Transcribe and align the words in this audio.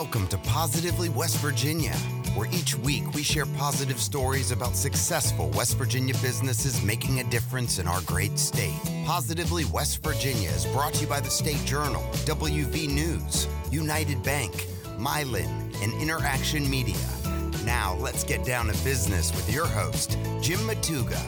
Welcome 0.00 0.28
to 0.28 0.36
Positively 0.36 1.08
West 1.08 1.38
Virginia, 1.38 1.94
where 2.34 2.46
each 2.52 2.76
week 2.76 3.14
we 3.14 3.22
share 3.22 3.46
positive 3.46 3.98
stories 3.98 4.50
about 4.50 4.76
successful 4.76 5.48
West 5.54 5.78
Virginia 5.78 6.12
businesses 6.20 6.82
making 6.82 7.20
a 7.20 7.24
difference 7.24 7.78
in 7.78 7.88
our 7.88 8.02
great 8.02 8.38
state. 8.38 8.78
Positively 9.06 9.64
West 9.64 10.02
Virginia 10.02 10.50
is 10.50 10.66
brought 10.66 10.92
to 10.92 11.00
you 11.00 11.06
by 11.06 11.18
the 11.18 11.30
State 11.30 11.64
Journal, 11.64 12.02
WV 12.26 12.90
News, 12.90 13.48
United 13.70 14.22
Bank, 14.22 14.66
Mylan, 14.98 15.48
and 15.82 15.94
Interaction 15.94 16.68
Media. 16.68 17.08
Now 17.64 17.94
let's 17.94 18.22
get 18.22 18.44
down 18.44 18.66
to 18.66 18.84
business 18.84 19.34
with 19.34 19.50
your 19.50 19.66
host, 19.66 20.18
Jim 20.42 20.58
Matuga. 20.58 21.18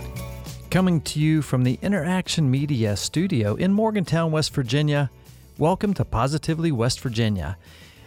Coming 0.71 1.00
to 1.00 1.19
you 1.19 1.41
from 1.41 1.65
the 1.65 1.79
Interaction 1.80 2.51
Media 2.51 2.98
studio 2.98 3.55
in 3.55 3.73
Morgantown, 3.73 4.30
West 4.30 4.52
Virginia. 4.52 5.10
Welcome 5.57 5.95
to 5.95 6.05
Positively 6.05 6.71
West 6.71 7.01
Virginia. 7.01 7.57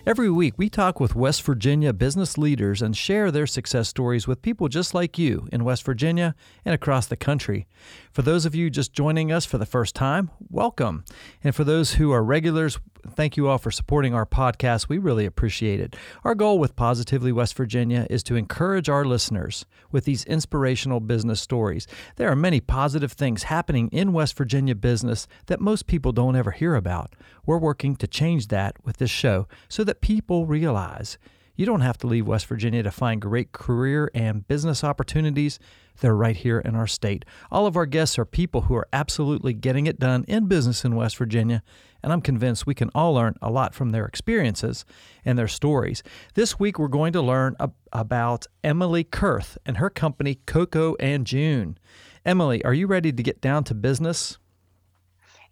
Every 0.04 0.32
week, 0.32 0.56
we 0.58 0.68
talk 0.68 1.00
with 1.00 1.16
West 1.16 1.44
Virginia 1.44 1.94
business 1.94 2.36
leaders 2.36 2.82
and 2.82 2.98
share 2.98 3.30
their 3.30 3.46
success 3.46 3.88
stories 3.88 4.28
with 4.28 4.42
people 4.42 4.68
just 4.68 4.96
like 4.96 5.20
you 5.20 5.48
in 5.52 5.64
West 5.64 5.84
Virginia 5.84 6.34
and 6.66 6.74
across 6.74 7.06
the 7.06 7.16
country. 7.16 7.68
For 8.12 8.24
those 8.24 8.46
of 8.46 8.54
you 8.54 8.70
just 8.70 8.92
joining 8.92 9.32
us 9.32 9.46
for 9.46 9.58
the 9.58 9.66
first 9.66 9.96
time, 9.96 10.32
welcome. 10.50 11.06
And 11.46 11.56
for 11.56 11.64
those 11.64 11.94
who 11.94 12.12
are 12.12 12.22
regulars, 12.22 12.78
thank 13.08 13.38
you 13.38 13.48
all 13.48 13.58
for 13.58 13.72
supporting 13.72 14.14
our 14.14 14.26
podcast. 14.26 14.90
We 14.90 14.98
really 14.98 15.26
appreciate 15.26 15.80
it. 15.80 15.96
Our 16.26 16.36
goal 16.36 16.60
with 16.60 16.76
Positively 16.76 17.32
West 17.32 17.56
Virginia 17.56 18.06
is 18.10 18.22
to 18.24 18.36
encourage 18.36 18.90
our 18.90 19.06
listeners 19.06 19.66
with 19.94 20.04
these 20.04 20.26
inspirational 20.26 21.00
business 21.00 21.40
stories. 21.40 21.88
There 22.18 22.30
are 22.30 22.36
many 22.36 22.60
positive 22.60 23.14
things 23.14 23.44
happening 23.44 23.88
in 23.94 24.12
West 24.12 24.36
Virginia 24.36 24.76
business 24.76 25.26
that 25.46 25.62
most 25.62 25.88
people 25.88 26.12
don't 26.12 26.36
ever 26.36 26.52
hear 26.52 26.76
about. 26.76 27.16
We're 27.46 27.60
working 27.60 27.96
to 27.96 28.08
change 28.08 28.50
that 28.50 28.76
with 28.84 28.98
this 28.98 29.10
show 29.10 29.48
so 29.70 29.86
that 29.86 30.02
people 30.02 30.48
realize 30.48 31.18
you 31.56 31.66
don't 31.66 31.82
have 31.82 31.98
to 32.00 32.08
leave 32.08 32.28
West 32.28 32.46
Virginia 32.46 32.84
to 32.84 32.92
find 32.92 33.22
great 33.22 33.52
career 33.52 34.10
and 34.14 34.48
business 34.48 34.84
opportunities. 34.84 35.60
They're 36.00 36.16
right 36.16 36.36
here 36.36 36.60
in 36.60 36.76
our 36.76 36.88
state. 36.88 37.26
All 37.52 37.68
of 37.68 37.76
our 37.76 37.86
guests 37.86 38.18
are 38.18 38.26
people 38.26 38.62
who 38.62 38.76
are 38.76 38.88
absolutely 38.92 39.54
getting 39.54 39.88
it 39.88 40.00
done 40.00 40.24
in 40.28 40.48
business 40.48 40.84
in 40.84 40.96
West 40.96 41.18
Virginia, 41.18 41.62
and 42.02 42.12
I'm 42.12 42.22
convinced 42.22 42.66
we 42.66 42.74
can 42.74 42.90
all 42.96 43.14
learn 43.14 43.36
a 43.42 43.52
lot 43.52 43.76
from 43.76 43.90
their 43.90 44.06
experiences 44.06 44.86
and 45.24 45.38
their 45.38 45.48
stories. 45.48 46.02
This 46.34 46.60
week, 46.60 46.80
we're 46.80 46.88
going 46.88 47.14
to 47.14 47.22
learn 47.22 47.56
ab- 47.60 47.76
about 47.94 48.48
Emily 48.64 49.04
Kurth 49.04 49.58
and 49.66 49.78
her 49.78 49.90
company, 49.90 50.36
Coco 50.46 50.96
and 51.00 51.28
June. 51.28 51.78
Emily, 52.26 52.64
are 52.66 52.74
you 52.74 52.88
ready 52.88 53.12
to 53.12 53.24
get 53.24 53.42
down 53.42 53.64
to 53.66 53.74
business? 53.74 54.38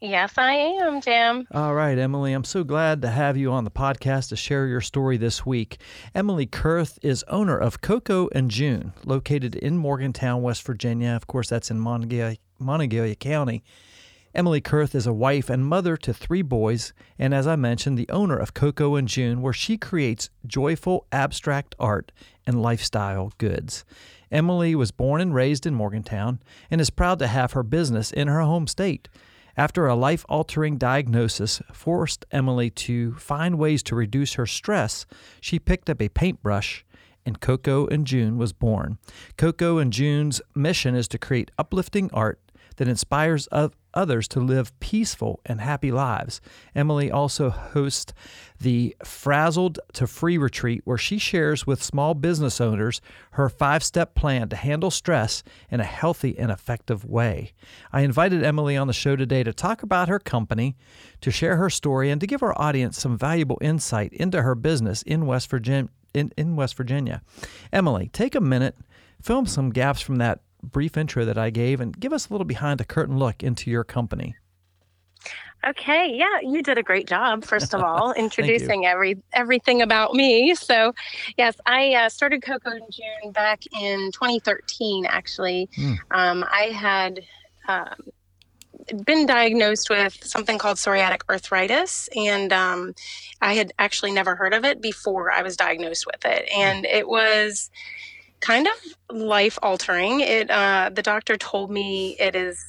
Yes, 0.01 0.37
I 0.37 0.53
am, 0.53 1.01
Jim. 1.01 1.45
All 1.51 1.73
right, 1.73 1.97
Emily, 1.97 2.31
I'm 2.31 2.45
so 2.45 2.63
glad 2.63 3.01
to 3.01 3.09
have 3.09 3.35
you 3.35 3.51
on 3.51 3.65
the 3.65 3.71
podcast 3.71 4.29
to 4.29 4.37
share 4.37 4.65
your 4.65 4.79
story 4.79 5.17
this 5.17 5.45
week. 5.45 5.81
Emily 6.15 6.47
Kurth 6.47 6.97
is 7.01 7.25
owner 7.27 7.57
of 7.57 7.81
Coco 7.81 8.29
and 8.33 8.49
June, 8.49 8.93
located 9.03 9.55
in 9.55 9.75
Morgantown, 9.75 10.41
West 10.41 10.63
Virginia. 10.63 11.09
Of 11.09 11.27
course, 11.27 11.49
that's 11.49 11.69
in 11.69 11.79
Monongalia 11.81 13.19
County. 13.19 13.61
Emily 14.33 14.61
Kurth 14.61 14.95
is 14.95 15.05
a 15.05 15.11
wife 15.11 15.49
and 15.49 15.65
mother 15.65 15.97
to 15.97 16.13
three 16.13 16.43
boys, 16.43 16.93
and 17.17 17.33
as 17.33 17.45
I 17.45 17.57
mentioned, 17.57 17.97
the 17.97 18.09
owner 18.09 18.37
of 18.37 18.53
Coco 18.53 18.95
and 18.95 19.05
June, 19.07 19.41
where 19.41 19.51
she 19.51 19.77
creates 19.77 20.29
joyful 20.47 21.07
abstract 21.11 21.75
art 21.77 22.13
and 22.47 22.61
lifestyle 22.61 23.33
goods. 23.37 23.83
Emily 24.31 24.75
was 24.75 24.91
born 24.91 25.19
and 25.19 25.35
raised 25.35 25.65
in 25.65 25.73
Morgantown 25.73 26.39
and 26.71 26.79
is 26.79 26.89
proud 26.89 27.19
to 27.19 27.27
have 27.27 27.51
her 27.51 27.63
business 27.63 28.11
in 28.11 28.29
her 28.29 28.41
home 28.41 28.67
state. 28.67 29.09
After 29.59 29.87
a 29.87 29.93
life 29.93 30.25
altering 30.29 30.77
diagnosis 30.77 31.61
forced 31.73 32.25
Emily 32.31 32.69
to 32.69 33.15
find 33.15 33.57
ways 33.57 33.83
to 33.83 33.95
reduce 33.95 34.35
her 34.35 34.45
stress, 34.45 35.05
she 35.41 35.59
picked 35.59 35.89
up 35.89 36.01
a 36.01 36.07
paintbrush 36.07 36.85
and 37.25 37.41
Coco 37.41 37.85
and 37.87 38.07
June 38.07 38.37
was 38.37 38.53
born. 38.53 38.99
Coco 39.35 39.77
and 39.77 39.91
June's 39.91 40.39
mission 40.55 40.95
is 40.95 41.09
to 41.09 41.17
create 41.17 41.51
uplifting 41.57 42.09
art 42.13 42.39
that 42.77 42.87
inspires 42.87 43.49
others 43.99 44.27
to 44.29 44.39
live 44.39 44.79
peaceful 44.79 45.41
and 45.45 45.59
happy 45.59 45.91
lives. 45.91 46.39
Emily 46.73 47.11
also 47.11 47.49
hosts 47.49 48.13
the 48.59 48.95
Frazzled 49.03 49.79
to 49.93 50.07
Free 50.07 50.37
retreat, 50.37 50.81
where 50.85 50.97
she 50.97 51.17
shares 51.17 51.67
with 51.67 51.83
small 51.83 52.13
business 52.13 52.61
owners 52.61 53.01
her 53.31 53.49
five 53.49 53.83
step 53.83 54.15
plan 54.15 54.47
to 54.49 54.55
handle 54.55 54.89
stress 54.89 55.43
in 55.69 55.81
a 55.81 55.83
healthy 55.83 56.37
and 56.39 56.49
effective 56.49 57.03
way. 57.03 57.51
I 57.91 58.01
invited 58.01 58.43
Emily 58.43 58.77
on 58.77 58.87
the 58.87 58.93
show 58.93 59.15
today 59.15 59.43
to 59.43 59.53
talk 59.53 59.83
about 59.83 60.07
her 60.07 60.19
company, 60.19 60.77
to 61.21 61.31
share 61.31 61.57
her 61.57 61.69
story, 61.69 62.09
and 62.09 62.21
to 62.21 62.27
give 62.27 62.41
our 62.41 62.59
audience 62.59 62.97
some 62.97 63.17
valuable 63.17 63.57
insight 63.61 64.13
into 64.13 64.41
her 64.41 64.55
business 64.55 65.01
in 65.01 65.25
West 65.25 65.49
Virginia. 65.49 65.89
In, 66.11 66.31
in 66.35 66.55
West 66.55 66.75
Virginia. 66.75 67.21
Emily, 67.71 68.09
take 68.11 68.33
a 68.33 68.41
minute, 68.41 68.75
film 69.21 69.45
some 69.45 69.69
gaps 69.69 70.01
from 70.01 70.15
that 70.15 70.39
brief 70.63 70.97
intro 70.97 71.25
that 71.25 71.37
I 71.37 71.49
gave 71.49 71.79
and 71.79 71.97
give 71.97 72.13
us 72.13 72.29
a 72.29 72.33
little 72.33 72.45
behind 72.45 72.79
the 72.79 72.85
curtain 72.85 73.17
look 73.17 73.43
into 73.43 73.69
your 73.69 73.83
company. 73.83 74.35
Okay, 75.67 76.15
yeah, 76.15 76.39
you 76.41 76.63
did 76.63 76.77
a 76.77 76.83
great 76.83 77.05
job. 77.05 77.43
First 77.43 77.73
of 77.73 77.83
all, 77.83 78.13
introducing 78.13 78.85
every 78.85 79.21
everything 79.33 79.81
about 79.81 80.13
me. 80.13 80.55
So, 80.55 80.93
yes, 81.37 81.55
I 81.65 81.93
uh, 81.95 82.09
started 82.09 82.41
Coco 82.41 82.69
and 82.69 82.83
June 82.91 83.31
back 83.31 83.63
in 83.81 84.11
2013. 84.13 85.05
Actually, 85.05 85.69
mm. 85.77 85.97
um, 86.11 86.45
I 86.49 86.65
had 86.67 87.25
um, 87.67 87.95
been 89.05 89.25
diagnosed 89.25 89.89
with 89.89 90.23
something 90.23 90.57
called 90.57 90.77
psoriatic 90.77 91.21
arthritis, 91.29 92.07
and 92.15 92.53
um, 92.53 92.95
I 93.41 93.53
had 93.53 93.73
actually 93.79 94.11
never 94.11 94.35
heard 94.35 94.53
of 94.53 94.63
it 94.63 94.81
before 94.81 95.29
I 95.29 95.41
was 95.41 95.57
diagnosed 95.57 96.05
with 96.05 96.23
it, 96.25 96.47
and 96.55 96.85
it 96.85 97.07
was 97.07 97.69
kind 98.41 98.67
of 98.67 99.17
life 99.17 99.57
altering. 99.61 100.21
It 100.21 100.49
uh, 100.49 100.89
the 100.93 101.01
doctor 101.01 101.37
told 101.37 101.71
me 101.71 102.15
it 102.19 102.35
is 102.35 102.63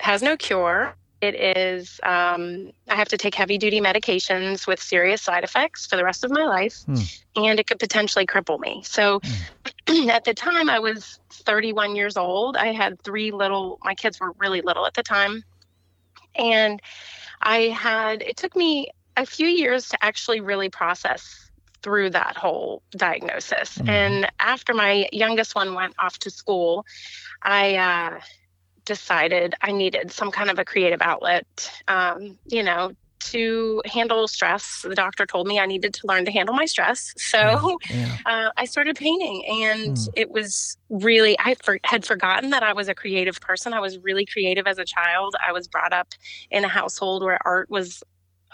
has 0.00 0.22
no 0.22 0.36
cure. 0.36 0.94
It 1.22 1.34
is 1.34 1.98
um, 2.02 2.72
I 2.88 2.94
have 2.94 3.08
to 3.08 3.16
take 3.16 3.34
heavy 3.34 3.56
duty 3.58 3.80
medications 3.80 4.66
with 4.66 4.80
serious 4.80 5.22
side 5.22 5.44
effects 5.44 5.86
for 5.86 5.96
the 5.96 6.04
rest 6.04 6.24
of 6.24 6.30
my 6.30 6.44
life, 6.44 6.82
hmm. 6.84 6.96
and 7.36 7.58
it 7.58 7.66
could 7.66 7.78
potentially 7.78 8.26
cripple 8.26 8.60
me. 8.60 8.82
So, 8.84 9.20
hmm. 9.88 10.08
at 10.10 10.24
the 10.24 10.34
time, 10.34 10.68
I 10.68 10.78
was 10.78 11.18
31 11.30 11.96
years 11.96 12.16
old. 12.16 12.56
I 12.56 12.72
had 12.72 13.00
three 13.02 13.30
little. 13.30 13.78
My 13.82 13.94
kids 13.94 14.20
were 14.20 14.32
really 14.38 14.60
little 14.60 14.86
at 14.86 14.94
the 14.94 15.02
time, 15.02 15.42
and 16.34 16.80
I 17.40 17.68
had. 17.68 18.22
It 18.22 18.36
took 18.36 18.54
me 18.54 18.90
a 19.16 19.24
few 19.24 19.46
years 19.46 19.88
to 19.88 20.04
actually 20.04 20.40
really 20.40 20.68
process 20.68 21.45
through 21.86 22.10
that 22.10 22.36
whole 22.36 22.82
diagnosis. 22.96 23.78
Mm-hmm. 23.78 23.88
And 23.88 24.32
after 24.40 24.74
my 24.74 25.08
youngest 25.12 25.54
one 25.54 25.72
went 25.74 25.94
off 26.00 26.18
to 26.18 26.30
school, 26.30 26.84
I 27.42 27.76
uh, 27.76 28.20
decided 28.84 29.54
I 29.62 29.70
needed 29.70 30.10
some 30.10 30.32
kind 30.32 30.50
of 30.50 30.58
a 30.58 30.64
creative 30.64 31.00
outlet, 31.00 31.46
um, 31.86 32.38
you 32.48 32.64
know, 32.64 32.90
to 33.20 33.82
handle 33.86 34.26
stress. 34.26 34.82
The 34.82 34.96
doctor 34.96 35.26
told 35.26 35.46
me 35.46 35.60
I 35.60 35.66
needed 35.66 35.94
to 35.94 36.08
learn 36.08 36.24
to 36.24 36.32
handle 36.32 36.56
my 36.56 36.64
stress. 36.64 37.14
So 37.18 37.78
yeah. 37.88 38.16
uh, 38.26 38.50
I 38.56 38.64
started 38.64 38.96
painting, 38.96 39.44
and 39.46 39.96
mm. 39.96 40.08
it 40.16 40.32
was 40.32 40.76
really, 40.90 41.36
I 41.38 41.54
for, 41.62 41.78
had 41.84 42.04
forgotten 42.04 42.50
that 42.50 42.64
I 42.64 42.72
was 42.72 42.88
a 42.88 42.96
creative 42.96 43.40
person. 43.40 43.72
I 43.72 43.80
was 43.80 43.96
really 43.98 44.26
creative 44.26 44.66
as 44.66 44.78
a 44.78 44.84
child. 44.84 45.36
I 45.46 45.52
was 45.52 45.68
brought 45.68 45.92
up 45.92 46.08
in 46.50 46.64
a 46.64 46.68
household 46.68 47.22
where 47.22 47.38
art 47.44 47.70
was 47.70 48.02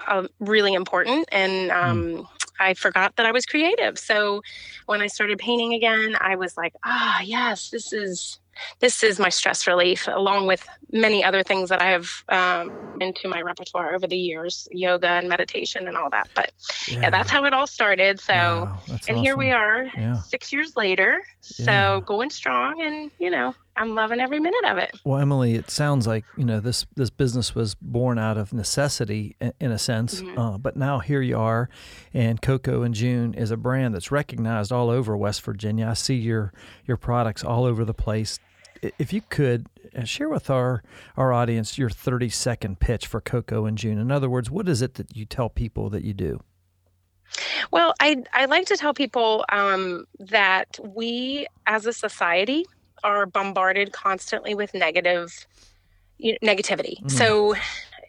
uh, 0.07 0.27
really 0.41 0.75
important. 0.75 1.29
And 1.33 1.71
mm. 1.71 1.83
um, 1.83 2.03
mm. 2.03 2.27
I 2.61 2.75
forgot 2.75 3.17
that 3.17 3.27
I 3.27 3.33
was 3.33 3.47
creative. 3.47 3.99
So 3.99 4.43
when 4.87 5.01
I 5.01 5.07
started 5.07 5.39
painting 5.39 5.75
again, 5.75 6.17
I 6.21 6.37
was 6.37 6.57
like, 6.57 6.75
ah, 6.85 7.21
yes, 7.23 7.71
this 7.71 7.93
is 7.93 8.39
this 8.81 9.03
is 9.03 9.19
my 9.19 9.29
stress 9.29 9.67
relief, 9.67 10.07
along 10.09 10.47
with 10.47 10.69
many 10.91 11.25
other 11.25 11.43
things 11.43 11.71
that 11.71 11.81
I 11.81 11.87
have 11.87 12.11
um, 12.29 12.99
into 13.01 13.27
my 13.27 13.41
repertoire 13.41 13.95
over 13.95 14.07
the 14.07 14.17
years, 14.17 14.69
yoga 14.71 15.09
and 15.09 15.29
meditation 15.29 15.89
and 15.89 15.97
all 15.97 16.11
that. 16.11 16.29
But 16.35 16.53
yeah, 16.87 17.01
yeah 17.01 17.11
that's 17.11 17.31
how 17.31 17.45
it 17.45 17.55
all 17.55 17.67
started. 17.67 18.21
So, 18.21 18.35
wow, 18.35 18.79
and 18.89 19.01
awesome. 19.01 19.17
here 19.17 19.37
we 19.37 19.51
are, 19.53 19.85
yeah. 19.97 20.21
six 20.21 20.53
years 20.53 20.77
later. 20.77 21.23
So 21.41 21.65
yeah. 21.65 22.01
going 22.05 22.31
strong, 22.31 22.83
and 22.83 23.11
you 23.19 23.31
know, 23.31 23.55
I'm 23.77 23.95
loving 23.95 24.21
every 24.21 24.39
minute 24.39 24.65
of 24.67 24.79
it. 24.79 24.91
Well, 25.05 25.19
Emily, 25.19 25.55
it 25.55 25.71
sounds 25.71 26.07
like 26.07 26.25
you 26.37 26.45
know 26.45 26.61
this 26.61 26.87
this 26.95 27.11
business 27.11 27.55
was 27.55 27.75
born 27.75 28.19
out 28.19 28.37
of 28.37 28.53
necessity 28.53 29.37
in 29.61 29.73
a 29.73 29.79
sense, 29.79 30.21
mm-hmm. 30.21 30.39
uh, 30.39 30.59
but 30.59 30.77
now 30.77 30.99
here 30.99 31.23
you 31.23 31.39
are, 31.39 31.69
and 32.13 32.41
Coco 32.41 32.83
and 32.83 32.95
June 32.95 33.35
is 33.35 33.51
a 33.51 33.57
brand 33.57 33.95
that's 33.95 34.11
recognized 34.11 34.73
all 34.73 34.91
over 34.91 35.17
West 35.17 35.43
Virginia. 35.43 35.89
I 35.89 35.95
see 35.95 36.17
your 36.17 36.53
your 36.87 36.97
products 36.97 37.43
all 37.45 37.65
over 37.65 37.85
the 37.85 37.95
place. 37.95 38.39
If 38.99 39.13
you 39.13 39.23
could 39.29 39.67
uh, 39.97 40.05
share 40.05 40.29
with 40.29 40.51
our 40.51 40.83
our 41.17 41.33
audience 41.33 41.79
your 41.79 41.91
30 41.91 42.29
second 42.29 42.81
pitch 42.81 43.07
for 43.07 43.21
Coco 43.21 43.67
and 43.67 43.77
June. 43.77 43.99
In 43.99 44.11
other 44.11 44.29
words, 44.29 44.51
what 44.51 44.69
is 44.69 44.83
it 44.83 44.95
that 44.95 45.17
you 45.17 45.25
tell 45.25 45.49
people 45.49 45.91
that 45.91 46.05
you 46.05 46.15
do? 46.15 46.41
Well, 47.71 47.95
I 48.01 48.23
I 48.33 48.47
like 48.47 48.67
to 48.67 48.77
tell 48.77 48.95
people 48.95 49.45
um, 49.51 50.07
that 50.19 50.79
we 50.83 51.47
as 51.67 51.87
a 51.87 51.93
society 51.93 52.67
are 53.03 53.27
bombarded 53.27 53.93
constantly 53.93 54.55
with 54.55 54.75
negative 54.75 55.47
you 56.19 56.37
know, 56.41 56.55
negativity. 56.55 57.03
Mm. 57.03 57.11
So 57.11 57.55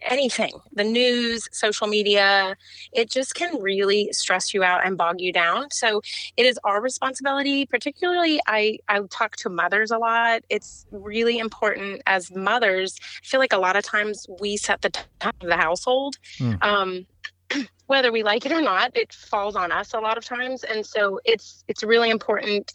anything 0.04 0.52
the 0.72 0.84
news 0.84 1.48
social 1.52 1.86
media 1.86 2.56
it 2.92 3.10
just 3.10 3.34
can 3.34 3.60
really 3.60 4.12
stress 4.12 4.52
you 4.52 4.62
out 4.62 4.84
and 4.84 4.96
bog 4.96 5.20
you 5.20 5.32
down 5.32 5.70
so 5.70 6.00
it 6.36 6.44
is 6.44 6.58
our 6.64 6.80
responsibility 6.80 7.66
particularly 7.66 8.40
i 8.46 8.78
i 8.88 9.00
talk 9.10 9.36
to 9.36 9.48
mothers 9.48 9.90
a 9.90 9.98
lot 9.98 10.42
it's 10.50 10.86
really 10.90 11.38
important 11.38 12.02
as 12.06 12.30
mothers 12.34 12.98
i 13.02 13.26
feel 13.26 13.40
like 13.40 13.52
a 13.52 13.58
lot 13.58 13.76
of 13.76 13.84
times 13.84 14.26
we 14.40 14.56
set 14.56 14.82
the 14.82 14.90
tone 14.90 15.32
of 15.40 15.48
the 15.48 15.56
household 15.56 16.16
mm. 16.38 16.62
um 16.62 17.06
whether 17.86 18.10
we 18.10 18.22
like 18.22 18.46
it 18.46 18.52
or 18.52 18.62
not 18.62 18.96
it 18.96 19.12
falls 19.12 19.56
on 19.56 19.72
us 19.72 19.94
a 19.94 20.00
lot 20.00 20.18
of 20.18 20.24
times. 20.24 20.64
And 20.64 20.84
so 20.84 21.20
it's 21.24 21.64
it's 21.68 21.82
really 21.82 22.10
important 22.10 22.72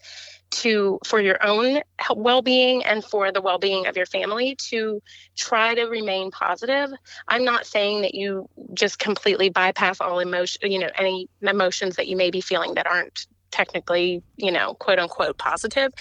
to 0.52 1.00
for 1.06 1.20
your 1.20 1.44
own 1.46 1.82
well-being 2.16 2.84
and 2.84 3.04
for 3.04 3.32
the 3.32 3.42
well-being 3.42 3.86
of 3.86 3.96
your 3.96 4.08
family 4.08 4.56
to 4.56 5.02
try 5.38 5.76
to 5.76 5.84
remain 5.84 6.32
positive. 6.32 6.92
I'm 7.28 7.46
not 7.46 7.68
saying 7.68 8.02
that 8.02 8.16
you 8.16 8.50
just 8.74 8.98
completely 8.98 9.50
bypass 9.50 10.02
all 10.02 10.20
emotion 10.20 10.72
you 10.72 10.80
know 10.80 10.90
any 10.98 11.30
emotions 11.42 11.98
that 11.98 12.08
you 12.08 12.18
may 12.18 12.32
be 12.32 12.42
feeling 12.42 12.74
that 12.76 12.88
aren't 12.88 13.28
technically, 13.52 14.22
you 14.38 14.52
know, 14.52 14.74
quote 14.76 15.00
unquote 15.00 15.38
positive. 15.38 15.92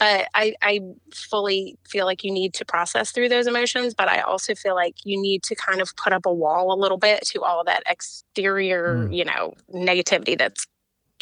Uh, 0.00 0.22
I, 0.34 0.54
I 0.62 0.80
fully 1.12 1.76
feel 1.88 2.06
like 2.06 2.24
you 2.24 2.30
need 2.30 2.54
to 2.54 2.64
process 2.64 3.10
through 3.10 3.28
those 3.28 3.46
emotions, 3.46 3.94
but 3.94 4.08
I 4.08 4.20
also 4.20 4.54
feel 4.54 4.74
like 4.74 4.96
you 5.04 5.20
need 5.20 5.42
to 5.44 5.54
kind 5.54 5.80
of 5.80 5.94
put 5.96 6.12
up 6.12 6.26
a 6.26 6.32
wall 6.32 6.72
a 6.72 6.78
little 6.78 6.98
bit 6.98 7.22
to 7.28 7.42
all 7.42 7.64
that 7.64 7.82
exterior, 7.86 8.96
mm. 8.96 9.14
you 9.14 9.24
know, 9.24 9.54
negativity 9.74 10.36
that's 10.36 10.66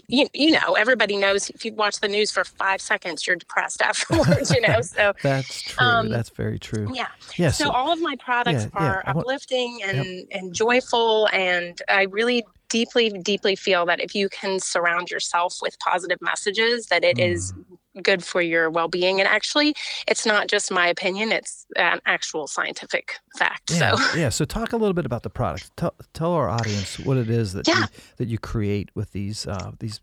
you, 0.08 0.28
you 0.32 0.52
know, 0.52 0.74
everybody 0.74 1.16
knows 1.16 1.50
if 1.50 1.64
you 1.64 1.72
watch 1.74 2.00
the 2.00 2.08
news 2.08 2.30
for 2.30 2.44
five 2.44 2.80
seconds, 2.80 3.26
you're 3.26 3.36
depressed 3.36 3.82
afterwards, 3.82 4.50
you 4.54 4.60
know. 4.60 4.80
So 4.80 5.12
that's 5.22 5.62
true. 5.62 5.86
Um, 5.86 6.08
that's 6.10 6.30
very 6.30 6.58
true. 6.58 6.90
Yeah. 6.92 7.08
Yeah. 7.36 7.50
So, 7.50 7.64
so 7.64 7.70
all 7.70 7.92
of 7.92 8.00
my 8.00 8.16
products 8.16 8.64
yeah, 8.64 8.80
are 8.80 9.02
yeah. 9.04 9.12
uplifting 9.12 9.80
and, 9.84 10.04
yep. 10.04 10.26
and 10.30 10.54
joyful. 10.54 11.28
And 11.32 11.80
I 11.88 12.02
really 12.02 12.44
deeply, 12.68 13.10
deeply 13.10 13.56
feel 13.56 13.86
that 13.86 14.00
if 14.00 14.14
you 14.14 14.28
can 14.28 14.60
surround 14.60 15.10
yourself 15.10 15.58
with 15.60 15.78
positive 15.78 16.18
messages, 16.20 16.86
that 16.86 17.04
it 17.04 17.16
mm. 17.16 17.32
is 17.32 17.54
good 18.02 18.22
for 18.22 18.42
your 18.42 18.68
well-being 18.68 19.20
and 19.20 19.28
actually 19.28 19.74
it's 20.06 20.26
not 20.26 20.48
just 20.48 20.70
my 20.70 20.86
opinion 20.86 21.32
it's 21.32 21.64
an 21.76 21.98
actual 22.04 22.46
scientific 22.46 23.18
fact 23.38 23.70
yeah, 23.70 23.94
so 23.94 24.18
yeah 24.18 24.28
so 24.30 24.44
talk 24.44 24.74
a 24.74 24.76
little 24.76 24.92
bit 24.92 25.06
about 25.06 25.22
the 25.22 25.30
product 25.30 25.74
tell, 25.78 25.94
tell 26.12 26.32
our 26.32 26.48
audience 26.48 26.98
what 26.98 27.16
it 27.16 27.30
is 27.30 27.54
that 27.54 27.66
yeah. 27.66 27.78
you, 27.78 27.86
that 28.18 28.28
you 28.28 28.38
create 28.38 28.90
with 28.94 29.12
these 29.12 29.46
uh, 29.46 29.72
these 29.78 30.02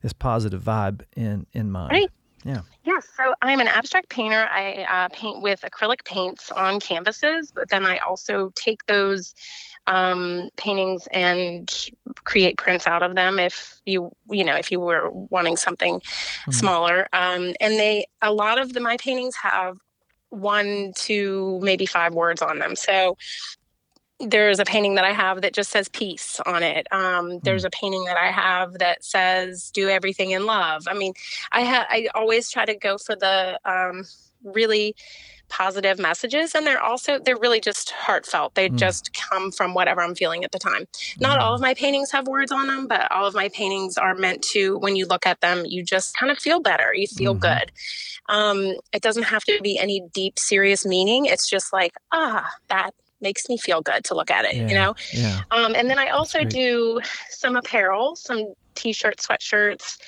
this 0.00 0.14
positive 0.14 0.62
vibe 0.62 1.02
in 1.14 1.46
in 1.52 1.70
mind 1.70 1.92
right 1.92 2.10
yeah. 2.44 2.62
Yeah. 2.84 3.00
So 3.16 3.34
I'm 3.42 3.60
an 3.60 3.68
abstract 3.68 4.08
painter. 4.08 4.48
I 4.50 4.86
uh, 4.88 5.08
paint 5.12 5.42
with 5.42 5.60
acrylic 5.60 6.04
paints 6.04 6.50
on 6.50 6.80
canvases, 6.80 7.52
but 7.54 7.68
then 7.68 7.84
I 7.84 7.98
also 7.98 8.50
take 8.54 8.86
those 8.86 9.34
um, 9.90 10.48
paintings 10.56 11.08
and 11.10 11.90
create 12.22 12.56
prints 12.56 12.86
out 12.86 13.02
of 13.02 13.16
them 13.16 13.40
if 13.40 13.80
you 13.84 14.12
you 14.30 14.44
know 14.44 14.54
if 14.54 14.70
you 14.70 14.78
were 14.78 15.10
wanting 15.10 15.56
something 15.56 15.98
mm-hmm. 15.98 16.52
smaller 16.52 17.08
um, 17.12 17.52
and 17.60 17.74
they 17.74 18.06
a 18.22 18.32
lot 18.32 18.60
of 18.60 18.72
the 18.72 18.80
my 18.80 18.96
paintings 18.98 19.34
have 19.34 19.76
one 20.28 20.92
to 20.94 21.58
maybe 21.60 21.86
five 21.86 22.14
words 22.14 22.40
on 22.40 22.60
them 22.60 22.76
so 22.76 23.16
there's 24.20 24.58
a 24.58 24.64
painting 24.64 24.94
that 24.96 25.04
I 25.04 25.12
have 25.12 25.42
that 25.42 25.54
just 25.54 25.70
says 25.70 25.88
peace 25.88 26.40
on 26.46 26.62
it. 26.62 26.86
Um, 26.92 27.40
there's 27.40 27.62
hmm. 27.62 27.68
a 27.68 27.70
painting 27.70 28.04
that 28.04 28.16
I 28.16 28.30
have 28.30 28.74
that 28.74 29.04
says 29.04 29.70
do 29.72 29.88
everything 29.88 30.30
in 30.30 30.46
love. 30.46 30.84
I 30.88 30.94
mean, 30.94 31.14
I 31.52 31.64
ha- 31.64 31.86
I 31.88 32.08
always 32.14 32.50
try 32.50 32.64
to 32.64 32.74
go 32.74 32.98
for 32.98 33.16
the 33.16 33.58
um, 33.64 34.04
really 34.44 34.94
positive 35.50 35.98
messages 35.98 36.54
and 36.54 36.64
they're 36.64 36.80
also 36.80 37.18
they're 37.18 37.36
really 37.36 37.60
just 37.60 37.90
heartfelt 37.90 38.54
they 38.54 38.68
mm. 38.68 38.76
just 38.76 39.12
come 39.12 39.50
from 39.50 39.74
whatever 39.74 40.00
i'm 40.00 40.14
feeling 40.14 40.44
at 40.44 40.52
the 40.52 40.60
time 40.60 40.86
not 41.18 41.40
all 41.40 41.54
of 41.54 41.60
my 41.60 41.74
paintings 41.74 42.12
have 42.12 42.28
words 42.28 42.52
on 42.52 42.68
them 42.68 42.86
but 42.86 43.10
all 43.10 43.26
of 43.26 43.34
my 43.34 43.48
paintings 43.48 43.98
are 43.98 44.14
meant 44.14 44.40
to 44.42 44.78
when 44.78 44.94
you 44.94 45.04
look 45.06 45.26
at 45.26 45.40
them 45.40 45.64
you 45.66 45.82
just 45.82 46.16
kind 46.16 46.30
of 46.30 46.38
feel 46.38 46.60
better 46.60 46.94
you 46.94 47.06
feel 47.08 47.34
mm-hmm. 47.34 47.60
good 47.60 47.72
um, 48.28 48.76
it 48.92 49.02
doesn't 49.02 49.24
have 49.24 49.42
to 49.42 49.58
be 49.60 49.76
any 49.76 50.02
deep 50.14 50.38
serious 50.38 50.86
meaning 50.86 51.26
it's 51.26 51.50
just 51.50 51.72
like 51.72 51.94
ah 52.12 52.48
that 52.68 52.92
makes 53.20 53.48
me 53.48 53.56
feel 53.56 53.80
good 53.82 54.04
to 54.04 54.14
look 54.14 54.30
at 54.30 54.44
it 54.44 54.54
yeah. 54.54 54.68
you 54.68 54.74
know 54.74 54.94
yeah. 55.12 55.40
um, 55.50 55.74
and 55.74 55.90
then 55.90 55.98
i 55.98 56.08
also 56.08 56.44
do 56.44 57.00
some 57.28 57.56
apparel 57.56 58.16
some 58.16 58.52
t-shirts 58.74 59.26
sweatshirts 59.26 59.98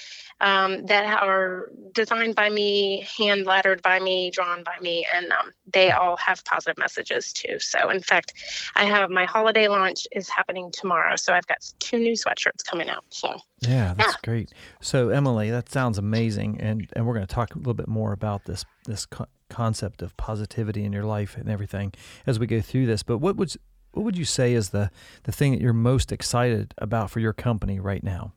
um, 0.42 0.84
that 0.86 1.22
are 1.22 1.70
designed 1.92 2.34
by 2.34 2.50
me, 2.50 3.06
hand 3.16 3.46
lettered 3.46 3.80
by 3.80 4.00
me, 4.00 4.30
drawn 4.30 4.64
by 4.64 4.74
me, 4.80 5.06
and 5.14 5.30
um, 5.32 5.52
they 5.72 5.92
all 5.92 6.16
have 6.16 6.44
positive 6.44 6.76
messages 6.78 7.32
too. 7.32 7.58
So, 7.60 7.90
in 7.90 8.00
fact, 8.00 8.34
I 8.74 8.84
have 8.84 9.08
my 9.08 9.24
holiday 9.24 9.68
launch 9.68 10.06
is 10.10 10.28
happening 10.28 10.70
tomorrow, 10.72 11.14
so 11.14 11.32
I've 11.32 11.46
got 11.46 11.58
two 11.78 11.98
new 11.98 12.14
sweatshirts 12.14 12.64
coming 12.68 12.90
out. 12.90 13.04
So, 13.10 13.36
yeah, 13.60 13.94
that's 13.96 14.14
yeah. 14.14 14.18
great. 14.24 14.52
So, 14.80 15.10
Emily, 15.10 15.50
that 15.50 15.70
sounds 15.70 15.96
amazing, 15.96 16.60
and 16.60 16.90
and 16.94 17.06
we're 17.06 17.14
going 17.14 17.26
to 17.26 17.32
talk 17.32 17.54
a 17.54 17.58
little 17.58 17.74
bit 17.74 17.88
more 17.88 18.12
about 18.12 18.44
this 18.44 18.64
this 18.84 19.06
concept 19.52 20.02
of 20.02 20.16
positivity 20.16 20.84
in 20.84 20.92
your 20.92 21.04
life 21.04 21.36
and 21.36 21.48
everything 21.48 21.92
as 22.26 22.38
we 22.38 22.46
go 22.46 22.60
through 22.60 22.86
this. 22.86 23.02
But 23.02 23.18
what 23.18 23.36
would 23.36 23.54
what 23.92 24.04
would 24.04 24.16
you 24.16 24.24
say 24.24 24.54
is 24.54 24.70
the 24.70 24.90
the 25.24 25.32
thing 25.32 25.52
that 25.52 25.60
you're 25.60 25.72
most 25.72 26.12
excited 26.12 26.74
about 26.78 27.10
for 27.10 27.20
your 27.20 27.32
company 27.32 27.78
right 27.78 28.02
now? 28.02 28.32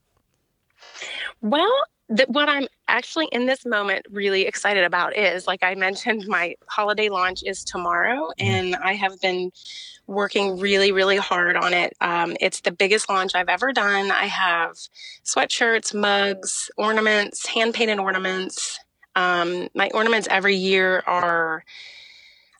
Well, 1.42 1.74
that 2.10 2.30
what 2.30 2.50
I'm 2.50 2.68
actually 2.88 3.28
in 3.32 3.46
this 3.48 3.66
moment 3.66 4.06
really 4.12 4.44
excited 4.44 4.84
about 4.84 5.18
is 5.18 5.48
like 5.48 5.64
I 5.64 5.74
mentioned, 5.76 6.28
my 6.28 6.56
holiday 6.68 7.10
launch 7.10 7.44
is 7.44 7.64
tomorrow, 7.64 8.30
and 8.38 8.76
I 8.76 8.94
have 8.94 9.20
been 9.22 9.52
working 10.08 10.60
really, 10.60 10.92
really 10.92 11.18
hard 11.18 11.56
on 11.56 11.74
it. 11.74 11.94
Um, 12.02 12.36
it's 12.40 12.62
the 12.62 12.72
biggest 12.72 13.10
launch 13.10 13.34
I've 13.34 13.50
ever 13.50 13.74
done. 13.74 14.12
I 14.12 14.26
have 14.26 14.76
sweatshirts, 15.24 15.96
mugs, 15.96 16.70
ornaments, 16.78 17.48
hand 17.48 17.74
painted 17.74 18.00
ornaments. 18.00 18.80
Um, 19.16 19.70
my 19.74 19.90
ornaments 19.94 20.28
every 20.30 20.56
year 20.56 21.04
are. 21.06 21.64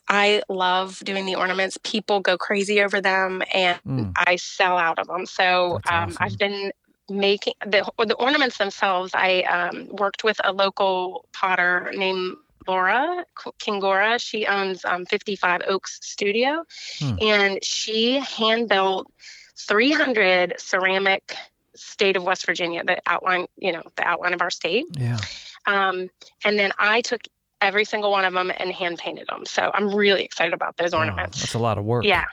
I 0.08 0.44
love 0.48 1.00
doing 1.00 1.26
the 1.26 1.34
ornaments. 1.34 1.80
People 1.82 2.20
go 2.20 2.38
crazy 2.38 2.80
over 2.80 3.00
them, 3.00 3.42
and 3.52 3.80
mm. 3.84 4.12
I 4.16 4.36
sell 4.36 4.78
out 4.78 5.00
of 5.00 5.08
them. 5.08 5.26
So 5.26 5.80
um, 5.90 6.10
awesome. 6.10 6.16
I've 6.20 6.38
been 6.38 6.70
making 7.08 7.54
the, 7.64 7.88
the 7.98 8.14
ornaments 8.14 8.58
themselves, 8.58 9.12
I 9.14 9.42
um, 9.42 9.88
worked 9.90 10.24
with 10.24 10.40
a 10.44 10.52
local 10.52 11.26
potter 11.32 11.92
named 11.94 12.36
Laura 12.66 13.24
Kingora. 13.58 14.20
She 14.20 14.46
owns 14.46 14.84
um, 14.84 15.06
55 15.06 15.62
Oaks 15.68 15.98
Studio, 16.02 16.64
hmm. 16.98 17.16
and 17.20 17.64
she 17.64 18.18
hand 18.18 18.68
built 18.68 19.10
300 19.56 20.54
ceramic 20.58 21.36
state 21.76 22.16
of 22.16 22.24
West 22.24 22.46
Virginia, 22.46 22.82
the 22.84 23.00
outline, 23.06 23.46
you 23.56 23.72
know, 23.72 23.82
the 23.96 24.04
outline 24.04 24.34
of 24.34 24.42
our 24.42 24.50
state. 24.50 24.86
Yeah. 24.92 25.18
Um, 25.66 26.08
and 26.44 26.58
then 26.58 26.72
I 26.78 27.00
took 27.00 27.22
every 27.60 27.84
single 27.84 28.10
one 28.10 28.24
of 28.24 28.32
them 28.32 28.52
and 28.56 28.70
hand 28.72 28.98
painted 28.98 29.26
them. 29.28 29.44
So 29.46 29.70
I'm 29.72 29.94
really 29.94 30.24
excited 30.24 30.54
about 30.54 30.76
those 30.76 30.94
ornaments. 30.94 31.40
that's 31.40 31.54
a 31.54 31.58
lot 31.58 31.78
of 31.78 31.84
work. 31.84 32.04
Yeah. 32.04 32.24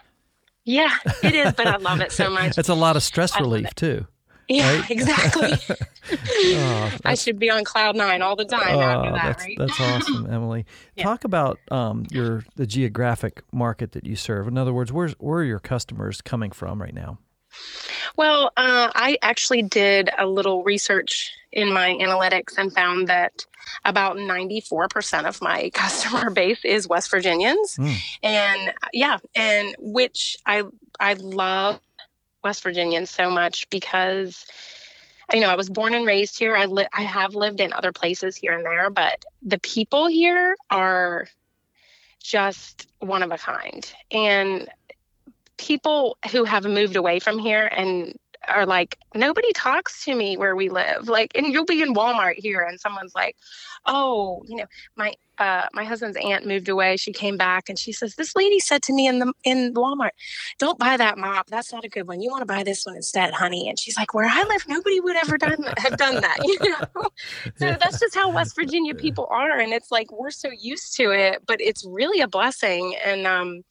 Yeah, 0.65 0.95
it 1.21 1.35
is, 1.35 1.51
but 1.53 1.67
I 1.67 1.75
love 1.75 1.99
it 1.99 2.13
so 2.13 2.29
much. 2.29 2.57
It's 2.57 2.69
a 2.69 2.73
lot 2.73 2.95
of 2.95 3.03
stress 3.03 3.37
relief 3.37 3.75
too. 3.75 4.07
Yeah, 4.47 4.79
right? 4.79 4.89
exactly. 4.91 5.53
oh, 6.11 6.91
I 7.05 7.15
should 7.15 7.39
be 7.39 7.49
on 7.49 7.63
cloud 7.63 7.95
nine 7.95 8.21
all 8.21 8.35
the 8.35 8.45
time 8.45 8.77
oh, 8.77 8.79
after 8.79 9.11
that, 9.11 9.23
that's, 9.23 9.43
right? 9.43 9.57
That's 9.57 9.79
awesome, 9.79 10.27
Emily. 10.31 10.65
yeah. 10.95 11.03
Talk 11.03 11.23
about 11.23 11.59
um, 11.71 12.05
your 12.11 12.43
the 12.55 12.67
geographic 12.67 13.43
market 13.51 13.91
that 13.93 14.05
you 14.05 14.15
serve. 14.15 14.47
In 14.47 14.57
other 14.57 14.73
words, 14.73 14.91
where's 14.91 15.13
where 15.13 15.39
are 15.39 15.43
your 15.43 15.59
customers 15.59 16.21
coming 16.21 16.51
from 16.51 16.81
right 16.81 16.93
now? 16.93 17.19
Well, 18.15 18.47
uh, 18.57 18.91
I 18.93 19.17
actually 19.21 19.61
did 19.61 20.09
a 20.17 20.25
little 20.25 20.63
research 20.63 21.31
in 21.51 21.71
my 21.71 21.95
analytics 21.99 22.57
and 22.57 22.73
found 22.73 23.07
that 23.07 23.45
about 23.85 24.17
94% 24.17 25.25
of 25.25 25.41
my 25.41 25.69
customer 25.73 26.29
base 26.29 26.63
is 26.65 26.87
West 26.87 27.09
Virginians. 27.09 27.77
Mm. 27.77 27.95
And 28.23 28.73
yeah, 28.91 29.17
and 29.35 29.75
which 29.79 30.37
I 30.45 30.63
I 30.99 31.13
love 31.13 31.79
West 32.43 32.63
Virginians 32.63 33.09
so 33.09 33.29
much 33.29 33.69
because 33.69 34.45
you 35.33 35.39
know 35.39 35.49
I 35.49 35.55
was 35.55 35.69
born 35.69 35.93
and 35.93 36.05
raised 36.05 36.37
here. 36.37 36.55
I 36.55 36.65
li- 36.65 36.87
I 36.93 37.03
have 37.03 37.35
lived 37.35 37.59
in 37.59 37.73
other 37.73 37.91
places 37.91 38.35
here 38.35 38.53
and 38.53 38.65
there, 38.65 38.89
but 38.89 39.23
the 39.41 39.59
people 39.59 40.07
here 40.07 40.55
are 40.69 41.27
just 42.21 42.87
one 42.99 43.21
of 43.21 43.31
a 43.31 43.37
kind. 43.37 43.91
And 44.11 44.69
people 45.63 46.17
who 46.31 46.43
have 46.43 46.65
moved 46.65 46.95
away 46.95 47.19
from 47.19 47.39
here 47.39 47.67
and 47.67 48.15
are 48.49 48.65
like 48.65 48.97
nobody 49.15 49.51
talks 49.53 50.03
to 50.03 50.13
me 50.13 50.35
where 50.35 50.55
we 50.55 50.69
live. 50.69 51.07
Like 51.07 51.31
and 51.35 51.47
you'll 51.47 51.65
be 51.65 51.81
in 51.81 51.93
walmart 51.93 52.35
here 52.35 52.61
and 52.61 52.79
someone's 52.79 53.15
like 53.15 53.37
oh 53.85 54.43
you 54.47 54.57
know 54.57 54.65
my 54.97 55.13
uh, 55.37 55.65
my 55.73 55.83
husband's 55.83 56.17
aunt 56.17 56.45
moved 56.45 56.69
away. 56.69 56.97
She 56.97 57.11
came 57.11 57.37
back 57.37 57.69
and 57.69 57.77
she 57.77 57.91
says, 57.91 58.15
"This 58.15 58.35
lady 58.35 58.59
said 58.59 58.83
to 58.83 58.93
me 58.93 59.07
in 59.07 59.19
the 59.19 59.33
in 59.43 59.73
Walmart, 59.73 60.11
don't 60.59 60.77
buy 60.77 60.97
that 60.97 61.17
mop. 61.17 61.47
That's 61.47 61.73
not 61.73 61.83
a 61.83 61.89
good 61.89 62.07
one. 62.07 62.21
You 62.21 62.29
want 62.29 62.41
to 62.41 62.45
buy 62.45 62.63
this 62.63 62.85
one 62.85 62.95
instead, 62.95 63.33
honey." 63.33 63.67
And 63.67 63.79
she's 63.79 63.97
like, 63.97 64.13
"Where 64.13 64.27
I 64.29 64.43
live, 64.43 64.67
nobody 64.67 64.99
would 64.99 65.15
ever 65.15 65.37
done 65.37 65.63
have 65.77 65.97
done 65.97 66.21
that." 66.21 66.37
You 66.53 66.69
know, 66.69 67.09
so 67.57 67.75
that's 67.79 67.99
just 67.99 68.13
how 68.13 68.29
West 68.29 68.55
Virginia 68.55 68.93
people 68.93 69.27
are, 69.31 69.57
and 69.57 69.73
it's 69.73 69.91
like 69.91 70.11
we're 70.11 70.29
so 70.29 70.49
used 70.51 70.95
to 70.97 71.11
it, 71.11 71.41
but 71.47 71.59
it's 71.59 71.83
really 71.85 72.21
a 72.21 72.27
blessing. 72.27 72.95
And 73.03 73.25
um, 73.25 73.63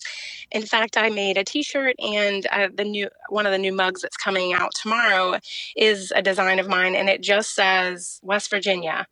in 0.50 0.62
fact, 0.62 0.96
I 0.96 1.10
made 1.10 1.38
a 1.38 1.44
T-shirt, 1.44 1.94
and 2.00 2.46
uh, 2.50 2.68
the 2.74 2.84
new 2.84 3.08
one 3.28 3.46
of 3.46 3.52
the 3.52 3.58
new 3.58 3.72
mugs 3.72 4.02
that's 4.02 4.16
coming 4.16 4.52
out 4.52 4.72
tomorrow 4.74 5.38
is 5.76 6.12
a 6.14 6.22
design 6.22 6.58
of 6.58 6.68
mine, 6.68 6.96
and 6.96 7.08
it 7.08 7.22
just 7.22 7.54
says 7.54 8.18
West 8.22 8.50
Virginia 8.50 9.06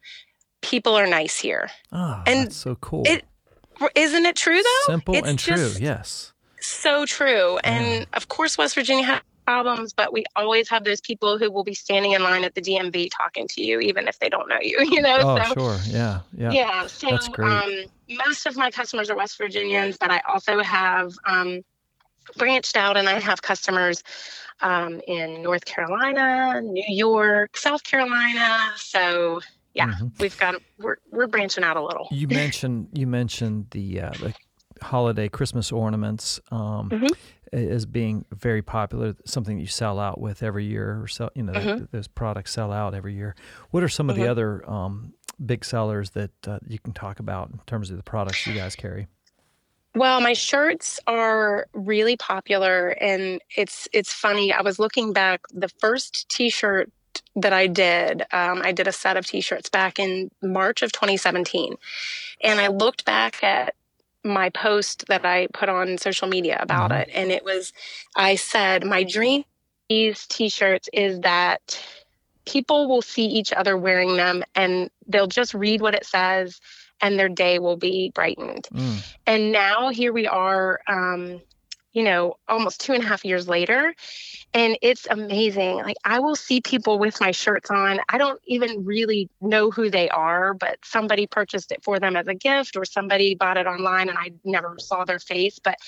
people 0.61 0.95
are 0.95 1.07
nice 1.07 1.39
here. 1.39 1.71
Oh, 1.93 2.23
and 2.27 2.47
that's 2.47 2.57
so 2.57 2.75
cool. 2.77 3.05
It 3.07 3.25
isn't 3.95 4.27
it 4.27 4.37
true 4.37 4.63
though? 4.63 4.93
Simple 4.93 5.15
it's 5.15 5.29
and 5.29 5.39
true. 5.39 5.73
Yes. 5.79 6.33
So 6.61 7.07
true. 7.07 7.59
And 7.59 8.07
of 8.13 8.29
course, 8.29 8.59
West 8.59 8.75
Virginia 8.75 9.05
has 9.05 9.21
problems, 9.47 9.93
but 9.93 10.13
we 10.13 10.25
always 10.37 10.69
have 10.69 10.85
those 10.85 11.01
people 11.01 11.39
who 11.39 11.51
will 11.51 11.65
be 11.65 11.75
standing 11.75 12.13
in 12.13 12.23
line 12.23 12.45
at 12.45 12.55
the 12.55 12.61
DMV 12.61 13.11
talking 13.17 13.49
to 13.49 13.63
you, 13.63 13.81
even 13.81 14.07
if 14.07 14.19
they 14.19 14.29
don't 14.29 14.49
know 14.49 14.59
you. 14.61 14.79
You 14.91 15.03
know. 15.03 15.19
Oh, 15.21 15.43
so, 15.45 15.55
sure. 15.55 15.79
Yeah. 15.87 16.21
Yeah. 16.37 16.51
Yeah. 16.53 16.87
So, 16.87 17.11
that's 17.11 17.29
great. 17.29 17.51
Um, 17.51 17.85
most 18.27 18.47
of 18.47 18.57
my 18.57 18.71
customers 18.71 19.09
are 19.09 19.17
West 19.17 19.39
Virginians, 19.39 19.97
but 19.97 20.11
I 20.11 20.21
also 20.29 20.63
have 20.63 21.13
um, 21.25 21.63
branched 22.37 22.77
out, 22.77 22.97
and 22.97 23.09
I 23.09 23.21
have 23.21 23.41
customers 23.41 24.03
um, 24.61 25.01
in 25.07 25.43
North 25.43 25.65
Carolina, 25.65 26.61
New 26.61 26.85
York, 26.89 27.57
South 27.57 27.85
Carolina. 27.85 28.73
So 28.77 29.41
yeah, 29.75 29.89
mm-hmm. 29.89 30.09
we've 30.19 30.39
got 30.39 30.57
we're 30.79 30.97
we're 31.11 31.27
branching 31.27 31.65
out 31.65 31.77
a 31.77 31.83
little. 31.83 32.09
You 32.11 32.29
mentioned 32.29 32.89
you 32.93 33.07
mentioned 33.07 33.67
the 33.71 34.01
uh, 34.01 34.11
the 34.11 34.35
holiday 34.83 35.29
Christmas 35.29 35.71
ornaments 35.73 36.41
um, 36.51 36.91
mm-hmm. 36.91 37.07
as 37.53 37.87
being 37.87 38.25
very 38.33 38.63
popular, 38.63 39.15
something 39.25 39.57
that 39.57 39.63
you 39.63 39.69
sell 39.69 39.99
out 39.99 40.21
with 40.21 40.43
every 40.43 40.65
year, 40.65 41.03
or 41.03 41.09
sell 41.09 41.31
you 41.35 41.43
know 41.43 41.53
mm-hmm. 41.53 41.85
those 41.93 42.09
products 42.09 42.53
sell 42.53 42.73
out 42.73 42.95
every 42.95 43.15
year. 43.15 43.35
What 43.71 43.83
are 43.83 43.89
some 43.89 44.11
of 44.11 44.17
the 44.17 44.23
mm-hmm. 44.23 44.31
other 44.31 44.71
um, 44.71 45.15
big 45.45 45.65
sellers 45.65 46.11
that 46.11 46.33
uh, 46.47 46.59
you 46.67 46.79
can 46.79 46.93
talk 46.93 47.21
about 47.21 47.51
in 47.51 47.61
terms 47.67 47.91
of 47.91 47.97
the 47.97 48.03
products 48.03 48.47
you 48.47 48.55
guys 48.55 48.75
carry? 48.75 49.09
Well, 49.95 50.21
my 50.21 50.35
shirts 50.35 51.01
are 51.09 51.67
really 51.73 52.17
popular 52.17 52.91
and 52.91 53.41
it's 53.57 53.89
it's 53.93 54.13
funny. 54.13 54.53
I 54.53 54.63
was 54.63 54.79
looking 54.79 55.13
back 55.13 55.41
the 55.53 55.69
first 55.81 56.29
t-shirt 56.29 56.93
that 57.37 57.53
I 57.53 57.67
did. 57.67 58.23
Um, 58.33 58.63
I 58.63 58.73
did 58.73 58.87
a 58.89 58.93
set 58.93 59.17
of 59.17 59.27
t-shirts 59.27 59.69
back 59.69 59.99
in 59.99 60.31
March 60.43 60.83
of 60.83 60.93
2017, 60.93 61.75
and 62.43 62.61
I 62.61 62.69
looked 62.69 63.05
back 63.05 63.43
at 63.43 63.75
my 64.23 64.51
post 64.51 65.07
that 65.09 65.25
I 65.25 65.47
put 65.53 65.69
on 65.69 65.97
social 65.99 66.29
media 66.29 66.59
about 66.61 66.91
mm-hmm. 66.91 67.03
it, 67.03 67.11
and 67.15 67.31
it 67.31 67.45
was 67.45 67.73
I 68.17 68.37
said 68.37 68.85
my 68.85 69.03
dream 69.03 69.45
these 69.91 70.25
t-shirts 70.29 70.89
is 70.93 71.21
that 71.21 71.85
people 72.47 72.89
will 72.89 73.03
see 73.03 73.27
each 73.27 73.53
other 73.53 73.77
wearing 73.77 74.17
them 74.17 74.43
and 74.55 74.89
they'll 75.09 75.27
just 75.27 75.53
read 75.53 75.83
what 75.83 75.95
it 75.95 76.07
says 76.07 76.61
and 77.03 77.19
their 77.19 77.29
day 77.29 77.59
will 77.59 77.77
be 77.77 78.13
brightened. 78.15 78.69
Mm. 78.73 79.15
And 79.27 79.53
now 79.53 79.89
here 79.89 80.13
we 80.13 80.27
are 80.27 80.81
um, 80.87 81.41
you 81.93 82.03
know, 82.03 82.35
almost 82.49 82.81
two 82.81 82.93
and 82.93 83.03
a 83.03 83.07
half 83.07 83.25
years 83.25 83.49
later. 83.49 83.95
And 84.53 84.79
it's 84.83 85.07
amazing. 85.11 85.77
Like, 85.79 85.97
I 86.05 86.19
will 86.21 86.37
see 86.37 86.61
people 86.61 86.99
with 86.99 87.21
my 87.21 87.31
shirts 87.31 87.71
on. 87.71 88.01
I 88.09 88.19
don't 88.19 88.41
even 88.47 88.85
really 88.85 89.29
know 89.41 89.71
who 89.71 89.91
they 89.91 90.09
are, 90.09 90.55
but 90.55 90.79
somebody 90.85 91.27
purchased 91.27 91.73
it 91.73 91.83
for 91.83 91.99
them 91.99 92.17
as 92.17 92.27
a 92.27 92.35
gift 92.35 92.77
or 92.77 92.85
somebody 92.85 93.35
bought 93.35 93.57
it 93.57 93.67
online 93.67 94.09
and 94.09 94.19
I 94.19 94.33
never 94.45 94.77
saw 94.79 95.05
their 95.05 95.19
face. 95.19 95.59
But 95.63 95.79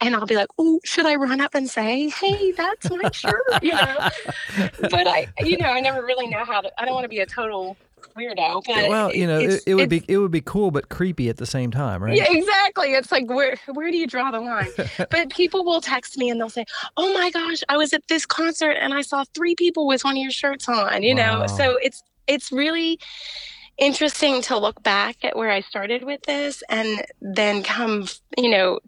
and 0.00 0.14
I'll 0.14 0.26
be 0.26 0.36
like, 0.36 0.48
"Oh, 0.58 0.80
should 0.84 1.06
I 1.06 1.14
run 1.14 1.40
up 1.40 1.54
and 1.54 1.68
say, 1.68 2.08
"Hey, 2.08 2.52
that's 2.52 2.90
my 2.90 3.10
shirt," 3.12 3.42
you 3.62 3.74
know? 3.74 4.10
but 4.80 5.06
I, 5.06 5.28
you 5.40 5.56
know, 5.56 5.68
I 5.68 5.80
never 5.80 6.04
really 6.04 6.26
know 6.26 6.44
how 6.44 6.60
to. 6.60 6.70
I 6.78 6.84
don't 6.84 6.94
want 6.94 7.04
to 7.04 7.08
be 7.08 7.20
a 7.20 7.26
total 7.26 7.76
weirdo. 8.16 8.62
But 8.66 8.88
well, 8.88 9.14
you 9.14 9.26
know, 9.26 9.38
it, 9.38 9.62
it, 9.66 9.74
would 9.74 9.88
be 9.88 10.04
it 10.08 10.18
would 10.18 10.30
be 10.30 10.40
cool 10.40 10.70
but 10.70 10.88
creepy 10.88 11.28
at 11.28 11.36
the 11.36 11.46
same 11.46 11.70
time, 11.70 12.02
right? 12.02 12.16
Yeah, 12.16 12.26
exactly. 12.28 12.92
It's 12.92 13.12
like 13.12 13.28
where 13.28 13.56
where 13.72 13.90
do 13.90 13.96
you 13.96 14.06
draw 14.06 14.30
the 14.30 14.40
line? 14.40 14.70
but 15.10 15.30
people 15.30 15.64
will 15.64 15.80
text 15.80 16.16
me 16.18 16.30
and 16.30 16.40
they'll 16.40 16.50
say, 16.50 16.64
"Oh 16.96 17.12
my 17.14 17.30
gosh, 17.30 17.62
I 17.68 17.76
was 17.76 17.92
at 17.92 18.02
this 18.08 18.26
concert 18.26 18.72
and 18.72 18.94
I 18.94 19.02
saw 19.02 19.24
three 19.34 19.54
people 19.54 19.86
with 19.86 20.04
one 20.04 20.16
of 20.16 20.22
your 20.22 20.32
shirts 20.32 20.68
on." 20.68 21.02
You 21.02 21.14
wow. 21.14 21.40
know, 21.40 21.46
so 21.46 21.78
it's 21.82 22.02
it's 22.26 22.52
really 22.52 22.98
interesting 23.76 24.40
to 24.40 24.56
look 24.56 24.82
back 24.82 25.24
at 25.24 25.36
where 25.36 25.50
I 25.50 25.60
started 25.60 26.04
with 26.04 26.22
this 26.22 26.62
and 26.68 27.04
then 27.20 27.64
come, 27.64 28.06
you 28.38 28.48
know, 28.48 28.78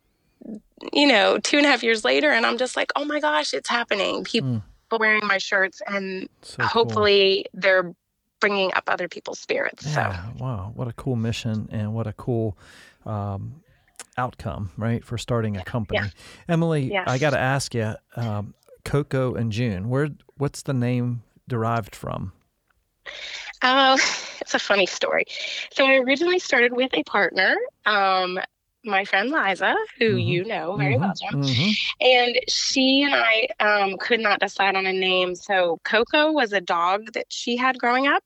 you 0.92 1.06
know, 1.06 1.38
two 1.38 1.56
and 1.56 1.66
a 1.66 1.68
half 1.68 1.82
years 1.82 2.04
later, 2.04 2.30
and 2.30 2.44
I'm 2.44 2.58
just 2.58 2.76
like, 2.76 2.92
oh 2.96 3.04
my 3.04 3.20
gosh, 3.20 3.54
it's 3.54 3.68
happening. 3.68 4.24
People 4.24 4.62
mm. 4.90 4.98
wearing 4.98 5.26
my 5.26 5.38
shirts, 5.38 5.80
and 5.86 6.28
so 6.42 6.62
hopefully 6.64 7.46
cool. 7.52 7.60
they're 7.60 7.94
bringing 8.40 8.72
up 8.74 8.84
other 8.86 9.08
people's 9.08 9.38
spirits. 9.38 9.86
Yeah, 9.86 10.24
so. 10.24 10.44
wow, 10.44 10.72
what 10.74 10.88
a 10.88 10.92
cool 10.92 11.16
mission 11.16 11.68
and 11.72 11.94
what 11.94 12.06
a 12.06 12.12
cool 12.12 12.58
um, 13.04 13.62
outcome, 14.18 14.70
right, 14.76 15.04
for 15.04 15.18
starting 15.18 15.56
a 15.56 15.64
company. 15.64 16.00
Yeah. 16.00 16.10
Emily, 16.48 16.92
yes. 16.92 17.08
I 17.08 17.18
got 17.18 17.30
to 17.30 17.38
ask 17.38 17.74
you, 17.74 17.94
um, 18.16 18.54
Coco 18.84 19.34
and 19.34 19.50
June, 19.50 19.88
where 19.88 20.10
what's 20.36 20.62
the 20.62 20.74
name 20.74 21.22
derived 21.48 21.96
from? 21.96 22.32
Uh, 23.62 23.96
it's 24.40 24.54
a 24.54 24.58
funny 24.58 24.86
story. 24.86 25.24
So 25.72 25.86
I 25.86 25.96
originally 25.96 26.38
started 26.38 26.72
with 26.72 26.92
a 26.94 27.02
partner. 27.04 27.56
Um, 27.84 28.38
my 28.86 29.04
friend 29.04 29.30
Liza, 29.30 29.74
who 29.98 30.10
mm-hmm. 30.10 30.18
you 30.18 30.44
know 30.44 30.76
very 30.76 30.94
mm-hmm. 30.94 31.02
well, 31.02 31.14
Jim. 31.14 31.42
Mm-hmm. 31.42 31.70
And 32.00 32.38
she 32.48 33.02
and 33.02 33.14
I 33.14 33.48
um, 33.60 33.96
could 33.98 34.20
not 34.20 34.40
decide 34.40 34.76
on 34.76 34.86
a 34.86 34.92
name. 34.92 35.34
So 35.34 35.80
Coco 35.84 36.32
was 36.32 36.52
a 36.52 36.60
dog 36.60 37.12
that 37.12 37.26
she 37.28 37.56
had 37.56 37.78
growing 37.78 38.06
up. 38.06 38.24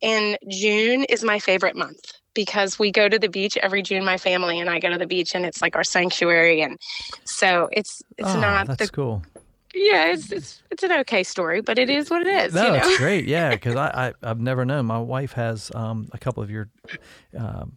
And 0.00 0.38
June 0.48 1.04
is 1.04 1.24
my 1.24 1.38
favorite 1.38 1.76
month 1.76 2.12
because 2.34 2.78
we 2.78 2.92
go 2.92 3.08
to 3.08 3.18
the 3.18 3.28
beach 3.28 3.56
every 3.56 3.82
June, 3.82 4.04
my 4.04 4.16
family 4.16 4.60
and 4.60 4.70
I 4.70 4.78
go 4.78 4.90
to 4.90 4.98
the 4.98 5.06
beach 5.06 5.34
and 5.34 5.44
it's 5.44 5.60
like 5.60 5.74
our 5.74 5.82
sanctuary. 5.82 6.62
And 6.62 6.78
so 7.24 7.68
it's 7.72 8.02
it's 8.16 8.28
oh, 8.28 8.40
not 8.40 8.68
that's 8.68 8.86
the, 8.86 8.92
cool. 8.92 9.24
Yeah, 9.74 10.12
it's, 10.12 10.32
it's 10.32 10.62
it's 10.70 10.82
an 10.82 10.92
okay 10.92 11.22
story, 11.22 11.60
but 11.60 11.78
it 11.78 11.90
is 11.90 12.08
what 12.08 12.22
it 12.22 12.28
is. 12.28 12.54
No, 12.54 12.66
you 12.66 12.72
know? 12.72 12.76
it's 12.76 12.96
great. 12.98 13.26
Yeah, 13.26 13.50
because 13.54 13.74
I, 13.74 14.14
I 14.22 14.28
have 14.28 14.40
never 14.40 14.64
known. 14.64 14.86
My 14.86 14.98
wife 14.98 15.32
has 15.32 15.70
um, 15.74 16.08
a 16.12 16.18
couple 16.18 16.42
of 16.42 16.50
your 16.50 16.68
um, 17.36 17.76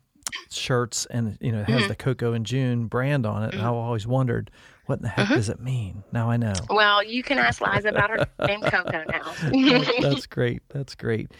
shirts 0.50 1.05
and 1.09 1.38
you 1.41 1.51
know 1.51 1.62
it 1.62 1.69
has 1.69 1.81
mm-hmm. 1.81 1.89
the 1.89 1.95
Coco 1.95 2.33
and 2.33 2.45
June 2.45 2.88
brand 2.88 3.25
on 3.25 3.43
it. 3.43 3.51
Mm-hmm. 3.51 3.65
I 3.65 3.69
always 3.69 4.07
wondered 4.07 4.51
what 4.86 5.00
in 5.00 5.03
the 5.03 5.09
heck 5.09 5.27
mm-hmm. 5.27 5.36
does 5.36 5.50
it 5.50 5.59
mean? 5.59 6.03
Now 6.12 6.31
I 6.31 6.38
know. 6.38 6.53
Well, 6.67 7.03
you 7.03 7.21
can 7.21 7.38
ask 7.38 7.62
Liza 7.62 7.89
about 7.89 8.09
her 8.09 8.27
name 8.48 8.62
Coco 8.62 9.03
now. 9.07 9.33
That's 10.01 10.25
great. 10.25 10.63
That's 10.69 10.95
great. 10.95 11.31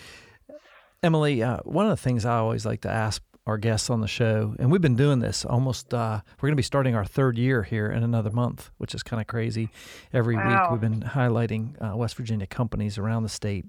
Emily, 1.02 1.42
uh, 1.42 1.58
one 1.64 1.86
of 1.86 1.90
the 1.90 2.02
things 2.02 2.26
I 2.26 2.38
always 2.38 2.64
like 2.66 2.82
to 2.82 2.92
ask 2.92 3.24
our 3.48 3.58
guests 3.58 3.90
on 3.90 4.02
the 4.02 4.08
show, 4.08 4.54
and 4.60 4.72
we've 4.72 4.82
been 4.82 4.96
doing 4.96 5.20
this 5.20 5.44
almost. 5.44 5.92
Uh, 5.92 6.22
we're 6.38 6.48
going 6.48 6.52
to 6.52 6.58
be 6.58 6.62
starting 6.62 6.94
our 6.94 7.06
third 7.06 7.40
year 7.40 7.64
here 7.64 7.90
in 7.90 8.04
another 8.04 8.30
month, 8.30 8.70
which 8.78 8.94
is 8.94 9.02
kind 9.02 9.20
of 9.20 9.26
crazy. 9.26 9.70
Every 10.14 10.36
wow. 10.36 10.48
week 10.48 10.72
we've 10.72 10.92
been 10.92 11.02
highlighting 11.02 11.74
uh, 11.82 11.98
West 11.98 12.16
Virginia 12.18 12.46
companies 12.46 13.00
around 13.00 13.24
the 13.24 13.30
state. 13.30 13.66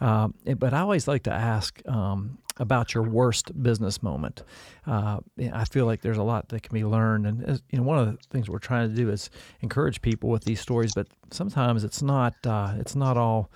Um, 0.00 0.34
but 0.56 0.74
I 0.74 0.80
always 0.80 1.06
like 1.06 1.22
to 1.24 1.32
ask 1.32 1.80
um, 1.86 2.38
about 2.56 2.94
your 2.94 3.04
worst 3.04 3.62
business 3.62 4.02
moment. 4.02 4.42
Uh, 4.86 5.18
I 5.52 5.64
feel 5.64 5.86
like 5.86 6.02
there's 6.02 6.18
a 6.18 6.22
lot 6.22 6.48
that 6.48 6.62
can 6.62 6.74
be 6.74 6.84
learned, 6.84 7.26
and 7.26 7.48
uh, 7.48 7.56
you 7.70 7.78
know, 7.78 7.84
one 7.84 7.98
of 7.98 8.06
the 8.06 8.18
things 8.30 8.48
we're 8.48 8.58
trying 8.58 8.88
to 8.88 8.94
do 8.94 9.10
is 9.10 9.30
encourage 9.60 10.02
people 10.02 10.30
with 10.30 10.44
these 10.44 10.60
stories. 10.60 10.92
But 10.94 11.08
sometimes 11.30 11.84
it's 11.84 12.02
not. 12.02 12.34
Uh, 12.44 12.74
it's 12.78 12.94
not 12.94 13.16
all 13.16 13.50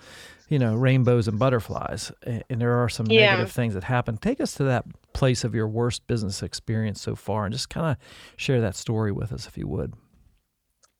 you 0.49 0.59
know 0.59 0.75
rainbows 0.75 1.27
and 1.27 1.39
butterflies 1.39 2.11
and 2.23 2.61
there 2.61 2.77
are 2.83 2.89
some 2.89 3.07
yeah. 3.07 3.31
negative 3.31 3.51
things 3.51 3.73
that 3.73 3.83
happen 3.83 4.17
take 4.17 4.39
us 4.39 4.53
to 4.53 4.63
that 4.63 4.85
place 5.13 5.43
of 5.43 5.55
your 5.55 5.67
worst 5.67 6.05
business 6.07 6.43
experience 6.43 7.01
so 7.01 7.15
far 7.15 7.45
and 7.45 7.53
just 7.53 7.69
kind 7.69 7.87
of 7.87 7.97
share 8.37 8.61
that 8.61 8.75
story 8.75 9.11
with 9.11 9.31
us 9.31 9.47
if 9.47 9.57
you 9.57 9.67
would 9.67 9.93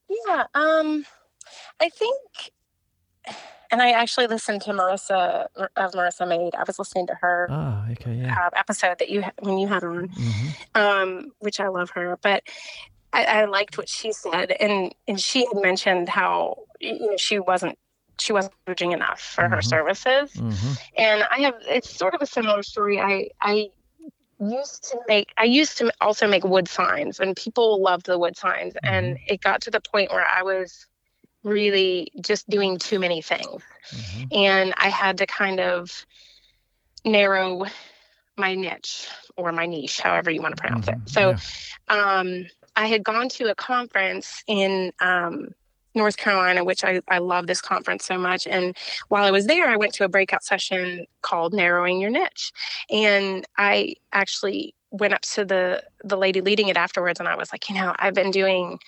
yeah 0.09 0.45
um 0.55 1.05
i 1.79 1.89
think 1.89 2.19
and 3.71 3.81
I 3.81 3.91
actually 3.91 4.27
listened 4.27 4.61
to 4.63 4.71
Marissa 4.71 5.47
of 5.55 5.91
Marissa 5.93 6.27
Made. 6.27 6.55
I 6.55 6.63
was 6.65 6.79
listening 6.79 7.07
to 7.07 7.15
her 7.15 7.47
oh, 7.49 7.85
okay, 7.91 8.15
yeah. 8.15 8.35
uh, 8.37 8.49
episode 8.55 8.99
that 8.99 9.09
you 9.09 9.23
when 9.39 9.57
you 9.57 9.67
had 9.67 9.83
on, 9.83 10.09
mm-hmm. 10.09 10.81
um, 10.81 11.31
which 11.39 11.59
I 11.59 11.67
love 11.67 11.89
her. 11.91 12.17
But 12.21 12.43
I, 13.13 13.23
I, 13.25 13.45
liked 13.45 13.77
what 13.77 13.89
she 13.89 14.11
said, 14.11 14.51
and 14.59 14.93
and 15.07 15.19
she 15.19 15.45
had 15.45 15.61
mentioned 15.61 16.09
how 16.09 16.57
you 16.79 16.99
know 16.99 17.17
she 17.17 17.39
wasn't 17.39 17.77
she 18.19 18.33
wasn't 18.33 18.53
charging 18.65 18.91
enough 18.91 19.21
for 19.21 19.43
mm-hmm. 19.43 19.53
her 19.53 19.61
services. 19.61 20.31
Mm-hmm. 20.33 20.73
And 20.97 21.23
I 21.31 21.39
have 21.39 21.55
it's 21.61 21.89
sort 21.89 22.13
of 22.13 22.21
a 22.21 22.25
similar 22.25 22.63
story. 22.63 22.99
I 22.99 23.29
I 23.41 23.69
used 24.39 24.83
to 24.91 24.99
make 25.07 25.33
I 25.37 25.45
used 25.45 25.77
to 25.77 25.91
also 26.01 26.27
make 26.27 26.43
wood 26.43 26.67
signs 26.67 27.19
and 27.19 27.35
people 27.35 27.81
loved 27.81 28.05
the 28.05 28.19
wood 28.19 28.35
signs 28.35 28.73
mm-hmm. 28.73 28.93
and 28.93 29.17
it 29.27 29.41
got 29.41 29.61
to 29.61 29.71
the 29.71 29.79
point 29.79 30.11
where 30.11 30.25
I 30.25 30.43
was 30.43 30.87
really 31.45 32.11
just 32.19 32.49
doing 32.49 32.77
too 32.77 32.99
many 32.99 33.21
things. 33.21 33.61
Mm-hmm. 33.91 34.23
And 34.31 34.73
I 34.77 34.89
had 34.89 35.17
to 35.19 35.27
kind 35.27 35.59
of 35.59 36.05
narrow 37.05 37.65
my 38.35 38.55
niche 38.55 39.07
or 39.37 39.51
my 39.51 39.65
niche, 39.65 40.01
however 40.01 40.31
you 40.31 40.41
want 40.41 40.57
to 40.57 40.61
pronounce 40.61 40.87
mm-hmm. 40.87 41.01
it. 41.01 41.09
So, 41.09 41.35
yeah. 41.89 42.17
um, 42.19 42.47
I 42.75 42.87
had 42.87 43.03
gone 43.03 43.29
to 43.29 43.49
a 43.49 43.55
conference 43.55 44.43
in 44.47 44.91
um, 44.99 45.53
North 45.93 46.17
Carolina, 46.17 46.63
which 46.63 46.83
I, 46.83 46.99
I 47.07 47.19
love 47.19 47.47
this 47.47 47.61
conference 47.61 48.03
so 48.05 48.17
much. 48.17 48.45
And 48.47 48.75
while 49.07 49.23
I 49.23 49.31
was 49.31 49.45
there, 49.47 49.69
I 49.69 49.77
went 49.77 49.93
to 49.93 50.03
a 50.03 50.09
breakout 50.09 50.43
session 50.43 51.05
called 51.21 51.53
Narrowing 51.53 52.01
Your 52.01 52.09
Niche. 52.09 52.51
And 52.89 53.45
I 53.57 53.95
actually 54.11 54.75
went 54.91 55.13
up 55.13 55.21
to 55.21 55.43
the 55.43 55.83
the 56.03 56.17
lady 56.17 56.39
leading 56.39 56.69
it 56.69 56.77
afterwards 56.77 57.19
and 57.19 57.27
I 57.27 57.35
was 57.35 57.51
like, 57.51 57.69
you 57.69 57.75
know, 57.75 57.93
I've 57.97 58.13
been 58.13 58.31
doing 58.31 58.79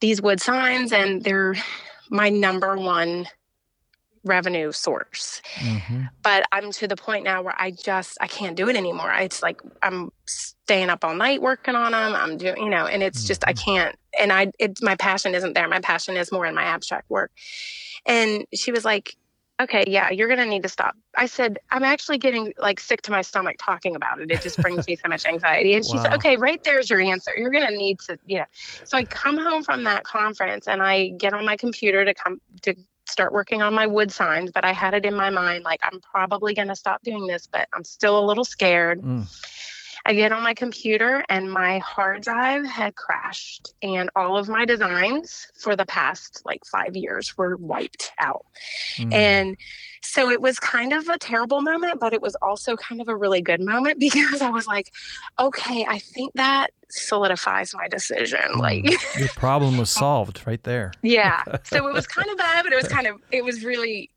these 0.00 0.20
wood 0.20 0.40
signs 0.40 0.92
and 0.92 1.22
they're 1.22 1.54
my 2.10 2.28
number 2.28 2.76
one 2.76 3.26
revenue 4.26 4.72
source. 4.72 5.40
Mm-hmm. 5.56 6.02
But 6.22 6.44
I'm 6.52 6.72
to 6.72 6.88
the 6.88 6.96
point 6.96 7.24
now 7.24 7.42
where 7.42 7.54
I 7.56 7.70
just 7.70 8.18
I 8.20 8.26
can't 8.26 8.56
do 8.56 8.68
it 8.68 8.76
anymore. 8.76 9.12
It's 9.12 9.42
like 9.42 9.60
I'm 9.82 10.10
staying 10.26 10.90
up 10.90 11.04
all 11.04 11.14
night 11.14 11.40
working 11.40 11.74
on 11.74 11.92
them. 11.92 12.14
I'm 12.14 12.36
doing, 12.36 12.58
you 12.58 12.68
know, 12.68 12.86
and 12.86 13.02
it's 13.02 13.20
mm-hmm. 13.20 13.28
just 13.28 13.44
I 13.46 13.52
mm-hmm. 13.52 13.70
can't. 13.70 13.96
And 14.18 14.32
I, 14.32 14.50
it's 14.58 14.82
my 14.82 14.96
passion 14.96 15.34
isn't 15.34 15.54
there. 15.54 15.68
My 15.68 15.80
passion 15.80 16.16
is 16.16 16.32
more 16.32 16.46
in 16.46 16.54
my 16.54 16.64
abstract 16.64 17.08
work. 17.08 17.30
And 18.04 18.46
she 18.54 18.72
was 18.72 18.84
like, 18.84 19.16
"Okay, 19.60 19.84
yeah, 19.86 20.10
you're 20.10 20.28
gonna 20.28 20.46
need 20.46 20.62
to 20.62 20.68
stop." 20.68 20.94
I 21.16 21.26
said, 21.26 21.58
"I'm 21.70 21.84
actually 21.84 22.18
getting 22.18 22.52
like 22.58 22.80
sick 22.80 23.02
to 23.02 23.10
my 23.10 23.22
stomach 23.22 23.56
talking 23.58 23.96
about 23.96 24.20
it. 24.20 24.30
It 24.30 24.42
just 24.42 24.60
brings 24.60 24.86
me 24.86 24.96
so 24.96 25.08
much 25.08 25.26
anxiety." 25.26 25.74
And 25.74 25.84
she 25.84 25.96
wow. 25.96 26.02
said, 26.04 26.14
"Okay, 26.14 26.36
right 26.36 26.62
there's 26.64 26.90
your 26.90 27.00
answer. 27.00 27.32
You're 27.36 27.50
gonna 27.50 27.70
need 27.70 28.00
to, 28.00 28.18
you 28.26 28.38
know." 28.38 28.46
So 28.84 28.96
I 28.98 29.04
come 29.04 29.38
home 29.38 29.62
from 29.62 29.84
that 29.84 30.04
conference 30.04 30.68
and 30.68 30.82
I 30.82 31.08
get 31.18 31.32
on 31.32 31.44
my 31.44 31.56
computer 31.56 32.04
to 32.04 32.14
come 32.14 32.40
to 32.62 32.74
start 33.08 33.32
working 33.32 33.62
on 33.62 33.72
my 33.72 33.86
wood 33.86 34.10
signs, 34.10 34.50
but 34.50 34.64
I 34.64 34.72
had 34.72 34.94
it 34.94 35.04
in 35.04 35.14
my 35.14 35.30
mind 35.30 35.64
like 35.64 35.80
I'm 35.82 36.00
probably 36.00 36.54
going 36.54 36.68
to 36.68 36.76
stop 36.76 37.02
doing 37.02 37.26
this, 37.26 37.46
but 37.46 37.68
I'm 37.72 37.84
still 37.84 38.18
a 38.18 38.24
little 38.24 38.44
scared. 38.44 39.00
Mm. 39.00 39.26
I 40.06 40.14
get 40.14 40.30
on 40.30 40.44
my 40.44 40.54
computer 40.54 41.24
and 41.28 41.50
my 41.52 41.78
hard 41.78 42.22
drive 42.22 42.64
had 42.64 42.94
crashed, 42.94 43.74
and 43.82 44.08
all 44.14 44.38
of 44.38 44.48
my 44.48 44.64
designs 44.64 45.48
for 45.58 45.74
the 45.74 45.84
past 45.84 46.42
like 46.44 46.64
five 46.64 46.94
years 46.94 47.36
were 47.36 47.56
wiped 47.56 48.12
out. 48.20 48.46
Mm. 48.98 49.12
And 49.12 49.56
so 50.02 50.30
it 50.30 50.40
was 50.40 50.60
kind 50.60 50.92
of 50.92 51.08
a 51.08 51.18
terrible 51.18 51.60
moment, 51.60 51.98
but 51.98 52.12
it 52.12 52.22
was 52.22 52.36
also 52.36 52.76
kind 52.76 53.00
of 53.00 53.08
a 53.08 53.16
really 53.16 53.42
good 53.42 53.60
moment 53.60 53.98
because 54.00 54.40
I 54.40 54.48
was 54.48 54.68
like, 54.68 54.92
okay, 55.40 55.84
I 55.88 55.98
think 55.98 56.32
that 56.34 56.68
solidifies 56.88 57.74
my 57.74 57.88
decision. 57.88 58.38
Mm. 58.54 58.60
Like 58.60 59.18
your 59.18 59.28
problem 59.30 59.76
was 59.76 59.90
solved 60.04 60.46
right 60.46 60.62
there. 60.62 60.92
yeah. 61.02 61.42
So 61.64 61.88
it 61.88 61.92
was 61.92 62.06
kind 62.06 62.30
of 62.30 62.38
bad, 62.38 62.62
but 62.62 62.72
it 62.72 62.76
was 62.76 62.86
kind 62.86 63.08
of, 63.08 63.20
it 63.32 63.44
was 63.44 63.64
really, 63.64 64.10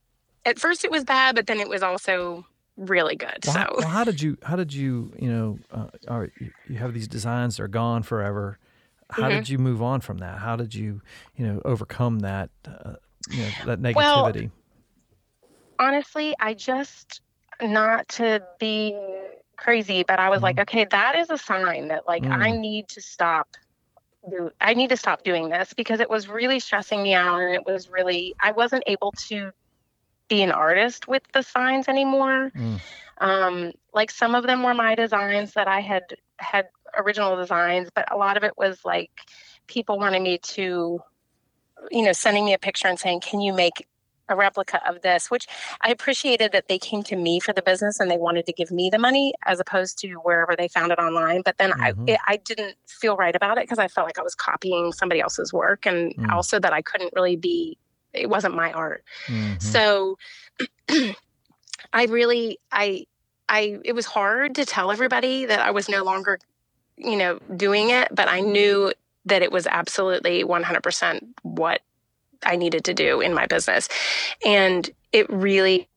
at 0.46 0.60
first 0.60 0.86
it 0.86 0.92
was 0.92 1.04
bad, 1.04 1.36
but 1.36 1.48
then 1.48 1.60
it 1.60 1.68
was 1.68 1.82
also 1.82 2.46
really 2.80 3.16
good. 3.16 3.38
Well, 3.46 3.54
so, 3.54 3.60
how, 3.60 3.76
well, 3.78 3.88
how 3.88 4.04
did 4.04 4.22
you? 4.22 4.38
How 4.44 4.56
did 4.56 4.74
you? 4.74 5.14
You 5.20 5.30
know, 5.30 5.60
uh, 5.72 5.88
all 6.08 6.20
right, 6.22 6.32
you, 6.40 6.52
you 6.68 6.78
have 6.78 6.94
these 6.94 7.08
designs; 7.08 7.58
they're 7.58 7.68
gone 7.68 8.04
forever. 8.04 8.58
How 9.12 9.24
mm-hmm. 9.24 9.38
did 9.38 9.50
you 9.50 9.58
move 9.58 9.82
on 9.82 10.02
from 10.02 10.20
that? 10.20 10.38
How 10.38 10.56
did 10.56 10.74
you, 10.74 11.02
you 11.36 11.46
know, 11.46 11.62
overcome 11.66 12.20
that, 12.20 12.52
uh, 12.68 12.94
you 13.32 13.42
know, 13.42 13.50
that 13.66 13.82
negativity? 13.82 13.96
Well, 13.96 14.52
honestly, 15.80 16.36
I 16.40 16.54
just 16.54 17.22
not 17.62 18.08
to 18.10 18.44
be 18.60 18.98
crazy, 19.58 20.04
but 20.04 20.20
I 20.20 20.30
was 20.30 20.38
mm-hmm. 20.38 20.44
like, 20.44 20.60
okay, 20.60 20.86
that 20.92 21.18
is 21.18 21.30
a 21.30 21.38
sign 21.38 21.88
that 21.88 22.08
like 22.08 22.24
mm. 22.24 22.32
I 22.32 22.52
need 22.52 22.88
to 22.90 23.02
stop. 23.02 23.48
Do, 24.30 24.52
I 24.62 24.74
need 24.74 24.90
to 24.90 24.98
stop 24.98 25.24
doing 25.24 25.50
this 25.50 25.74
because 25.74 26.02
it 26.02 26.10
was 26.10 26.28
really 26.28 26.60
stressing 26.60 27.02
me 27.02 27.14
out, 27.14 27.40
and 27.40 27.56
it 27.56 27.66
was 27.66 27.90
really 27.90 28.36
I 28.42 28.52
wasn't 28.52 28.84
able 28.86 29.12
to 29.28 29.52
be 30.30 30.42
an 30.44 30.52
artist 30.52 31.08
with 31.08 31.24
the 31.34 31.42
signs 31.42 31.88
anymore. 31.88 32.52
Mm. 32.56 32.80
Um, 33.20 33.72
like 33.94 34.12
some 34.12 34.36
of 34.36 34.46
them 34.46 34.64
were 34.64 34.74
my 34.74 34.96
designs 34.96 35.54
that 35.54 35.68
I 35.68 35.82
had 35.82 36.04
had 36.38 36.68
original 36.98 37.36
designs, 37.36 37.90
but 37.94 38.12
a 38.12 38.18
lot 38.18 38.38
of 38.38 38.44
it 38.44 38.54
was 38.58 38.80
like 38.86 39.12
people 39.68 39.98
wanted 39.98 40.22
me 40.22 40.38
to, 40.38 41.02
you 41.92 42.04
know, 42.04 42.14
sending 42.14 42.46
me 42.46 42.54
a 42.54 42.58
picture 42.58 42.88
and 42.88 43.00
saying, 43.00 43.22
"Can 43.22 43.42
you 43.42 43.54
make 43.54 43.86
a 44.30 44.36
replica 44.36 44.80
of 44.88 45.02
this?" 45.02 45.30
Which 45.30 45.48
I 45.82 45.90
appreciated 45.92 46.54
that 46.54 46.70
they 46.70 46.80
came 46.80 47.04
to 47.04 47.18
me 47.18 47.42
for 47.42 47.52
the 47.52 47.62
business 47.62 48.00
and 48.00 48.10
they 48.10 48.18
wanted 48.18 48.46
to 48.46 48.54
give 48.54 48.72
me 48.72 48.90
the 48.90 49.00
money 49.00 49.34
as 49.46 49.60
opposed 49.60 50.00
to 50.00 50.14
wherever 50.16 50.56
they 50.56 50.70
found 50.70 50.94
it 50.94 51.00
online. 51.00 51.42
But 51.44 51.58
then 51.58 51.72
mm-hmm. 51.72 52.04
I 52.08 52.12
it, 52.12 52.20
I 52.26 52.38
didn't 52.38 52.76
feel 52.88 53.18
right 53.18 53.36
about 53.36 53.58
it 53.58 53.64
because 53.64 53.80
I 53.80 53.90
felt 53.90 54.08
like 54.08 54.20
I 54.20 54.24
was 54.24 54.36
copying 54.36 54.94
somebody 54.94 55.20
else's 55.20 55.52
work, 55.52 55.86
and 55.86 56.16
mm. 56.16 56.32
also 56.32 56.60
that 56.60 56.72
I 56.72 56.82
couldn't 56.82 57.12
really 57.14 57.36
be 57.36 57.78
it 58.14 58.30
wasn't 58.30 58.56
my 58.56 58.72
art. 58.72 59.04
Mm-hmm. 59.28 59.60
So 59.60 60.18
I 61.94 62.06
really 62.06 62.60
I 62.72 63.06
I 63.48 63.80
it 63.84 63.94
was 63.94 64.06
hard 64.06 64.56
to 64.56 64.66
tell 64.66 64.92
everybody 64.92 65.46
that 65.46 65.60
I 65.60 65.72
was 65.72 65.90
no 65.90 66.04
longer 66.04 66.40
you 66.98 67.18
know 67.18 67.40
doing 67.56 67.90
it, 67.90 68.10
but 68.12 68.28
I 68.28 68.42
knew 68.42 68.94
that 69.26 69.42
it 69.42 69.52
was 69.52 69.68
absolutely 69.68 70.44
100% 70.44 71.20
what 71.44 71.82
I 72.44 72.56
needed 72.56 72.86
to 72.86 72.94
do 72.94 73.22
in 73.22 73.34
my 73.34 73.46
business. 73.46 73.88
And 74.46 74.90
it 75.12 75.30
really 75.30 75.88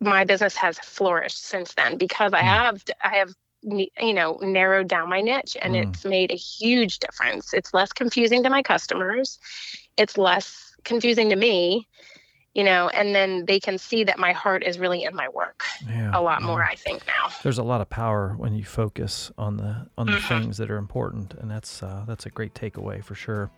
my 0.00 0.24
business 0.24 0.56
has 0.56 0.78
flourished 0.80 1.44
since 1.44 1.74
then 1.74 1.96
because 1.96 2.32
I 2.32 2.40
mm. 2.40 2.44
have 2.44 2.84
I 3.02 3.16
have 3.16 3.34
you 3.62 4.12
know 4.12 4.38
narrowed 4.42 4.88
down 4.88 5.08
my 5.08 5.20
niche 5.20 5.56
and 5.62 5.74
mm. 5.74 5.88
it's 5.88 6.04
made 6.04 6.32
a 6.32 6.36
huge 6.36 6.98
difference. 6.98 7.54
It's 7.54 7.72
less 7.72 7.92
confusing 7.92 8.42
to 8.42 8.50
my 8.50 8.62
customers. 8.62 9.38
It's 9.96 10.18
less 10.18 10.71
confusing 10.84 11.30
to 11.30 11.36
me 11.36 11.86
you 12.54 12.64
know 12.64 12.88
and 12.90 13.14
then 13.14 13.44
they 13.46 13.58
can 13.58 13.78
see 13.78 14.04
that 14.04 14.18
my 14.18 14.32
heart 14.32 14.62
is 14.62 14.78
really 14.78 15.04
in 15.04 15.14
my 15.14 15.28
work 15.28 15.64
yeah, 15.88 16.10
a 16.12 16.20
lot 16.20 16.40
yeah. 16.40 16.46
more 16.46 16.62
i 16.62 16.74
think 16.74 17.06
now 17.06 17.30
there's 17.42 17.58
a 17.58 17.62
lot 17.62 17.80
of 17.80 17.88
power 17.88 18.34
when 18.36 18.54
you 18.54 18.64
focus 18.64 19.30
on 19.38 19.56
the 19.56 19.86
on 19.96 20.06
the 20.06 20.12
mm-hmm. 20.12 20.40
things 20.40 20.58
that 20.58 20.70
are 20.70 20.76
important 20.76 21.34
and 21.34 21.50
that's 21.50 21.82
uh, 21.82 22.04
that's 22.06 22.26
a 22.26 22.30
great 22.30 22.54
takeaway 22.54 23.02
for 23.02 23.14
sure 23.14 23.50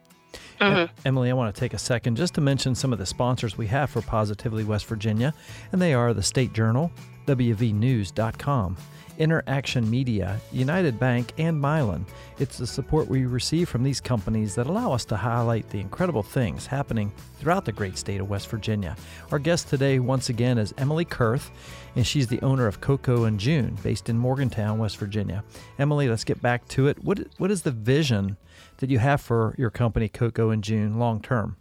mm-hmm. 0.61 0.93
Emily, 1.07 1.31
I 1.31 1.33
want 1.33 1.55
to 1.55 1.59
take 1.59 1.75
a 1.75 1.79
second 1.79 2.17
just 2.17 2.35
to 2.35 2.41
mention 2.41 2.75
some 2.75 2.93
of 2.93 2.99
the 2.99 3.07
sponsors 3.07 3.57
we 3.57 3.69
have 3.69 3.91
for 3.91 4.03
Positively 4.03 4.65
West 4.65 4.87
Virginia, 4.87 5.33
and 5.71 5.81
they 5.81 5.95
are 5.95 6.13
the 6.13 6.25
State 6.25 6.53
Journal, 6.53 6.91
WVNews.com, 7.27 8.77
Interaction 9.19 9.89
Media, 9.89 10.41
United 10.53 10.99
Bank, 10.99 11.33
and 11.39 11.61
Mylan. 11.61 12.05
It's 12.39 12.59
the 12.59 12.67
support 12.67 13.09
we 13.09 13.27
receive 13.27 13.69
from 13.69 13.83
these 13.83 14.01
companies 14.01 14.55
that 14.55 14.67
allow 14.67 14.93
us 14.93 15.05
to 15.07 15.17
highlight 15.17 15.69
the 15.71 15.81
incredible 15.81 16.23
things 16.23 16.67
happening 16.67 17.13
throughout 17.39 17.65
the 17.65 17.73
great 17.73 17.99
state 17.99 18.21
of 18.21 18.29
West 18.29 18.49
Virginia. 18.49 18.97
Our 19.31 19.39
guest 19.39 19.69
today, 19.69 19.99
once 19.99 20.29
again, 20.29 20.59
is 20.59 20.75
Emily 20.79 21.05
Kurth, 21.05 21.51
and 21.97 22.07
she's 22.07 22.27
the 22.27 22.43
owner 22.43 22.67
of 22.67 22.81
Coco 22.81 23.25
and 23.25 23.39
June, 23.39 23.77
based 23.83 24.09
in 24.09 24.19
Morgantown, 24.19 24.79
West 24.79 24.97
Virginia. 24.99 25.45
Emily, 25.79 26.09
let's 26.09 26.25
get 26.25 26.43
back 26.43 26.67
to 26.69 26.89
it. 26.89 27.03
What 27.05 27.21
what 27.39 27.51
is 27.51 27.63
the 27.63 27.71
vision 27.71 28.37
that 28.79 28.91
you 28.91 28.99
have 28.99 29.21
for 29.21 29.55
your 29.57 29.71
company, 29.71 30.09
Coco 30.09 30.51
and 30.51 30.65
June, 30.65 30.99
long 30.99 31.21
term? 31.21 31.57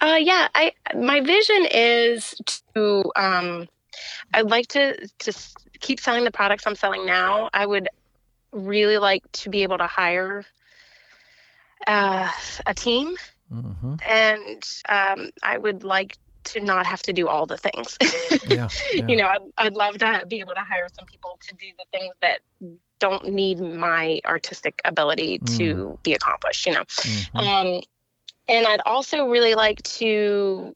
Uh, 0.00 0.18
yeah, 0.18 0.48
I 0.54 0.72
my 0.94 1.20
vision 1.20 1.66
is 1.70 2.34
to 2.74 3.04
um, 3.16 3.68
I'd 4.32 4.50
like 4.50 4.68
to 4.68 5.06
to 5.06 5.32
keep 5.80 6.00
selling 6.00 6.24
the 6.24 6.30
products 6.30 6.66
I'm 6.66 6.74
selling 6.74 7.06
now. 7.06 7.50
I 7.52 7.66
would 7.66 7.88
really 8.52 8.98
like 8.98 9.30
to 9.32 9.50
be 9.50 9.62
able 9.62 9.78
to 9.78 9.86
hire 9.86 10.44
uh, 11.86 12.30
a 12.66 12.74
team, 12.74 13.16
mm-hmm. 13.52 13.94
and 14.06 14.68
um, 14.88 15.30
I 15.42 15.58
would 15.58 15.84
like 15.84 16.18
to 16.42 16.60
not 16.60 16.86
have 16.86 17.02
to 17.02 17.12
do 17.12 17.28
all 17.28 17.46
the 17.46 17.56
things. 17.56 17.96
yeah, 18.48 18.68
yeah. 18.94 19.06
You 19.06 19.16
know, 19.16 19.26
I'd, 19.26 19.40
I'd 19.58 19.74
love 19.74 19.98
to 19.98 20.24
be 20.28 20.40
able 20.40 20.54
to 20.54 20.60
hire 20.60 20.88
some 20.92 21.06
people 21.06 21.38
to 21.48 21.54
do 21.54 21.66
the 21.78 21.84
things 21.92 22.14
that 22.22 22.40
don't 22.98 23.28
need 23.28 23.60
my 23.60 24.20
artistic 24.26 24.80
ability 24.84 25.38
mm. 25.38 25.56
to 25.58 25.98
be 26.02 26.14
accomplished. 26.14 26.66
You 26.66 26.74
know, 26.74 26.84
mm-hmm. 26.84 27.36
um, 27.36 27.82
and 28.48 28.66
I'd 28.66 28.82
also 28.84 29.26
really 29.26 29.54
like 29.54 29.82
to 29.82 30.74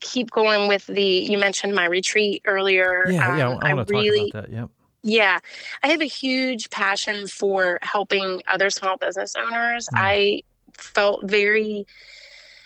keep 0.00 0.30
going 0.30 0.68
with 0.68 0.86
the 0.86 1.02
you 1.02 1.38
mentioned 1.38 1.74
my 1.74 1.86
retreat 1.86 2.42
earlier. 2.44 3.04
Yeah 3.08 3.30
um, 3.30 3.38
yeah 3.38 3.58
i, 3.62 3.70
I 3.70 3.74
want 3.74 3.88
to 3.88 3.94
really, 3.94 4.30
talk 4.30 4.42
about 4.44 4.50
that 4.50 4.56
yep. 4.56 4.70
Yeah 5.02 5.38
i 5.82 5.88
have 5.88 6.00
a 6.00 6.06
huge 6.06 6.70
passion 6.70 7.26
for 7.26 7.78
helping 7.82 8.42
other 8.48 8.70
small 8.70 8.96
business 8.96 9.34
owners. 9.36 9.88
Mm. 9.94 9.98
i 9.98 10.42
felt 10.76 11.28
very 11.28 11.86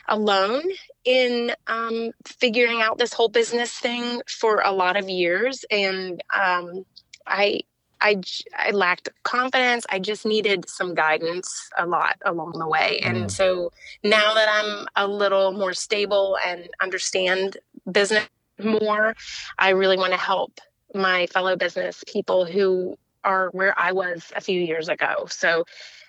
alone 0.09 0.63
in 1.05 1.53
um, 1.69 2.11
figuring 2.27 2.83
out 2.83 2.99
this 2.99 3.13
whole 3.13 3.29
business 3.29 3.73
thing 3.73 4.21
for 4.29 4.61
a 4.65 4.71
lot 4.71 4.97
of 4.97 5.09
years 5.09 5.65
and 5.71 6.23
um, 6.35 6.85
i 7.27 7.61
I, 8.03 8.21
I 8.59 8.73
lacked 8.73 9.09
confidence. 9.23 9.87
I 9.89 9.99
just 9.99 10.27
needed 10.27 10.69
some 10.69 10.95
guidance 10.95 11.71
a 11.79 11.87
lot 11.87 12.17
along 12.25 12.59
the 12.59 12.69
way. 12.69 13.01
And 13.03 13.25
mm. 13.25 13.31
so 13.31 13.73
now 14.03 14.35
that 14.35 14.49
I'm 14.51 14.87
a 14.97 15.07
little 15.07 15.53
more 15.53 15.73
stable 15.73 16.37
and 16.45 16.69
understand 16.81 17.57
business 17.91 18.29
more, 18.63 19.15
I 19.59 19.71
really 19.71 19.97
want 19.97 20.13
to 20.13 20.19
help 20.19 20.61
my 20.95 21.27
fellow 21.29 21.57
business 21.57 22.05
people 22.07 22.45
who 22.45 22.99
are 23.25 23.51
where 23.53 23.79
I 23.79 23.93
was 23.93 24.33
a 24.35 24.41
few 24.41 24.61
years 24.61 24.89
ago. 24.89 25.27
So, 25.31 25.65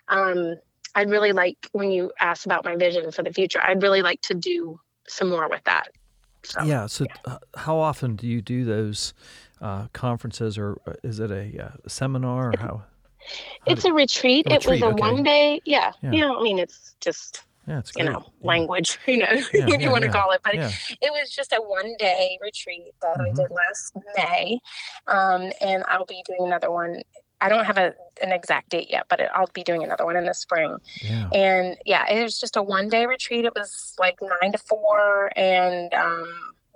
um, 0.07 0.55
I'd 0.95 1.09
really 1.09 1.31
like 1.31 1.69
when 1.71 1.91
you 1.91 2.11
ask 2.19 2.45
about 2.45 2.65
my 2.65 2.75
vision 2.75 3.11
for 3.11 3.23
the 3.23 3.33
future, 3.33 3.61
I'd 3.61 3.81
really 3.81 4.01
like 4.01 4.21
to 4.21 4.33
do 4.33 4.79
some 5.07 5.29
more 5.29 5.49
with 5.49 5.63
that. 5.63 5.89
So, 6.43 6.63
yeah. 6.63 6.87
So, 6.87 7.05
yeah. 7.05 7.37
how 7.55 7.77
often 7.77 8.15
do 8.15 8.27
you 8.27 8.41
do 8.41 8.65
those 8.65 9.13
uh, 9.63 9.87
conferences, 9.93 10.57
or 10.57 10.77
uh, 10.85 10.93
is 11.03 11.19
it 11.19 11.31
a, 11.31 11.65
uh, 11.65 11.69
seminar, 11.87 12.49
or 12.49 12.53
how? 12.59 12.67
how 12.67 12.83
it's 13.67 13.85
a 13.85 13.93
retreat. 13.93 14.45
a 14.47 14.55
It 14.55 14.67
was 14.67 14.81
a 14.81 14.87
okay. 14.87 14.99
one 15.01 15.23
day. 15.23 15.61
Yeah. 15.65 15.93
Yeah. 16.01 16.11
You 16.11 16.19
know, 16.21 16.39
I 16.39 16.43
mean, 16.43 16.59
it's 16.59 16.95
just 16.99 17.41
yeah, 17.67 17.79
it's 17.79 17.91
you 17.95 18.03
great. 18.03 18.11
know 18.13 18.25
Yeah. 18.41 18.47
language. 18.47 18.99
You 19.07 19.19
know, 19.19 19.31
Yeah, 19.31 19.65
what 19.65 19.79
yeah, 19.79 19.85
you 19.85 19.89
want 19.91 20.03
to 20.03 20.09
call 20.11 20.31
it, 20.31 20.41
but 20.43 20.53
yeah. 20.55 20.69
it 21.01 21.11
was 21.11 21.31
just 21.31 21.53
a 21.53 21.61
one 21.61 21.95
day 21.97 22.37
retreat 22.41 22.93
that 23.01 23.15
I 23.21 23.29
Mhm. 23.29 23.35
did 23.35 23.51
last 23.51 23.93
May, 24.17 24.59
um, 25.07 25.51
and 25.61 25.83
I'll 25.87 26.05
be 26.05 26.21
doing 26.27 26.43
another 26.45 26.69
one. 26.69 27.01
I 27.39 27.49
don't 27.49 27.65
have 27.65 27.77
a, 27.77 27.93
an 28.21 28.31
exact 28.33 28.69
date 28.69 28.89
yet, 28.89 29.05
but 29.09 29.19
it, 29.19 29.29
I'll 29.33 29.49
be 29.53 29.63
doing 29.63 29.83
another 29.83 30.05
one 30.05 30.15
in 30.17 30.25
the 30.25 30.33
spring. 30.33 30.77
Yeah. 31.01 31.29
And 31.33 31.77
yeah, 31.85 32.09
it 32.09 32.21
was 32.23 32.39
just 32.39 32.55
a 32.57 32.63
one 32.63 32.87
day 32.89 33.05
retreat. 33.05 33.45
It 33.45 33.53
was 33.55 33.95
like 33.97 34.17
nine 34.21 34.51
to 34.53 34.57
four, 34.57 35.31
and 35.37 35.93
um, 35.93 36.27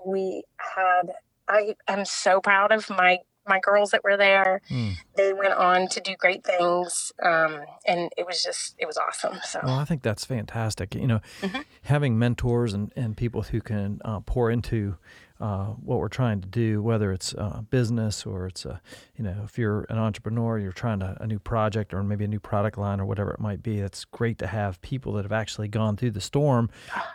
we 0.06 0.44
had. 0.76 1.12
I 1.48 1.76
am 1.88 2.06
so 2.06 2.40
proud 2.42 2.72
of 2.72 2.90
my 2.90 3.20
my 3.48 3.60
girls 3.62 3.92
that 3.92 4.04
were 4.04 4.18
there. 4.18 4.62
Hmm. 4.68 4.90
They 5.16 5.32
went 5.32 5.54
on 5.54 5.88
to 5.90 6.02
do 6.02 6.16
great 6.18 6.44
things, 6.44 7.14
um, 7.24 7.62
and 7.88 8.12
it 8.18 8.26
was 8.28 8.44
just 8.44 8.76
it 8.78 8.86
was 8.86 8.98
awesome. 8.98 9.40
So 9.44 9.62
Well, 9.64 9.76
I 9.76 9.86
think 9.86 10.02
that's 10.02 10.26
fantastic. 10.26 10.94
You 10.96 11.08
know, 11.08 11.22
Mhm. 11.42 11.64
having 11.84 12.20
mentors 12.20 12.74
and, 12.74 12.92
and 12.98 13.16
people 13.16 13.44
who 13.44 13.62
can 13.62 14.02
uh, 14.04 14.20
pour 14.20 14.52
into 14.52 14.98
uh, 15.40 15.66
what 15.68 16.00
we're 16.00 16.08
trying 16.08 16.42
to 16.42 16.48
do, 16.48 16.82
whether 16.82 17.12
it's 17.12 17.34
uh, 17.36 17.62
business 17.70 18.26
or 18.26 18.48
it's 18.48 18.66
a, 18.66 18.82
you 19.16 19.24
know, 19.24 19.36
if 19.46 19.58
you're 19.58 19.86
an 19.90 19.98
entrepreneur, 19.98 20.58
you're 20.58 20.72
trying 20.72 21.00
to, 21.00 21.16
a 21.20 21.28
new 21.28 21.40
project 21.40 21.94
or 21.94 22.04
maybe 22.04 22.26
a 22.26 22.28
new 22.28 22.40
product 22.40 22.78
line 22.78 23.00
or 23.00 23.06
whatever 23.06 23.32
it 23.32 23.40
might 23.40 23.62
be. 23.62 23.80
It's 23.80 24.04
great 24.06 24.38
to 24.40 24.48
have 24.48 24.82
people 24.82 25.14
that 25.14 25.24
have 25.26 25.32
actually 25.32 25.68
gone 25.68 25.96
through 25.98 26.12
the 26.12 26.22
storm, 26.22 26.70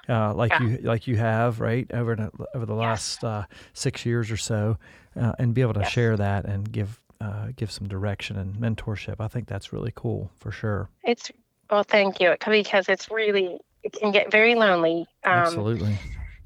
uh, 0.08 0.34
like 0.34 0.52
Yeah. 0.52 0.62
you 0.62 0.78
like 0.82 1.06
you 1.06 1.16
have, 1.16 1.60
right, 1.60 1.90
over 1.92 2.14
the, 2.16 2.30
over 2.54 2.66
the 2.66 2.74
Yes. 2.76 2.80
last 3.22 3.24
uh, 3.24 3.44
six 3.72 4.06
years 4.06 4.30
or 4.30 4.36
so, 4.36 4.78
uh, 5.20 5.32
and 5.38 5.52
be 5.54 5.60
able 5.62 5.74
to 5.74 5.80
Yes. 5.80 5.90
share 5.90 6.16
that 6.16 6.44
and 6.44 6.70
give 6.70 7.00
uh, 7.20 7.48
give 7.56 7.70
some 7.70 7.86
direction 7.88 8.36
and 8.36 8.54
mentorship. 8.56 9.16
I 9.20 9.28
think 9.28 9.46
that's 9.46 9.72
really 9.72 9.92
cool 9.94 10.30
for 10.38 10.50
sure. 10.50 10.88
it's 11.04 11.30
well, 11.70 11.84
thank 11.84 12.20
you 12.20 12.34
because 12.46 12.88
it's 12.88 13.10
really 13.10 13.58
it 13.82 13.92
can 13.92 14.10
get 14.12 14.30
very 14.30 14.54
lonely 14.54 15.06
um, 15.24 15.32
Absolutely. 15.38 15.96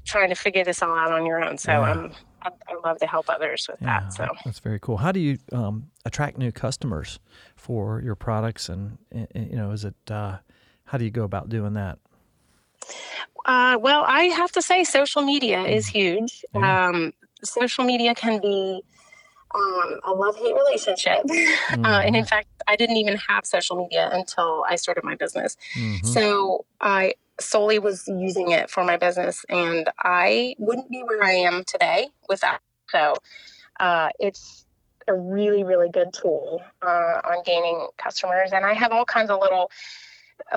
Trying 0.07 0.29
to 0.29 0.35
figure 0.35 0.63
this 0.63 0.81
all 0.81 0.95
out 0.97 1.11
on 1.11 1.25
your 1.25 1.43
own. 1.43 1.57
So 1.57 1.71
Yeah. 1.71 1.91
um, 1.91 2.11
I, 2.41 2.49
I 2.69 2.75
love 2.87 2.97
to 2.99 3.07
help 3.07 3.29
others 3.29 3.67
with 3.69 3.79
Yeah, 3.81 3.99
that. 4.01 4.13
So. 4.13 4.27
that's 4.45 4.59
very 4.59 4.79
cool. 4.79 4.97
How 4.97 5.11
do 5.11 5.19
you 5.19 5.37
um, 5.51 5.91
attract 6.05 6.37
new 6.37 6.51
customers 6.51 7.19
for 7.55 8.01
your 8.01 8.15
products, 8.15 8.69
and, 8.69 8.97
and 9.11 9.27
you 9.35 9.55
know, 9.55 9.71
is 9.71 9.83
it 9.85 9.95
uh, 10.09 10.37
how 10.85 10.97
do 10.97 11.03
you 11.05 11.11
go 11.11 11.23
about 11.23 11.49
doing 11.49 11.73
that? 11.73 11.99
Uh, 13.45 13.77
well, 13.79 14.03
I 14.07 14.23
have 14.25 14.51
to 14.53 14.61
say, 14.61 14.83
social 14.83 15.21
media 15.21 15.61
is 15.63 15.87
huge. 15.87 16.43
Mm. 16.55 16.61
Yeah. 16.61 16.87
Um, 16.87 17.13
social 17.43 17.83
media 17.83 18.13
can 18.15 18.39
be 18.41 18.81
um, 19.55 19.99
a 20.03 20.11
love 20.11 20.35
hate 20.37 20.53
relationship. 20.53 21.19
uh, 21.25 21.25
and 21.29 21.85
Mm-hmm. 21.85 22.15
in 22.15 22.25
fact, 22.25 22.47
I 22.67 22.75
didn't 22.75 22.97
even 22.97 23.17
have 23.17 23.45
social 23.45 23.75
media 23.77 24.09
until 24.11 24.65
I 24.69 24.75
started 24.75 25.03
my 25.03 25.15
business. 25.15 25.55
Mhm. 25.75 26.05
So 26.05 26.65
I 26.81 27.13
solely 27.39 27.79
was 27.79 28.07
using 28.07 28.51
it 28.51 28.69
for 28.69 28.83
my 28.83 28.97
business, 28.97 29.45
and 29.49 29.89
I 29.99 30.55
wouldn't 30.57 30.89
be 30.89 31.03
where 31.03 31.23
I 31.23 31.31
am 31.33 31.63
today 31.65 32.07
without. 32.29 32.59
So 32.89 33.15
uh, 33.79 34.09
it's 34.19 34.65
a 35.07 35.13
really, 35.13 35.63
really 35.63 35.89
good 35.89 36.13
tool 36.13 36.61
uh, 36.81 37.21
on 37.23 37.43
gaining 37.45 37.87
customers. 37.97 38.51
And 38.53 38.65
I 38.65 38.73
have 38.73 38.91
all 38.91 39.05
kinds 39.05 39.29
of 39.29 39.39
little, 39.39 39.71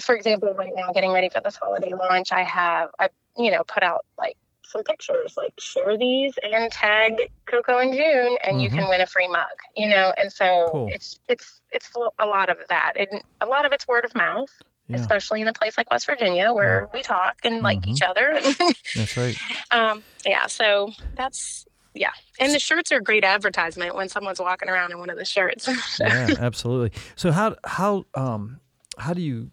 for 0.00 0.14
example, 0.14 0.52
right 0.54 0.72
now, 0.74 0.92
getting 0.92 1.12
ready 1.12 1.28
for 1.28 1.40
this 1.40 1.56
holiday 1.56 1.92
launch, 1.94 2.32
I 2.32 2.42
have, 2.42 2.90
I, 2.98 3.10
you 3.36 3.50
know, 3.50 3.62
put 3.64 3.82
out 3.82 4.04
like 4.18 4.36
some 4.64 4.82
pictures, 4.84 5.34
like 5.36 5.52
share 5.58 5.96
these 5.98 6.34
and 6.42 6.70
tag 6.70 7.14
Coco 7.46 7.78
and 7.78 7.92
June, 7.92 8.38
and 8.44 8.62
you 8.62 8.70
Mhm. 8.70 8.74
can 8.74 8.88
win 8.88 9.00
a 9.00 9.06
free 9.06 9.28
mug, 9.28 9.46
you 9.76 9.88
know. 9.88 10.12
And 10.16 10.32
so 10.32 10.70
Cool. 10.72 10.88
it's 10.92 11.18
it's 11.28 11.60
it's 11.72 11.90
a 12.18 12.26
lot 12.26 12.48
of 12.48 12.58
that, 12.68 12.92
and 12.96 13.22
a 13.40 13.46
lot 13.46 13.64
of 13.64 13.72
it's 13.72 13.86
word 13.88 14.04
of 14.04 14.14
mouth 14.14 14.50
Yeah, 14.90 15.00
especially 15.00 15.40
in 15.40 15.48
a 15.48 15.52
place 15.52 15.76
like 15.78 15.90
West 15.90 16.06
Virginia 16.06 16.52
where 16.52 16.88
we 16.92 17.02
talk 17.02 17.36
and 17.44 17.62
like 17.62 17.80
Mm-hmm. 17.80 17.90
each 17.90 18.02
other. 18.02 18.38
that's 18.96 19.16
right. 19.16 19.36
um, 19.70 20.02
yeah, 20.26 20.46
so 20.46 20.92
that's 21.16 21.66
yeah, 21.94 22.10
and 22.38 22.54
the 22.54 22.58
shirts 22.60 22.92
are 22.92 22.98
a 22.98 23.02
great 23.02 23.24
advertisement 23.24 23.94
when 23.96 24.08
someone's 24.08 24.38
walking 24.40 24.68
around 24.68 24.92
in 24.92 24.98
one 24.98 25.10
of 25.10 25.16
the 25.18 25.24
shirts. 25.24 25.68
So- 25.96 26.04
Yeah, 26.06 26.34
absolutely. 26.38 26.92
So 27.16 27.32
how 27.32 27.56
how 27.64 28.04
um 28.14 28.60
how 28.98 29.12
do 29.14 29.22
you 29.22 29.50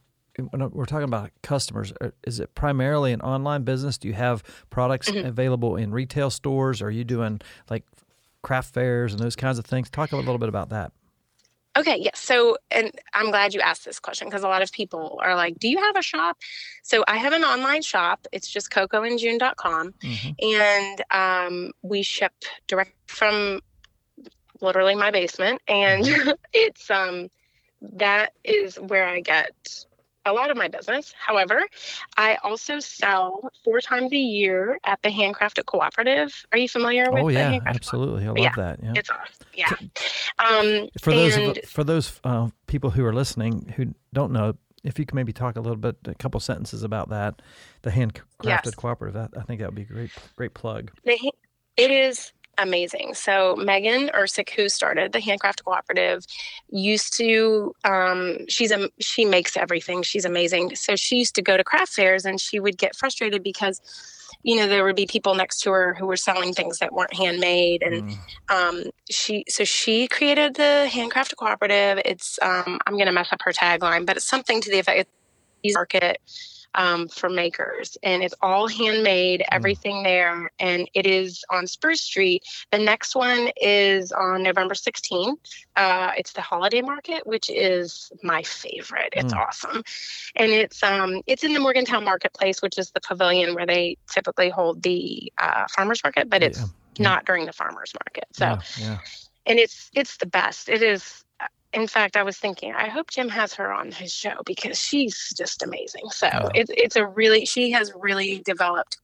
when 0.52 0.70
we're 0.70 0.86
talking 0.86 1.06
about 1.06 1.32
customers, 1.42 1.92
uh, 2.00 2.12
is 2.28 2.40
it 2.40 2.54
primarily 2.54 3.12
an 3.12 3.22
online 3.22 3.64
business? 3.64 3.98
Do 3.98 4.08
you 4.08 4.14
have 4.14 4.44
products 4.70 5.10
Mm-hmm. 5.10 5.28
available 5.28 5.76
in 5.76 5.92
retail 5.92 6.30
stores? 6.30 6.80
Are 6.82 6.92
you 6.92 7.04
doing 7.04 7.42
like 7.72 7.84
craft 8.44 8.72
fairs 8.72 9.14
and 9.14 9.20
those 9.20 9.36
kinds 9.36 9.58
of 9.58 9.66
things? 9.66 9.90
Talk 9.90 10.12
a 10.12 10.16
little 10.16 10.38
bit 10.38 10.48
about 10.50 10.70
that. 10.70 10.92
Okay, 11.78 11.98
yes. 12.00 12.20
So, 12.20 12.58
and 12.72 12.92
I'm 13.14 13.30
glad 13.30 13.54
you 13.54 13.62
asked 13.62 13.86
this 13.86 14.00
question 14.00 14.28
because 14.28 14.44
a 14.44 14.48
lot 14.48 14.62
of 14.64 14.72
people 14.72 15.20
are 15.22 15.36
like, 15.36 15.60
"Do 15.60 15.68
you 15.70 15.78
have 15.78 15.96
a 15.96 16.02
shop?" 16.02 16.38
So, 16.84 17.04
I 17.08 17.18
have 17.18 17.34
an 17.34 17.44
online 17.44 17.84
shop. 17.84 18.26
It's 18.32 18.50
just 18.50 18.72
cocoandjune.com, 18.72 19.94
Mhm. 20.04 20.36
and 20.42 21.04
um, 21.12 21.72
we 21.84 22.02
ship 22.02 22.34
direct 22.68 22.94
from 23.08 23.62
literally 24.60 24.96
my 24.96 25.12
basement, 25.12 25.62
and 25.68 26.04
it's 26.54 26.90
um, 26.90 27.30
that 27.82 28.34
is 28.44 28.78
where 28.78 29.06
I 29.08 29.20
get 29.22 29.52
a 30.26 30.34
lot 30.34 30.50
of 30.50 30.58
my 30.58 30.68
business. 30.68 31.14
However, 31.18 31.62
I 32.18 32.38
also 32.44 32.80
sell 32.80 33.50
four 33.64 33.82
times 33.82 34.12
a 34.12 34.18
year 34.18 34.80
at 34.84 35.02
the 35.04 35.10
Handcrafted 35.10 35.66
Cooperative. 35.66 36.34
Are 36.52 36.58
you 36.58 36.68
familiar 36.68 37.12
with 37.12 37.14
that? 37.14 37.24
Oh 37.24 37.30
yeah, 37.30 37.60
absolutely. 37.66 38.26
I 38.26 38.28
love 38.30 38.38
Yeah. 38.38 38.52
that. 38.56 38.80
Yeah. 38.84 38.94
It's 38.96 39.10
awesome. 39.10 39.37
Yeah. 39.58 39.74
Um, 40.40 40.88
For 41.02 41.12
those 41.12 41.36
and 41.36 41.60
for 41.66 41.84
those 41.84 42.20
uh, 42.24 42.50
people 42.68 42.92
who 42.92 43.04
are 43.06 43.14
listening 43.14 43.74
who 43.76 43.94
don't 44.14 44.32
know, 44.32 44.54
if 44.84 45.00
you 45.00 45.06
could 45.06 45.16
maybe 45.16 45.34
talk 45.34 45.56
a 45.56 45.62
little 45.62 45.76
bit, 45.78 45.98
a 46.06 46.14
couple 46.16 46.40
sentences 46.40 46.84
about 46.84 47.10
that, 47.10 47.42
the 47.82 47.90
handcrafted 47.90 48.22
Yes. 48.44 48.76
cooperative. 48.76 49.16
That, 49.16 49.32
I 49.40 49.44
think 49.44 49.60
that 49.60 49.68
would 49.68 49.76
be 49.76 49.82
a 49.82 49.86
great, 49.86 50.12
great 50.36 50.54
plug. 50.54 50.92
it 51.06 51.92
is 51.92 52.32
amazing. 52.60 53.14
So 53.16 53.56
Megan 53.56 54.10
Ursick, 54.10 54.50
who 54.52 54.70
started 54.70 55.12
the 55.12 55.20
Handcraft 55.20 55.64
Cooperative, 55.66 56.26
used 56.70 57.18
to. 57.18 57.74
Um, 57.84 58.48
she's 58.48 58.72
a 58.72 58.90
she 59.00 59.26
makes 59.26 59.58
everything. 59.58 60.04
She's 60.04 60.26
amazing. 60.26 60.76
So 60.76 60.96
she 60.96 61.18
used 61.18 61.36
to 61.36 61.42
go 61.42 61.58
to 61.58 61.64
craft 61.64 61.94
fairs 61.94 62.26
and 62.26 62.40
she 62.40 62.60
would 62.60 62.78
get 62.78 62.96
frustrated 62.96 63.42
because. 63.44 63.82
You 64.44 64.58
know, 64.58 64.68
there 64.68 64.84
would 64.86 64.96
be 64.96 65.08
people 65.08 65.36
next 65.36 65.60
to 65.62 65.72
her 65.72 65.94
who 65.96 66.06
were 66.08 66.16
selling 66.18 66.54
things 66.54 66.80
that 66.80 66.94
weren't 66.94 67.14
handmade, 67.14 67.84
and 67.84 68.04
Mm. 68.04 68.18
um, 68.50 68.84
she 69.10 69.44
so 69.50 69.64
she 69.64 70.08
created 70.08 70.56
the 70.56 70.88
handcraft 70.88 71.36
cooperative 71.38 72.02
it's 72.06 72.40
um, 72.42 72.80
i'm 72.86 72.94
going 72.94 73.08
to 73.08 73.12
mess 73.12 73.32
up 73.32 73.42
her 73.44 73.52
tagline 73.52 74.06
but 74.06 74.16
it's 74.18 74.28
something 74.28 74.62
to 74.62 74.70
the 74.72 74.80
effect 74.80 75.10
market 75.74 76.18
um, 76.78 77.10
for 77.10 77.30
makers 77.30 77.98
and 78.04 78.24
it's 78.24 78.36
all 78.42 78.68
handmade 78.68 79.44
everything 79.52 80.04
there 80.04 80.52
and 80.60 80.90
it 80.94 81.06
is 81.08 81.44
on 81.52 81.68
spruce 81.68 82.02
street. 82.02 82.44
The 82.72 82.80
next 82.80 83.16
one 83.16 83.50
is 83.62 84.12
on 84.12 84.44
november 84.44 84.76
16th 84.76 85.40
uh, 85.76 86.12
it's 86.18 86.34
the 86.34 86.42
holiday 86.42 86.82
market 86.82 87.26
which 87.28 87.50
is 87.50 88.12
my 88.24 88.44
favorite. 88.44 89.14
It's 89.14 89.34
Mm. 89.34 89.38
awesome. 89.38 89.84
And 90.36 90.52
it's 90.52 90.84
um 90.84 91.22
it's 91.28 91.44
in 91.44 91.54
the 91.54 91.60
morgantown 91.60 92.04
marketplace 92.06 92.62
which 92.62 92.78
is 92.78 92.92
the 92.92 93.02
pavilion 93.02 93.56
where 93.56 93.66
they 93.68 93.98
typically 94.12 94.50
hold 94.50 94.84
the 94.84 95.32
uh, 95.38 95.66
farmers 95.76 96.04
market 96.04 96.30
but 96.30 96.44
it's 96.44 96.60
Yeah, 96.60 96.66
yeah. 96.98 97.06
not 97.06 97.26
during 97.26 97.46
the 97.46 97.54
farmers 97.54 97.94
market 98.06 98.26
so 98.34 98.56
yeah, 98.56 98.62
yeah. 98.78 98.98
and 99.46 99.60
it's 99.60 99.90
it's 99.96 100.18
the 100.18 100.26
best. 100.28 100.70
It 100.70 100.82
is 100.84 101.24
in 101.82 101.88
fact 101.88 102.16
i 102.18 102.24
was 102.24 102.38
thinking 102.38 102.74
i 102.76 102.88
hope 102.90 103.10
jim 103.10 103.30
has 103.30 103.54
her 103.54 103.72
on 103.72 103.92
his 103.92 104.12
show 104.14 104.36
because 104.46 104.78
she's 104.80 105.34
just 105.38 105.64
amazing 105.64 106.10
so 106.10 106.28
Yeah. 106.28 106.50
it's 106.56 106.72
it's 106.76 106.96
a 106.96 107.06
really 107.06 107.46
she 107.46 107.72
has 107.72 107.92
really 107.96 108.40
developed 108.46 108.98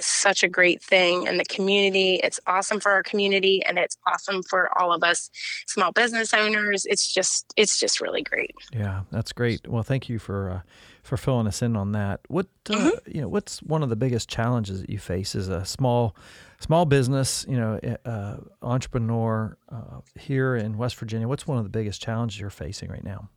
such 0.00 0.42
a 0.42 0.48
great 0.48 0.82
thing 0.82 1.26
in 1.26 1.36
the 1.36 1.44
community 1.44 2.18
it's 2.24 2.40
awesome 2.46 2.80
for 2.80 2.90
our 2.90 3.02
community 3.02 3.62
and 3.66 3.78
it's 3.78 3.98
awesome 4.06 4.42
for 4.42 4.60
all 4.78 4.94
of 4.94 5.02
us 5.04 5.30
small 5.66 5.92
business 5.92 6.32
owners 6.32 6.86
it's 6.86 7.12
just 7.12 7.52
it's 7.56 7.78
just 7.78 8.00
really 8.00 8.22
great 8.22 8.54
Yeah, 8.72 9.02
that's 9.10 9.32
great. 9.34 9.68
Well, 9.68 9.82
thank 9.82 10.08
you 10.08 10.18
for 10.18 10.38
uh, 10.50 10.60
for 11.02 11.18
filling 11.18 11.46
us 11.46 11.60
in 11.60 11.76
on 11.76 11.92
that. 11.92 12.20
What 12.28 12.46
uh, 12.70 12.72
Mm-hmm. 12.72 13.10
you 13.14 13.20
know? 13.20 13.28
What's 13.28 13.62
one 13.62 13.82
of 13.82 13.90
the 13.90 13.96
biggest 14.04 14.26
challenges 14.28 14.80
that 14.80 14.88
you 14.88 14.98
face 14.98 15.34
as 15.36 15.48
a 15.50 15.64
small 15.66 16.16
small 16.64 16.86
business? 16.86 17.44
You 17.48 17.58
know, 17.58 17.80
uh, 18.04 18.36
entrepreneur 18.62 19.56
uh, 19.70 20.00
here 20.18 20.56
in 20.56 20.78
West 20.78 20.96
Virginia. 20.96 21.28
What's 21.28 21.46
one 21.46 21.58
of 21.58 21.64
the 21.64 21.70
biggest 21.70 22.00
challenges 22.00 22.40
you're 22.40 22.50
facing 22.50 22.90
right 22.90 23.04
now? 23.04 23.28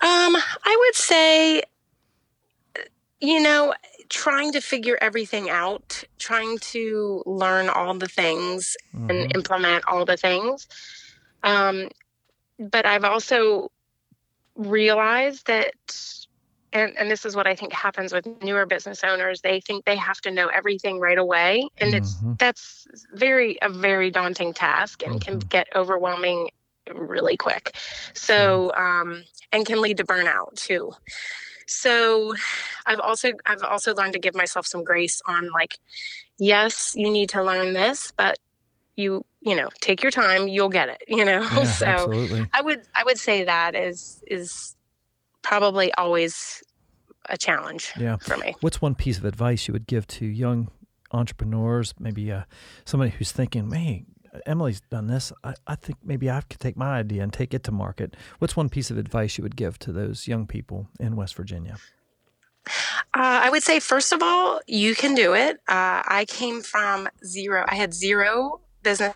Um, 0.00 0.36
I 0.64 0.76
would 0.78 0.94
say, 0.94 1.62
you 3.20 3.40
know, 3.40 3.72
trying 4.08 4.52
to 4.52 4.60
figure 4.60 4.98
everything 5.00 5.48
out, 5.48 6.04
trying 6.18 6.58
to 6.58 7.22
learn 7.24 7.68
all 7.68 7.94
the 7.94 8.08
things 8.08 8.76
Mhm. 8.94 9.10
and 9.10 9.34
implement 9.34 9.84
all 9.86 10.04
the 10.04 10.16
things. 10.16 10.68
Um, 11.42 11.88
but 12.58 12.84
I've 12.84 13.04
also 13.04 13.70
realized 14.54 15.46
that, 15.46 16.25
and, 16.76 16.96
and 16.98 17.10
this 17.10 17.24
is 17.24 17.34
what 17.34 17.46
I 17.46 17.54
think 17.54 17.72
happens 17.72 18.12
with 18.12 18.26
newer 18.42 18.66
business 18.66 19.02
owners. 19.02 19.40
They 19.40 19.60
think 19.60 19.84
they 19.86 19.96
have 19.96 20.20
to 20.22 20.30
know 20.30 20.48
everything 20.48 21.00
right 21.00 21.16
away. 21.16 21.68
And 21.78 21.94
mm-hmm. 21.94 22.02
it's 22.02 22.16
that's 22.38 22.86
very 23.14 23.58
a 23.62 23.70
very 23.70 24.10
daunting 24.10 24.52
task 24.52 25.02
and 25.02 25.14
mm-hmm. 25.14 25.38
can 25.38 25.38
get 25.38 25.68
overwhelming 25.74 26.50
really 26.94 27.36
quick. 27.36 27.74
So 28.12 28.72
um 28.74 29.24
and 29.52 29.64
can 29.64 29.80
lead 29.80 29.96
to 29.96 30.04
burnout 30.04 30.54
too. 30.56 30.92
So 31.66 32.34
I've 32.84 33.00
also 33.00 33.32
I've 33.46 33.62
also 33.62 33.94
learned 33.94 34.12
to 34.12 34.18
give 34.18 34.34
myself 34.34 34.66
some 34.66 34.84
grace 34.84 35.22
on 35.26 35.50
like, 35.52 35.78
yes, 36.38 36.94
you 36.94 37.10
need 37.10 37.30
to 37.30 37.42
learn 37.42 37.72
this, 37.72 38.12
but 38.16 38.38
you 38.96 39.24
you 39.40 39.54
know 39.54 39.68
take 39.82 40.02
your 40.02 40.10
time 40.10 40.48
you'll 40.48 40.70
get 40.70 40.88
it 40.88 41.04
you 41.06 41.22
know 41.22 41.42
yeah, 41.52 41.64
so 41.64 41.84
absolutely. 41.84 42.46
i 42.54 42.62
would 42.62 42.80
i 42.94 43.04
would 43.04 43.18
say 43.18 43.44
that 43.44 43.74
is 43.74 44.24
is 44.26 44.74
probably 45.42 45.92
always 45.94 46.62
a 47.28 47.36
challenge 47.36 47.92
yeah. 47.98 48.16
for 48.16 48.36
me. 48.36 48.54
What's 48.60 48.80
one 48.80 48.94
piece 48.94 49.18
of 49.18 49.24
advice 49.24 49.68
you 49.68 49.72
would 49.72 49.86
give 49.86 50.06
to 50.08 50.26
young 50.26 50.70
entrepreneurs, 51.12 51.94
maybe 51.98 52.32
uh, 52.32 52.42
somebody 52.84 53.10
who's 53.10 53.32
thinking, 53.32 53.68
man, 53.68 54.06
Emily's 54.44 54.80
done 54.90 55.06
this. 55.06 55.32
I, 55.44 55.54
I 55.66 55.76
think 55.76 55.98
maybe 56.04 56.30
I 56.30 56.40
could 56.42 56.60
take 56.60 56.76
my 56.76 56.98
idea 56.98 57.22
and 57.22 57.32
take 57.32 57.54
it 57.54 57.64
to 57.64 57.72
market. 57.72 58.16
What's 58.38 58.56
one 58.56 58.68
piece 58.68 58.90
of 58.90 58.98
advice 58.98 59.38
you 59.38 59.42
would 59.42 59.56
give 59.56 59.78
to 59.80 59.92
those 59.92 60.28
young 60.28 60.46
people 60.46 60.88
in 61.00 61.16
West 61.16 61.34
Virginia? 61.36 61.78
Uh, 62.66 62.70
I 63.14 63.50
would 63.50 63.62
say, 63.62 63.78
first 63.78 64.12
of 64.12 64.22
all, 64.22 64.60
you 64.66 64.94
can 64.94 65.14
do 65.14 65.34
it. 65.34 65.56
Uh, 65.68 66.02
I 66.04 66.26
came 66.28 66.62
from 66.62 67.08
zero. 67.24 67.64
I 67.66 67.76
had 67.76 67.94
zero 67.94 68.60
business 68.82 69.14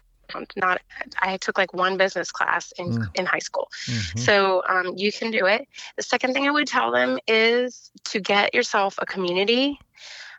not 0.57 0.81
i 1.21 1.37
took 1.37 1.59
like 1.59 1.73
one 1.73 1.97
business 1.97 2.31
class 2.31 2.73
in, 2.79 2.87
mm. 2.87 3.07
in 3.14 3.27
high 3.27 3.38
school 3.38 3.69
mm-hmm. 3.87 4.19
so 4.19 4.62
um, 4.69 4.93
you 4.97 5.12
can 5.12 5.31
do 5.31 5.47
it 5.47 5.66
the 5.97 6.03
second 6.03 6.33
thing 6.33 6.47
i 6.47 6.51
would 6.51 6.66
tell 6.66 6.90
them 6.90 7.19
is 7.27 7.90
to 8.05 8.21
get 8.21 8.55
yourself 8.55 8.95
a 8.99 9.07
community 9.07 9.79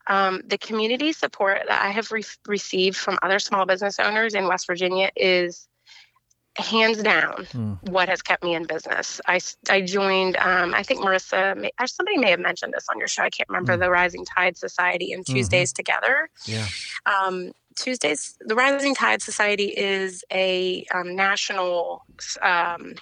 um, 0.08 0.42
the 0.48 0.58
community 0.58 1.14
support 1.14 1.62
that 1.68 1.82
i 1.82 1.90
have 1.90 2.12
re- 2.12 2.24
received 2.48 2.98
from 2.98 3.18
other 3.22 3.40
small 3.40 3.66
business 3.66 4.00
owners 4.00 4.34
in 4.34 4.48
west 4.48 4.68
virginia 4.68 5.10
is 5.16 5.68
hands 6.58 7.02
down 7.02 7.46
mm. 7.54 7.90
what 7.90 8.10
has 8.10 8.22
kept 8.22 8.44
me 8.44 8.56
in 8.56 8.66
business 8.66 9.22
i, 9.26 9.40
I 9.70 9.82
joined 9.82 10.36
um, 10.36 10.74
i 10.74 10.84
think 10.84 11.00
marissa 11.00 11.56
may, 11.56 11.72
somebody 11.86 12.18
may 12.18 12.30
have 12.32 12.42
mentioned 12.42 12.74
this 12.74 12.88
on 12.90 13.00
your 13.00 13.08
show 13.08 13.24
i 13.24 13.30
can't 13.30 13.48
remember 13.48 13.78
mm. 13.78 13.80
the 13.80 13.90
rising 13.90 14.26
tide 14.26 14.58
society 14.58 15.14
and 15.14 15.24
mm-hmm. 15.24 15.36
tuesdays 15.36 15.72
mm-hmm. 15.72 15.78
together 15.78 16.30
yeah 16.46 16.68
um, 17.06 17.52
Tuesdays, 17.76 18.38
the 18.42 18.56
Rising 18.56 18.96
Tide 18.96 19.22
Society 19.22 19.66
is 19.66 20.24
a 20.32 20.86
um, 20.94 21.16
national, 21.16 22.06
um, 22.42 22.96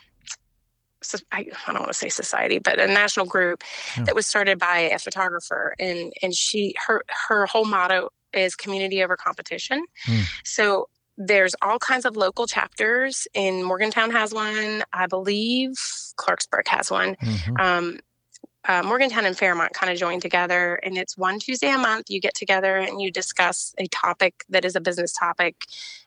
so 1.01 1.17
I, 1.31 1.47
I, 1.67 1.71
don't 1.71 1.81
want 1.81 1.91
to 1.91 1.97
say 1.97 2.09
society, 2.09 2.59
but 2.59 2.79
a 2.79 2.87
national 2.87 3.25
group 3.25 3.63
yeah. 3.97 4.03
that 4.03 4.15
was 4.15 4.27
started 4.27 4.59
by 4.59 4.79
a 4.79 4.99
photographer, 4.99 5.75
and 5.79 6.13
and 6.21 6.33
she 6.33 6.75
her 6.87 7.03
her 7.07 7.45
whole 7.45 7.65
motto 7.65 8.09
is 8.33 8.55
community 8.55 9.01
over 9.03 9.15
competition. 9.15 9.83
Mm. 10.05 10.25
So 10.43 10.87
there's 11.19 11.53
all 11.61 11.77
kinds 11.79 12.05
of 12.05 12.15
local 12.15 12.47
chapters 12.47 13.27
in 13.33 13.61
morgantown 13.61 14.09
has 14.09 14.33
one 14.33 14.81
i 14.93 15.05
believe 15.05 15.71
clarksburg 16.15 16.65
has 16.65 16.89
one 16.89 17.15
mm-hmm. 17.17 17.57
um, 17.59 17.99
uh, 18.67 18.83
Morgantown 18.83 19.25
and 19.25 19.37
Fairmont 19.37 19.73
kind 19.73 19.91
of 19.91 19.97
join 19.97 20.19
together, 20.19 20.75
and 20.83 20.97
it's 20.97 21.17
one 21.17 21.39
Tuesday 21.39 21.69
a 21.69 21.77
month. 21.77 22.09
You 22.09 22.19
get 22.19 22.35
together 22.35 22.77
and 22.77 23.01
you 23.01 23.11
discuss 23.11 23.73
a 23.77 23.87
topic 23.87 24.43
that 24.49 24.65
is 24.65 24.75
a 24.75 24.81
business 24.81 25.13
topic. 25.13 25.55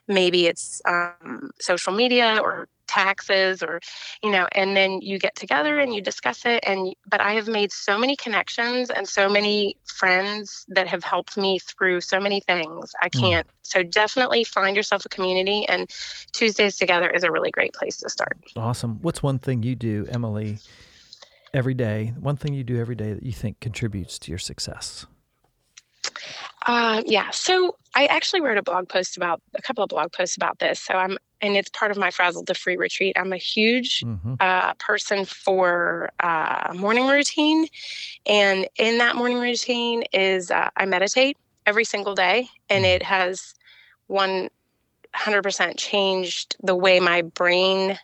Maybe 0.07 0.45
it's 0.45 0.81
um, 0.87 1.49
social 1.59 1.93
media 1.93 2.39
or 2.41 2.67
taxes, 2.87 3.63
or 3.63 3.79
you 4.21 4.29
know, 4.29 4.47
and 4.51 4.77
then 4.77 5.01
you 5.01 5.17
get 5.17 5.35
together 5.35 5.79
and 5.79 5.95
you 5.95 6.01
discuss 6.01 6.45
it. 6.45 6.63
And 6.65 6.93
but 7.09 7.21
I 7.21 7.33
have 7.33 7.47
made 7.47 7.71
so 7.71 7.97
many 7.97 8.15
connections 8.15 8.91
and 8.91 9.07
so 9.07 9.27
many 9.27 9.75
friends 9.85 10.63
that 10.69 10.87
have 10.87 11.03
helped 11.03 11.35
me 11.37 11.57
through 11.57 12.01
so 12.01 12.19
many 12.19 12.39
things. 12.39 12.91
I 13.01 13.09
hmm. 13.11 13.19
can't. 13.19 13.47
Mm. 13.47 13.51
So 13.63 13.81
definitely 13.81 14.43
find 14.43 14.75
yourself 14.75 15.05
a 15.05 15.09
community, 15.09 15.65
and 15.67 15.89
Tuesdays 16.33 16.77
together 16.77 17.09
is 17.09 17.23
a 17.23 17.31
really 17.31 17.49
great 17.49 17.73
place 17.73 17.97
to 17.97 18.09
start. 18.09 18.37
Awesome. 18.55 18.99
What's 19.01 19.23
one 19.23 19.39
thing 19.39 19.63
you 19.63 19.75
do, 19.75 20.05
Emily? 20.11 20.59
Every 21.53 21.73
day, 21.73 22.13
one 22.19 22.35
thing 22.35 22.53
you 22.53 22.63
do 22.63 22.79
every 22.79 22.95
day 22.95 23.13
that 23.13 23.23
you 23.23 23.31
think 23.31 23.59
contributes 23.59 24.17
to 24.19 24.31
your 24.31 24.39
success? 24.39 25.05
Uh, 26.65 27.01
yeah. 27.05 27.29
So 27.31 27.75
I 27.95 28.05
actually 28.05 28.41
wrote 28.41 28.57
a 28.57 28.63
blog 28.63 28.89
post 28.89 29.17
about 29.17 29.41
a 29.55 29.61
couple 29.61 29.83
of 29.83 29.89
blog 29.89 30.11
posts 30.11 30.35
about 30.35 30.59
this. 30.59 30.79
So 30.79 30.93
I'm, 30.93 31.17
and 31.41 31.55
it's 31.55 31.69
part 31.69 31.91
of 31.91 31.97
my 31.97 32.09
Frazzled 32.09 32.47
to 32.47 32.53
Free 32.53 32.77
retreat. 32.77 33.17
I'm 33.17 33.33
a 33.33 33.37
huge 33.37 34.01
mm-hmm. 34.01 34.35
uh, 34.39 34.73
person 34.75 35.25
for 35.25 36.09
uh, 36.21 36.73
morning 36.75 37.07
routine. 37.07 37.67
And 38.25 38.67
in 38.77 38.97
that 38.99 39.15
morning 39.15 39.39
routine 39.39 40.03
is 40.13 40.51
uh, 40.51 40.69
I 40.77 40.85
meditate 40.85 41.37
every 41.65 41.83
single 41.83 42.15
day. 42.15 42.47
And 42.69 42.85
mm. 42.85 42.95
it 42.95 43.03
has 43.03 43.55
100% 44.09 44.49
changed 45.77 46.55
the 46.63 46.75
way 46.75 46.99
my 46.99 47.23
brain 47.23 47.99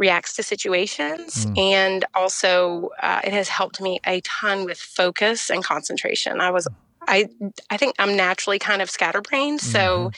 reacts 0.00 0.34
to 0.36 0.42
situations. 0.42 1.44
Mm. 1.44 1.58
And 1.58 2.04
also, 2.14 2.88
uh, 3.00 3.20
it 3.22 3.34
has 3.34 3.48
helped 3.48 3.80
me 3.80 4.00
a 4.06 4.22
ton 4.22 4.64
with 4.64 4.78
focus 4.78 5.50
and 5.50 5.62
concentration. 5.62 6.40
I 6.40 6.50
was, 6.50 6.66
I, 7.06 7.28
I 7.68 7.76
think 7.76 7.94
I'm 7.98 8.16
naturally 8.16 8.58
kind 8.58 8.80
of 8.80 8.90
scatterbrained, 8.90 9.60
mm-hmm. 9.60 9.70
so 9.70 10.10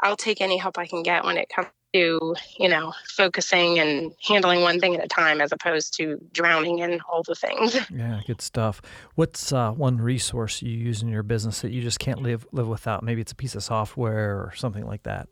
I'll 0.00 0.16
take 0.16 0.40
any 0.42 0.58
help 0.58 0.78
I 0.78 0.86
can 0.86 1.02
get 1.02 1.24
when 1.24 1.38
it 1.38 1.48
comes 1.48 1.68
to 1.94 2.34
you 2.58 2.68
know 2.70 2.94
focusing 3.06 3.78
and 3.78 4.12
handling 4.26 4.62
one 4.62 4.80
thing 4.80 4.94
at 4.94 5.04
a 5.04 5.08
time 5.08 5.42
as 5.42 5.52
opposed 5.52 5.94
to 5.94 6.18
drowning 6.32 6.78
in 6.78 7.00
all 7.02 7.22
the 7.22 7.34
things 7.34 7.76
yeah 7.90 8.18
good 8.26 8.40
stuff 8.40 8.80
what's 9.14 9.52
uh, 9.52 9.70
one 9.72 9.98
resource 9.98 10.62
you 10.62 10.70
use 10.70 11.02
in 11.02 11.08
your 11.08 11.22
business 11.22 11.60
that 11.60 11.70
you 11.70 11.82
just 11.82 11.98
can't 11.98 12.22
live 12.22 12.46
live 12.50 12.66
without 12.66 13.02
maybe 13.02 13.20
it's 13.20 13.32
a 13.32 13.36
piece 13.36 13.54
of 13.54 13.62
software 13.62 14.30
or 14.36 14.54
something 14.56 14.86
like 14.86 15.02
that 15.02 15.28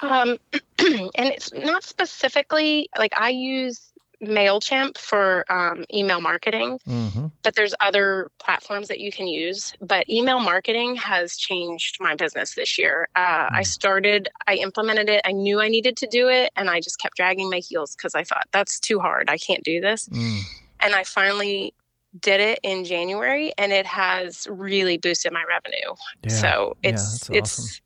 um, 0.00 0.38
and 0.78 1.10
it's 1.16 1.52
not 1.52 1.84
specifically 1.84 2.88
like 2.96 3.12
I 3.16 3.30
use 3.30 3.92
MailChimp 4.22 4.96
for 4.96 5.44
um, 5.52 5.84
email 5.92 6.20
marketing, 6.20 6.78
mm-hmm. 6.86 7.26
but 7.42 7.54
there's 7.54 7.74
other 7.80 8.30
platforms 8.38 8.88
that 8.88 8.98
you 9.00 9.12
can 9.12 9.26
use. 9.26 9.74
But 9.80 10.08
email 10.08 10.40
marketing 10.40 10.96
has 10.96 11.36
changed 11.36 11.98
my 12.00 12.14
business 12.14 12.54
this 12.54 12.78
year. 12.78 13.08
Uh, 13.14 13.20
mm. 13.20 13.52
I 13.52 13.62
started, 13.62 14.28
I 14.46 14.54
implemented 14.54 15.08
it. 15.08 15.20
I 15.24 15.32
knew 15.32 15.60
I 15.60 15.68
needed 15.68 15.96
to 15.98 16.06
do 16.06 16.28
it, 16.28 16.50
and 16.56 16.70
I 16.70 16.80
just 16.80 16.98
kept 16.98 17.16
dragging 17.16 17.50
my 17.50 17.58
heels 17.58 17.94
because 17.94 18.14
I 18.14 18.24
thought 18.24 18.48
that's 18.52 18.80
too 18.80 19.00
hard. 19.00 19.28
I 19.28 19.38
can't 19.38 19.62
do 19.62 19.80
this. 19.80 20.08
Mm. 20.08 20.40
And 20.80 20.94
I 20.94 21.04
finally 21.04 21.74
did 22.18 22.40
it 22.40 22.60
in 22.62 22.84
January, 22.84 23.52
and 23.58 23.72
it 23.72 23.86
has 23.86 24.46
really 24.50 24.96
boosted 24.96 25.32
my 25.32 25.44
revenue. 25.46 25.94
Yeah. 26.22 26.30
So 26.30 26.76
it's 26.82 27.28
yeah, 27.28 27.38
it's. 27.38 27.58
Awesome 27.58 27.82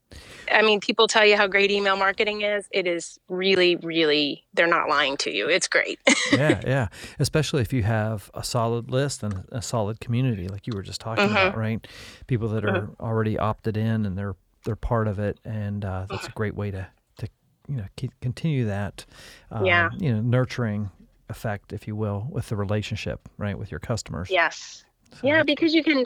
I 0.52 0.62
mean, 0.62 0.80
people 0.80 1.06
tell 1.06 1.24
you 1.24 1.36
how 1.36 1.46
great 1.46 1.70
email 1.70 1.96
marketing 1.96 2.42
is. 2.42 2.66
It 2.70 2.86
is 2.86 3.18
really, 3.28 3.76
really, 3.76 4.44
they're 4.54 4.66
not 4.66 4.88
lying 4.88 5.16
to 5.18 5.30
you. 5.30 5.48
It's 5.48 5.68
great. 5.68 5.98
yeah, 6.32 6.60
yeah. 6.66 6.88
Especially 7.18 7.62
if 7.62 7.72
you 7.72 7.82
have 7.82 8.30
a 8.34 8.44
solid 8.44 8.90
list 8.90 9.22
and 9.22 9.44
a 9.52 9.62
solid 9.62 10.00
community, 10.00 10.48
like 10.48 10.66
you 10.66 10.72
were 10.74 10.82
just 10.82 11.00
talking 11.00 11.24
mm-hmm. 11.24 11.36
about, 11.36 11.56
right? 11.56 11.86
People 12.26 12.48
that 12.48 12.64
are 12.64 12.82
mm-hmm. 12.82 13.02
already 13.02 13.38
opted 13.38 13.76
in 13.76 14.06
and 14.06 14.16
they're 14.16 14.36
they're 14.64 14.76
part 14.76 15.08
of 15.08 15.18
it, 15.18 15.38
and 15.44 15.84
uh, 15.84 16.06
that's 16.10 16.26
a 16.26 16.32
great 16.32 16.54
way 16.54 16.70
to 16.70 16.86
to 17.18 17.28
you 17.68 17.76
know 17.76 17.86
keep, 17.96 18.12
continue 18.20 18.66
that. 18.66 19.06
Um, 19.50 19.64
yeah. 19.64 19.90
You 19.98 20.14
know, 20.14 20.20
nurturing 20.20 20.90
effect, 21.28 21.72
if 21.72 21.86
you 21.86 21.96
will, 21.96 22.26
with 22.30 22.48
the 22.48 22.56
relationship, 22.56 23.28
right, 23.38 23.58
with 23.58 23.70
your 23.70 23.80
customers. 23.80 24.28
Yes. 24.30 24.84
Yeah, 25.22 25.42
because 25.42 25.74
you 25.74 25.82
can, 25.82 26.04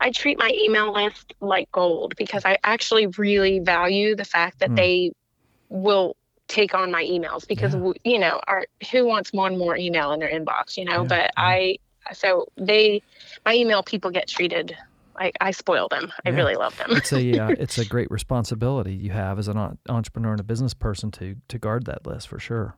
I 0.00 0.10
treat 0.10 0.38
my 0.38 0.50
email 0.64 0.92
list 0.92 1.34
like 1.40 1.70
gold 1.72 2.14
because 2.16 2.44
I 2.44 2.58
actually 2.64 3.06
really 3.06 3.58
value 3.60 4.14
the 4.14 4.24
fact 4.24 4.60
that 4.60 4.70
mm. 4.70 4.76
they 4.76 5.12
will 5.68 6.16
take 6.48 6.74
on 6.74 6.90
my 6.90 7.02
emails 7.04 7.46
because 7.46 7.74
yeah. 7.74 7.92
you 8.04 8.18
know, 8.18 8.40
our 8.46 8.66
who 8.90 9.06
wants 9.06 9.32
one 9.32 9.56
more 9.56 9.76
email 9.76 10.12
in 10.12 10.20
their 10.20 10.30
inbox, 10.30 10.76
you 10.76 10.84
know? 10.84 11.02
Yeah. 11.02 11.08
But 11.08 11.18
yeah. 11.18 11.30
I, 11.36 11.78
so 12.12 12.46
they, 12.56 13.02
my 13.44 13.54
email 13.54 13.82
people 13.82 14.10
get 14.10 14.28
treated 14.28 14.76
like 15.14 15.36
I 15.40 15.50
spoil 15.50 15.88
them. 15.88 16.12
I 16.24 16.30
really 16.30 16.54
love 16.54 16.76
them. 16.78 16.88
it's 16.92 17.12
a 17.12 17.38
uh, 17.38 17.48
it's 17.50 17.78
a 17.78 17.84
great 17.84 18.10
responsibility 18.10 18.94
you 18.94 19.10
have 19.10 19.38
as 19.38 19.48
an 19.48 19.78
entrepreneur 19.88 20.32
and 20.32 20.40
a 20.40 20.44
business 20.44 20.74
person 20.74 21.10
to 21.12 21.36
to 21.48 21.58
guard 21.58 21.86
that 21.86 22.06
list 22.06 22.28
for 22.28 22.38
sure. 22.38 22.76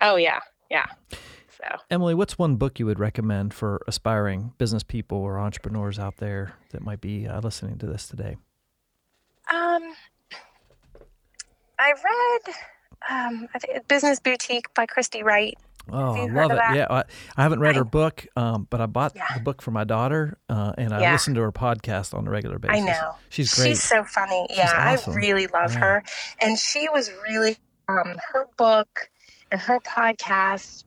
Oh 0.00 0.16
yeah, 0.16 0.40
yeah. 0.70 0.86
So, 1.60 1.76
Emily, 1.90 2.14
what's 2.14 2.38
one 2.38 2.56
book 2.56 2.78
you 2.78 2.86
would 2.86 3.00
recommend 3.00 3.52
for 3.52 3.82
aspiring 3.88 4.52
business 4.58 4.82
people 4.82 5.18
or 5.18 5.38
entrepreneurs 5.38 5.98
out 5.98 6.18
there 6.18 6.54
that 6.70 6.82
might 6.82 7.00
be 7.00 7.26
uh, 7.26 7.40
listening 7.40 7.78
to 7.78 7.86
this 7.86 8.06
today? 8.06 8.36
Um, 9.52 9.94
I 11.78 11.92
read 11.92 12.54
um, 13.08 13.48
I 13.54 13.58
think 13.58 13.88
Business 13.88 14.20
Boutique 14.20 14.72
by 14.74 14.86
Christy 14.86 15.22
Wright. 15.22 15.56
Oh, 15.90 16.14
I 16.14 16.26
love 16.26 16.50
it! 16.50 16.76
Yeah, 16.76 16.86
I, 16.90 17.04
I, 17.34 17.42
haven't 17.42 17.60
read 17.60 17.76
her 17.76 17.84
book, 17.84 18.26
um, 18.36 18.66
but 18.68 18.82
I 18.82 18.86
bought 18.86 19.12
yeah. 19.16 19.24
the 19.32 19.40
book 19.40 19.62
for 19.62 19.70
my 19.70 19.84
daughter, 19.84 20.36
uh, 20.50 20.74
and 20.76 20.92
I 20.92 21.00
yeah. 21.00 21.12
listen 21.12 21.34
to 21.34 21.40
her 21.40 21.52
podcast 21.52 22.12
on 22.12 22.26
a 22.26 22.30
regular 22.30 22.58
basis. 22.58 22.82
I 22.82 22.86
know 22.86 23.14
she's 23.30 23.54
great. 23.54 23.68
She's 23.68 23.82
so 23.82 24.04
funny. 24.04 24.46
She's 24.50 24.58
yeah, 24.58 24.92
awesome. 24.92 25.14
I 25.14 25.16
really 25.16 25.46
love 25.46 25.72
yeah. 25.72 25.78
her, 25.78 26.04
and 26.42 26.58
she 26.58 26.88
was 26.90 27.10
really 27.26 27.56
um, 27.88 28.16
her 28.32 28.46
book 28.58 29.08
and 29.50 29.58
her 29.62 29.80
podcast 29.80 30.84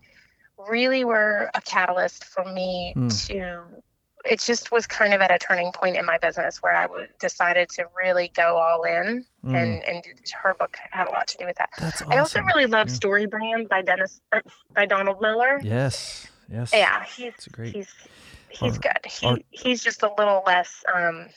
really 0.69 1.03
were 1.03 1.49
a 1.53 1.61
catalyst 1.61 2.23
for 2.23 2.45
me 2.45 2.93
mm. 2.95 3.27
to 3.27 3.63
it 4.25 4.39
just 4.39 4.71
was 4.71 4.85
kind 4.85 5.13
of 5.13 5.21
at 5.21 5.31
a 5.31 5.39
turning 5.39 5.71
point 5.71 5.97
in 5.97 6.05
my 6.05 6.17
business 6.17 6.61
where 6.61 6.75
I 6.75 6.87
decided 7.19 7.69
to 7.69 7.85
really 7.97 8.31
go 8.35 8.57
all 8.57 8.83
in, 8.83 9.25
mm. 9.43 9.55
and 9.55 9.83
and 9.83 10.03
her 10.41 10.53
book 10.53 10.77
had 10.91 11.07
a 11.07 11.11
lot 11.11 11.27
to 11.29 11.37
do 11.37 11.45
with 11.45 11.57
that. 11.57 11.69
That's 11.79 12.01
awesome. 12.01 12.11
I 12.13 12.17
also 12.17 12.41
really 12.41 12.65
love 12.65 12.89
yeah. 12.89 12.95
Story 12.95 13.25
Brand 13.25 13.69
by 13.69 13.81
Dennis 13.81 14.21
er, 14.33 14.41
by 14.75 14.85
Donald 14.85 15.21
Miller. 15.21 15.59
Yes, 15.63 16.27
yes. 16.51 16.71
Yeah, 16.73 17.03
he's 17.03 17.47
great. 17.51 17.73
He's 17.73 17.93
he's 18.49 18.77
good. 18.77 19.05
He 19.05 19.45
he's 19.49 19.83
just 19.83 20.03
a 20.03 20.11
little 20.17 20.43
less. 20.45 20.83
um 20.93 21.27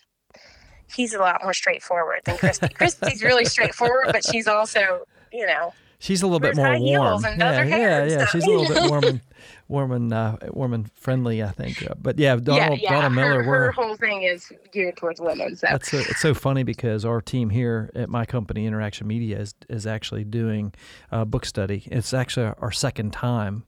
He's 0.94 1.14
a 1.14 1.18
lot 1.18 1.42
more 1.42 1.54
straightforward 1.54 2.20
than 2.24 2.37
Christy. 2.37 2.68
Christy's 2.74 3.22
really 3.22 3.46
straightforward, 3.46 4.08
but 4.12 4.24
she's 4.24 4.46
also, 4.46 5.04
you 5.32 5.44
know, 5.44 5.72
she's 6.04 6.22
a 6.22 6.26
little 6.26 6.40
bit 6.40 6.54
more 6.54 6.78
warm. 6.78 7.22
Yeah, 7.22 7.62
yeah, 7.64 8.04
yeah. 8.04 8.26
She's 8.26 8.44
a 8.44 8.50
little 8.50 8.68
bit 8.68 8.90
warm 8.90 9.04
and 9.04 9.20
warm 9.68 9.92
and 9.92 10.12
uh, 10.12 10.36
warm 10.50 10.74
and 10.74 10.92
friendly, 10.92 11.42
I 11.42 11.50
think. 11.50 11.82
Uh, 11.82 11.94
but 12.00 12.18
yeah, 12.18 12.36
Donald, 12.36 12.78
yeah, 12.78 12.90
yeah. 12.90 12.94
Donald 12.94 13.14
Miller. 13.14 13.42
Her, 13.42 13.64
her 13.66 13.72
whole 13.72 13.96
thing 13.96 14.22
is 14.22 14.52
geared 14.70 14.96
towards 14.96 15.20
women. 15.20 15.56
So 15.56 15.66
that's 15.70 15.92
it's 15.92 16.20
so 16.20 16.34
funny 16.34 16.62
because 16.62 17.04
our 17.04 17.20
team 17.20 17.50
here 17.50 17.90
at 17.94 18.08
my 18.08 18.26
company, 18.26 18.66
Interaction 18.66 19.06
Media, 19.06 19.38
is 19.38 19.54
is 19.68 19.86
actually 19.86 20.24
doing 20.24 20.74
a 21.10 21.24
book 21.24 21.46
study. 21.46 21.84
It's 21.86 22.12
actually 22.12 22.52
our 22.58 22.72
second 22.72 23.12
time 23.12 23.64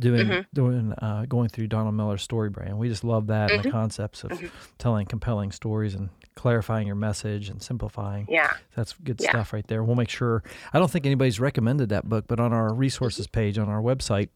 doing 0.00 0.26
mm-hmm. 0.26 0.40
doing 0.52 0.92
uh, 0.94 1.26
going 1.28 1.48
through 1.48 1.68
Donald 1.68 1.94
Miller's 1.94 2.26
StoryBrand. 2.26 2.76
We 2.76 2.88
just 2.88 3.04
love 3.04 3.28
that 3.28 3.48
mm-hmm. 3.48 3.54
and 3.56 3.64
the 3.64 3.68
mm-hmm. 3.68 3.78
concepts 3.78 4.24
of 4.24 4.30
mm-hmm. 4.30 4.46
telling 4.78 5.06
compelling 5.06 5.52
stories 5.52 5.94
and 5.94 6.08
clarifying 6.34 6.86
your 6.86 6.96
message 6.96 7.48
and 7.48 7.62
simplifying. 7.62 8.26
Yeah, 8.28 8.52
that's 8.74 8.94
good 8.94 9.20
yeah. 9.20 9.30
stuff 9.30 9.52
right 9.52 9.66
there. 9.68 9.84
We'll 9.84 9.96
make 9.96 10.08
sure. 10.08 10.42
I 10.72 10.78
don't 10.78 10.90
think 10.90 11.06
anybody's 11.06 11.38
recommended 11.38 11.90
that 11.90 12.08
book, 12.08 12.24
but 12.26 12.40
on 12.40 12.52
our 12.52 12.74
resources 12.74 13.26
mm-hmm. 13.26 13.40
page 13.40 13.58
on 13.58 13.68
our 13.68 13.82
website, 13.82 14.30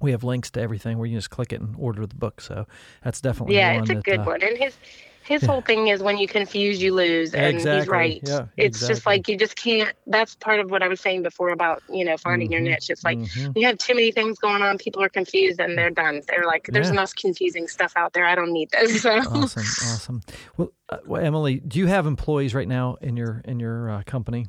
we 0.00 0.10
have 0.10 0.24
links 0.24 0.50
to 0.52 0.60
everything 0.60 0.98
where 0.98 1.06
you 1.06 1.16
just 1.16 1.30
click 1.30 1.52
it 1.52 1.60
and 1.60 1.76
order 1.78 2.06
the 2.06 2.14
book. 2.14 2.40
So 2.40 2.66
that's 3.04 3.20
definitely 3.20 3.56
yeah, 3.56 3.80
it's 3.80 3.90
a 3.90 3.94
that, 3.94 4.04
good 4.04 4.20
uh, 4.20 4.24
one. 4.24 4.42
And 4.42 4.58
his 4.58 4.76
his 5.22 5.44
whole 5.44 5.60
thing 5.60 5.88
is 5.88 6.02
when 6.02 6.18
you 6.18 6.26
confuse, 6.26 6.82
you 6.82 6.94
lose, 6.94 7.34
and 7.34 7.56
exactly. 7.56 7.78
he's 7.78 7.88
right. 7.88 8.20
Yeah, 8.24 8.46
it's 8.56 8.78
exactly. 8.78 8.94
just 8.94 9.06
like 9.06 9.28
you 9.28 9.36
just 9.36 9.56
can't. 9.56 9.94
That's 10.06 10.34
part 10.34 10.60
of 10.60 10.70
what 10.70 10.82
I 10.82 10.88
was 10.88 11.00
saying 11.00 11.22
before 11.22 11.50
about 11.50 11.82
you 11.90 12.04
know 12.04 12.16
finding 12.16 12.48
mm-hmm. 12.48 12.64
your 12.64 12.72
niche. 12.72 12.90
It's 12.90 13.04
like 13.04 13.18
mm-hmm. 13.18 13.52
you 13.56 13.66
have 13.66 13.78
too 13.78 13.94
many 13.94 14.12
things 14.12 14.38
going 14.38 14.62
on. 14.62 14.78
People 14.78 15.02
are 15.02 15.08
confused 15.08 15.60
and 15.60 15.76
they're 15.76 15.90
done. 15.90 16.22
They're 16.26 16.46
like, 16.46 16.68
there's 16.72 16.86
yeah. 16.86 16.94
enough 16.94 17.14
confusing 17.14 17.68
stuff 17.68 17.92
out 17.96 18.12
there. 18.12 18.26
I 18.26 18.34
don't 18.34 18.52
need 18.52 18.70
this. 18.70 19.02
So. 19.02 19.10
Awesome, 19.18 19.62
awesome. 19.62 20.20
Well, 20.56 20.72
uh, 20.88 20.98
well, 21.06 21.24
Emily, 21.24 21.60
do 21.60 21.78
you 21.78 21.86
have 21.86 22.06
employees 22.06 22.54
right 22.54 22.68
now 22.68 22.96
in 23.00 23.16
your 23.16 23.40
in 23.44 23.60
your 23.60 23.90
uh, 23.90 24.02
company? 24.04 24.46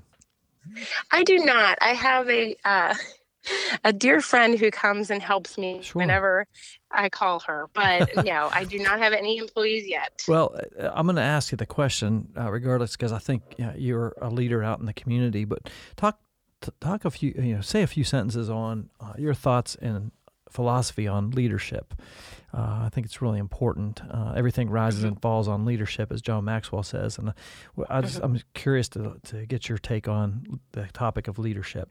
I 1.12 1.24
do 1.24 1.38
not. 1.40 1.78
I 1.82 1.94
have 1.94 2.30
a. 2.30 2.56
Uh, 2.66 2.96
a 3.84 3.92
dear 3.92 4.22
friend 4.22 4.60
who 4.60 4.70
comes 4.70 5.10
and 5.10 5.20
helps 5.20 5.58
me 5.58 5.82
sure. 5.82 6.00
whenever 6.00 6.46
I 6.94 7.10
call 7.10 7.40
her. 7.42 7.68
But 7.74 8.10
no, 8.26 8.50
I 8.52 8.64
do 8.64 8.80
not 8.80 9.00
have 9.00 9.14
any 9.14 9.38
employees 9.38 9.88
yet. 9.88 10.24
Well, 10.28 10.56
uh, 10.80 10.92
I'm 10.94 11.06
going 11.06 11.16
to 11.16 11.22
ask 11.22 11.52
you 11.52 11.58
the 11.58 11.66
question 11.66 12.30
uh, 12.38 12.52
regardless 12.52 12.94
because 12.94 13.12
I 13.12 13.20
think 13.20 13.44
you're 13.76 14.16
a 14.22 14.30
leader 14.30 14.64
out 14.64 14.80
in 14.80 14.86
the 14.86 14.94
community. 14.94 15.46
But 15.46 15.70
talk 15.96 16.20
talk 16.80 17.06
a 17.06 17.12
few, 17.12 17.34
you 17.38 17.56
know, 17.56 17.62
say 17.62 17.82
a 17.82 17.88
few 17.88 18.04
sentences 18.04 18.50
on 18.50 18.90
uh, 19.00 19.14
your 19.18 19.34
thoughts 19.34 19.76
and 19.82 20.12
philosophy 20.50 21.08
on 21.08 21.32
leadership. 21.32 21.94
Uh, 22.54 22.82
I 22.86 22.90
think 22.92 23.06
it's 23.06 23.22
really 23.22 23.40
important. 23.40 24.02
Uh, 24.10 24.34
everything 24.36 24.70
rises 24.70 25.00
mm-hmm. 25.00 25.10
and 25.10 25.22
falls 25.22 25.48
on 25.48 25.66
leadership, 25.66 26.12
as 26.12 26.22
John 26.22 26.44
Maxwell 26.44 26.84
says. 26.84 27.18
And 27.18 27.30
uh, 27.30 27.34
I 27.90 28.02
just, 28.02 28.16
mm-hmm. 28.18 28.36
I'm 28.36 28.42
curious 28.54 28.90
to, 28.90 29.16
to 29.24 29.46
get 29.46 29.70
your 29.70 29.78
take 29.78 30.08
on 30.08 30.60
the 30.74 30.88
topic 30.88 31.28
of 31.28 31.40
leadership. 31.40 31.90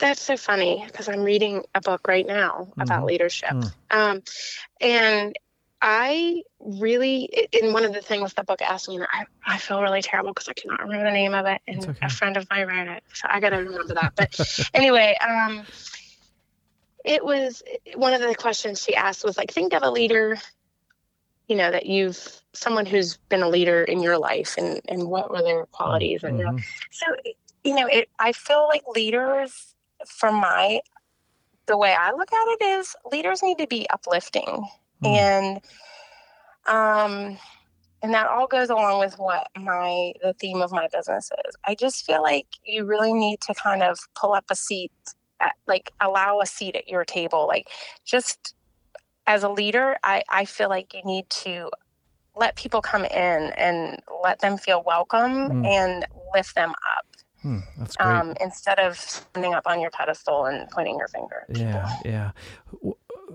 That's 0.00 0.20
so 0.20 0.36
funny 0.36 0.84
because 0.86 1.08
I'm 1.08 1.22
reading 1.22 1.64
a 1.74 1.80
book 1.80 2.08
right 2.08 2.26
now 2.26 2.68
about 2.78 2.98
mm-hmm. 2.98 3.06
leadership. 3.06 3.50
Mm. 3.50 3.72
Um, 3.90 4.22
and 4.80 5.38
I 5.80 6.42
really, 6.58 7.48
in 7.52 7.72
one 7.72 7.84
of 7.84 7.92
the 7.92 8.00
things 8.00 8.34
the 8.34 8.42
book 8.42 8.60
asked 8.60 8.88
me, 8.88 8.96
and 8.96 9.06
I, 9.12 9.26
I 9.46 9.58
feel 9.58 9.80
really 9.80 10.02
terrible 10.02 10.32
because 10.32 10.48
I 10.48 10.52
cannot 10.54 10.82
remember 10.82 11.04
the 11.04 11.12
name 11.12 11.34
of 11.34 11.46
it. 11.46 11.60
And 11.68 11.86
okay. 11.86 11.98
a 12.02 12.10
friend 12.10 12.36
of 12.36 12.50
mine 12.50 12.66
wrote 12.66 12.88
it. 12.88 13.04
So 13.14 13.28
I 13.30 13.38
got 13.38 13.50
to 13.50 13.58
remember 13.58 13.94
that. 13.94 14.14
But 14.16 14.68
anyway, 14.74 15.16
um, 15.20 15.62
it 17.04 17.24
was 17.24 17.62
one 17.94 18.12
of 18.12 18.20
the 18.20 18.34
questions 18.34 18.82
she 18.82 18.96
asked 18.96 19.24
was 19.24 19.36
like, 19.36 19.52
think 19.52 19.72
of 19.72 19.84
a 19.84 19.90
leader, 19.90 20.36
you 21.46 21.54
know, 21.54 21.70
that 21.70 21.86
you've, 21.86 22.42
someone 22.52 22.84
who's 22.84 23.16
been 23.28 23.42
a 23.42 23.48
leader 23.48 23.84
in 23.84 24.02
your 24.02 24.18
life 24.18 24.56
and, 24.58 24.80
and 24.88 25.08
what 25.08 25.30
were 25.30 25.42
their 25.42 25.66
qualities. 25.66 26.22
Mm-hmm. 26.22 26.26
And 26.26 26.38
you 26.40 26.44
know, 26.44 26.58
so 26.90 27.06
you 27.68 27.74
know, 27.74 27.86
it, 27.86 28.08
I 28.18 28.32
feel 28.32 28.66
like 28.66 28.82
leaders, 28.94 29.74
from 30.06 30.36
my, 30.36 30.80
the 31.66 31.76
way 31.76 31.94
I 31.98 32.12
look 32.12 32.32
at 32.32 32.46
it 32.52 32.64
is 32.64 32.96
leaders 33.12 33.42
need 33.42 33.58
to 33.58 33.66
be 33.66 33.86
uplifting. 33.90 34.66
Mm. 35.04 35.06
And, 35.06 35.60
um, 36.66 37.38
and 38.02 38.14
that 38.14 38.28
all 38.28 38.46
goes 38.46 38.70
along 38.70 39.00
with 39.00 39.18
what 39.18 39.48
my 39.56 40.12
the 40.22 40.32
theme 40.34 40.62
of 40.62 40.70
my 40.70 40.86
business 40.92 41.32
is 41.48 41.56
i 41.66 41.74
just 41.74 42.06
feel 42.06 42.22
like 42.22 42.46
you 42.64 42.84
really 42.84 43.12
need 43.12 43.40
to 43.40 43.52
kind 43.54 43.82
of 43.82 43.98
pull 44.14 44.32
up 44.32 44.44
a 44.50 44.54
seat 44.54 44.92
at, 45.40 45.54
like 45.66 45.92
allow 46.00 46.40
a 46.40 46.46
seat 46.46 46.76
at 46.76 46.86
your 46.88 47.04
table 47.04 47.48
like 47.48 47.68
just 48.04 48.54
as 49.26 49.42
a 49.42 49.48
leader 49.48 49.96
i 50.04 50.22
i 50.28 50.44
feel 50.44 50.68
like 50.68 50.94
you 50.94 51.02
need 51.04 51.28
to 51.28 51.68
let 52.36 52.54
people 52.54 52.80
come 52.80 53.04
in 53.04 53.52
and 53.56 54.00
let 54.22 54.38
them 54.38 54.56
feel 54.56 54.82
welcome 54.86 55.50
mm. 55.50 55.66
and 55.66 56.06
lift 56.32 56.54
them 56.54 56.70
up 56.70 57.06
Hmm, 57.42 57.60
that's 57.78 57.96
great. 57.96 58.08
Um, 58.08 58.34
instead 58.40 58.78
of 58.78 58.98
standing 58.98 59.54
up 59.54 59.66
on 59.66 59.80
your 59.80 59.90
pedestal 59.90 60.46
and 60.46 60.68
pointing 60.70 60.98
your 60.98 61.08
finger. 61.08 61.44
Yeah, 61.48 61.92
yeah. 62.04 62.30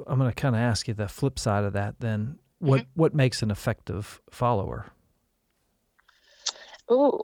I'm 0.08 0.20
going 0.20 0.30
to 0.30 0.36
kind 0.36 0.56
of 0.56 0.62
ask 0.62 0.88
you 0.88 0.94
the 0.94 1.08
flip 1.08 1.40
side 1.40 1.64
of 1.64 1.74
that. 1.74 2.00
Then, 2.00 2.40
what 2.60 2.82
mm-hmm. 2.82 2.90
what 2.96 3.14
makes 3.14 3.42
an 3.42 3.52
effective 3.52 4.22
follower? 4.30 4.88
Ooh, 6.92 7.22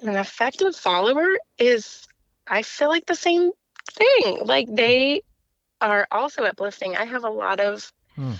an 0.00 0.16
effective 0.16 0.74
follower 0.74 1.38
is, 1.58 2.06
I 2.46 2.62
feel 2.62 2.88
like 2.88 3.06
the 3.06 3.14
same 3.14 3.50
thing. 3.92 4.40
Like 4.44 4.66
they 4.70 5.22
are 5.80 6.08
also 6.10 6.42
uplifting. 6.42 6.96
I 6.96 7.04
have 7.04 7.24
a 7.24 7.30
lot 7.30 7.60
of, 7.60 7.92
hmm. 8.16 8.32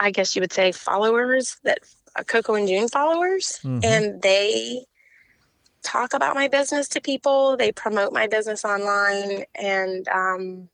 I 0.00 0.10
guess 0.10 0.34
you 0.34 0.40
would 0.40 0.52
say, 0.52 0.72
followers 0.72 1.56
that 1.62 1.78
uh, 2.16 2.24
Coco 2.24 2.54
and 2.54 2.66
June 2.66 2.88
followers, 2.88 3.60
mm-hmm. 3.62 3.80
and 3.84 4.20
they 4.20 4.84
talk 5.82 6.14
about 6.14 6.34
my 6.34 6.48
business 6.48 6.88
to 6.88 7.00
people. 7.00 7.56
They 7.56 7.72
promote 7.72 8.12
my 8.12 8.26
business 8.26 8.64
online, 8.64 9.44
and 9.54 10.08
um, 10.08 10.68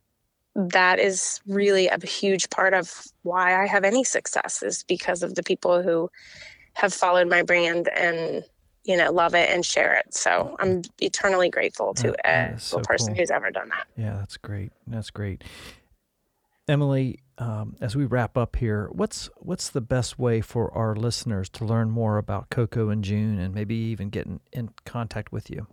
that 0.55 0.99
is 0.99 1.41
really 1.47 1.89
a 1.89 2.05
huge 2.05 2.51
part 2.51 2.75
of 2.75 2.93
why 3.23 3.61
I 3.61 3.67
have 3.67 3.85
any 3.85 4.05
success 4.05 4.63
is 4.63 4.85
because 4.85 5.23
of 5.23 5.35
the 5.35 5.43
people 5.43 5.83
who 5.83 6.11
have 6.75 6.93
followed 6.93 7.29
my 7.29 7.43
brand 7.43 7.89
and 7.89 8.45
you 8.85 8.97
know 8.97 9.11
love 9.11 9.35
it 9.35 9.51
and 9.51 9.65
share 9.65 9.95
it. 9.95 10.15
So 10.15 10.57
I'm 10.59 10.83
eternally 11.01 11.51
grateful 11.51 11.95
to 11.95 12.15
that, 12.25 12.73
a 12.73 12.81
person 12.81 13.09
cool. 13.09 13.17
who's 13.17 13.31
ever 13.31 13.51
done 13.51 13.69
that. 13.71 13.87
Yeah, 13.97 14.17
that's 14.19 14.37
great. 14.37 14.73
That's 14.87 15.11
great. 15.11 15.43
Emily, 16.67 17.21
um, 17.39 17.77
as 17.81 17.95
we 17.95 18.05
wrap 18.05 18.39
up 18.39 18.57
here, 18.57 18.89
what's 18.93 19.29
what's 19.37 19.69
the 19.69 19.81
best 19.81 20.19
way 20.19 20.41
for 20.41 20.73
our 20.73 20.95
listeners 20.95 21.49
to 21.51 21.65
learn 21.65 21.91
more 21.91 22.17
about 22.17 22.51
Coco 22.51 22.89
and 22.89 23.05
June, 23.05 23.39
and 23.39 23.55
maybe 23.55 23.75
even 23.75 24.09
get 24.09 24.27
in, 24.27 24.41
in 24.53 24.71
contact 24.85 25.33
with 25.33 25.51
you? 25.51 25.67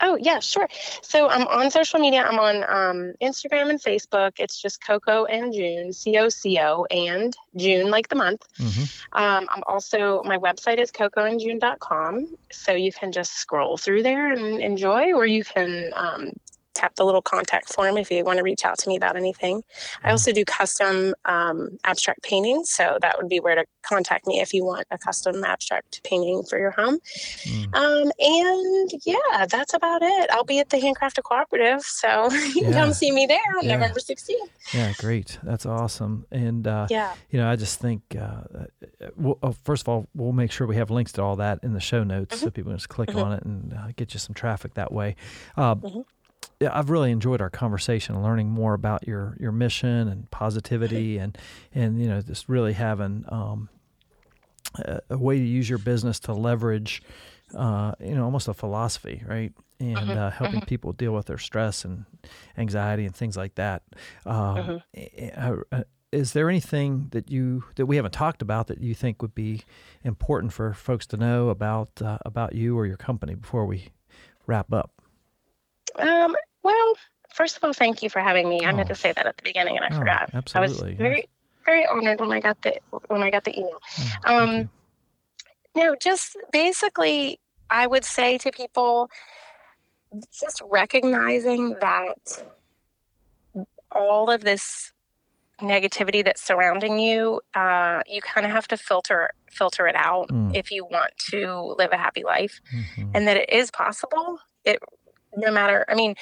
Oh 0.00 0.16
yeah, 0.20 0.38
sure. 0.40 0.68
So 1.02 1.28
I'm 1.28 1.46
on 1.48 1.70
social 1.70 1.98
media. 1.98 2.22
I'm 2.22 2.38
on 2.38 2.56
um, 2.64 3.14
Instagram 3.20 3.70
and 3.70 3.80
Facebook. 3.82 4.32
It's 4.38 4.60
just 4.60 4.84
Coco 4.84 5.24
and 5.24 5.52
June, 5.52 5.92
C 5.92 6.18
O 6.18 6.28
C 6.28 6.58
O 6.60 6.84
and 6.90 7.36
June, 7.56 7.90
like 7.90 8.08
the 8.08 8.14
month. 8.14 8.46
Mm-hmm. 8.58 9.20
Um, 9.20 9.48
I'm 9.50 9.62
also 9.66 10.22
my 10.24 10.38
website 10.38 10.78
is 10.78 10.92
cocoandjune.com, 10.92 12.36
so 12.52 12.72
you 12.72 12.92
can 12.92 13.10
just 13.10 13.34
scroll 13.34 13.76
through 13.76 14.02
there 14.02 14.32
and 14.32 14.60
enjoy, 14.60 15.12
or 15.14 15.26
you 15.26 15.44
can 15.44 15.90
um, 15.94 16.32
tap 16.78 16.94
the 16.94 17.04
little 17.04 17.22
contact 17.22 17.72
form 17.72 17.98
if 17.98 18.10
you 18.10 18.24
want 18.24 18.38
to 18.38 18.44
reach 18.44 18.64
out 18.64 18.78
to 18.78 18.88
me 18.88 18.96
about 18.96 19.16
anything. 19.16 19.56
I 19.56 19.60
mm-hmm. 19.60 20.10
also 20.10 20.32
do 20.32 20.44
custom 20.44 21.14
um, 21.24 21.78
abstract 21.84 22.22
paintings, 22.22 22.70
so 22.70 22.98
that 23.02 23.18
would 23.18 23.28
be 23.28 23.40
where 23.40 23.56
to 23.56 23.64
contact 23.82 24.26
me 24.26 24.40
if 24.40 24.54
you 24.54 24.64
want 24.64 24.86
a 24.90 24.98
custom 24.98 25.44
abstract 25.44 26.02
painting 26.04 26.44
for 26.48 26.58
your 26.58 26.70
home. 26.70 26.98
Mm. 27.42 27.74
Um, 27.74 28.12
and 28.18 28.90
yeah, 29.04 29.46
that's 29.46 29.74
about 29.74 30.02
it. 30.02 30.30
I'll 30.30 30.44
be 30.44 30.60
at 30.60 30.70
the 30.70 30.76
Handcrafted 30.76 31.24
Cooperative, 31.24 31.82
so 31.82 32.32
you 32.54 32.62
can 32.62 32.72
yeah. 32.72 32.80
come 32.80 32.92
see 32.92 33.10
me 33.10 33.26
there 33.26 33.38
on 33.58 33.64
yeah. 33.64 33.74
November 33.74 33.98
16th. 33.98 34.30
Yeah, 34.72 34.92
great. 34.98 35.38
That's 35.42 35.66
awesome. 35.66 36.26
And 36.30 36.66
uh, 36.66 36.86
yeah, 36.90 37.14
you 37.30 37.40
know, 37.40 37.50
I 37.50 37.56
just 37.56 37.80
think, 37.80 38.02
uh, 38.18 38.42
we'll, 39.16 39.38
oh, 39.42 39.54
first 39.64 39.82
of 39.82 39.88
all, 39.88 40.06
we'll 40.14 40.32
make 40.32 40.52
sure 40.52 40.66
we 40.66 40.76
have 40.76 40.90
links 40.90 41.12
to 41.12 41.22
all 41.22 41.36
that 41.36 41.58
in 41.62 41.72
the 41.72 41.80
show 41.80 42.04
notes 42.04 42.36
mm-hmm. 42.36 42.44
so 42.44 42.50
people 42.50 42.70
can 42.70 42.78
just 42.78 42.88
click 42.88 43.08
mm-hmm. 43.08 43.18
on 43.18 43.32
it 43.32 43.42
and 43.42 43.72
uh, 43.72 43.88
get 43.96 44.14
you 44.14 44.20
some 44.20 44.34
traffic 44.34 44.74
that 44.74 44.92
way. 44.92 45.16
Uh, 45.56 45.74
mm-hmm 45.74 46.00
yeah, 46.60 46.70
I've 46.76 46.90
really 46.90 47.10
enjoyed 47.10 47.40
our 47.40 47.50
conversation, 47.50 48.22
learning 48.22 48.48
more 48.50 48.74
about 48.74 49.06
your 49.06 49.36
your 49.38 49.52
mission 49.52 50.08
and 50.08 50.30
positivity, 50.30 51.18
and 51.18 51.36
and 51.74 52.00
you 52.00 52.08
know 52.08 52.20
just 52.20 52.48
really 52.48 52.72
having 52.72 53.24
um, 53.28 53.68
a, 54.76 55.00
a, 55.10 55.18
way 55.18 55.38
to 55.38 55.44
use 55.44 55.68
your 55.68 55.78
business 55.78 56.18
to 56.20 56.32
leverage, 56.32 57.02
uh, 57.54 57.92
you 58.00 58.14
know, 58.14 58.24
almost 58.24 58.48
a 58.48 58.54
philosophy, 58.54 59.22
right? 59.26 59.52
and 59.80 59.96
Mhm, 60.10 60.16
uh, 60.16 60.30
helping 60.30 60.60
mhm. 60.60 60.66
people 60.66 60.92
deal 60.92 61.12
with 61.12 61.26
their 61.26 61.38
stress 61.38 61.84
and 61.84 62.04
anxiety 62.56 63.06
and 63.06 63.14
things 63.14 63.36
like 63.36 63.54
that. 63.54 63.82
Um, 64.26 64.56
Mhm. 64.56 64.82
eh, 64.94 65.30
uh, 65.36 65.56
uh, 65.70 65.82
Is 66.10 66.32
there 66.32 66.48
anything 66.48 67.08
that 67.10 67.30
you 67.30 67.64
that 67.76 67.86
we 67.86 67.96
haven't 67.96 68.12
talked 68.12 68.42
about 68.42 68.66
that 68.68 68.80
you 68.80 68.94
think 68.94 69.22
would 69.22 69.34
be 69.34 69.62
important 70.02 70.52
for 70.52 70.72
folks 70.72 71.06
to 71.08 71.16
know 71.16 71.48
about 71.50 72.02
uh, 72.02 72.18
about 72.24 72.54
you 72.54 72.76
or 72.76 72.86
your 72.86 72.96
company 72.96 73.34
before 73.34 73.66
we 73.66 73.90
wrap 74.46 74.72
up? 74.72 74.90
Um, 75.96 76.34
well, 76.62 76.94
first 77.32 77.56
of 77.56 77.64
all, 77.64 77.72
thank 77.72 78.02
you 78.02 78.10
for 78.10 78.20
having 78.20 78.48
me. 78.48 78.64
I 78.64 78.72
meant 78.72 78.88
Oh. 78.90 78.94
to 78.94 78.94
say 78.94 79.12
that 79.12 79.26
at 79.26 79.36
the 79.36 79.42
beginning 79.42 79.76
and 79.76 79.84
I 79.84 79.94
Oh, 79.94 79.98
forgot. 79.98 80.30
absolutely, 80.34 80.90
I 80.90 80.92
was 80.92 80.96
very, 80.98 81.28
very 81.64 81.86
honored 81.86 82.20
when 82.20 82.32
I 82.32 82.40
got 82.40 82.60
the 82.62 82.78
when 83.08 83.22
I 83.22 83.30
got 83.30 83.44
the 83.44 83.58
email. 83.58 83.80
Oh, 84.26 84.44
Um. 84.44 84.70
No, 85.74 85.94
just 85.94 86.36
basically, 86.50 87.38
I 87.70 87.86
would 87.86 88.04
say 88.04 88.36
to 88.38 88.50
people, 88.50 89.08
just 90.32 90.60
recognizing 90.64 91.76
that 91.80 92.42
all 93.92 94.28
of 94.30 94.42
this 94.42 94.92
negativity 95.60 96.24
that's 96.24 96.42
surrounding 96.42 96.98
you, 96.98 97.40
uh, 97.54 98.02
you 98.06 98.20
kind 98.22 98.44
of 98.46 98.52
have 98.52 98.66
to 98.68 98.76
filter 98.76 99.30
filter 99.52 99.86
it 99.86 99.94
out 99.96 100.28
Mm. 100.30 100.54
if 100.56 100.70
you 100.70 100.84
want 100.84 101.12
to 101.30 101.74
live 101.78 101.90
a 101.92 101.96
happy 101.96 102.22
life, 102.24 102.60
Mhm. 102.74 103.10
and 103.14 103.28
that 103.28 103.36
it 103.36 103.50
is 103.50 103.70
possible. 103.70 104.38
It 104.64 104.78
no 105.36 105.52
matter. 105.52 105.84
I 105.88 105.94
mean, 105.94 106.14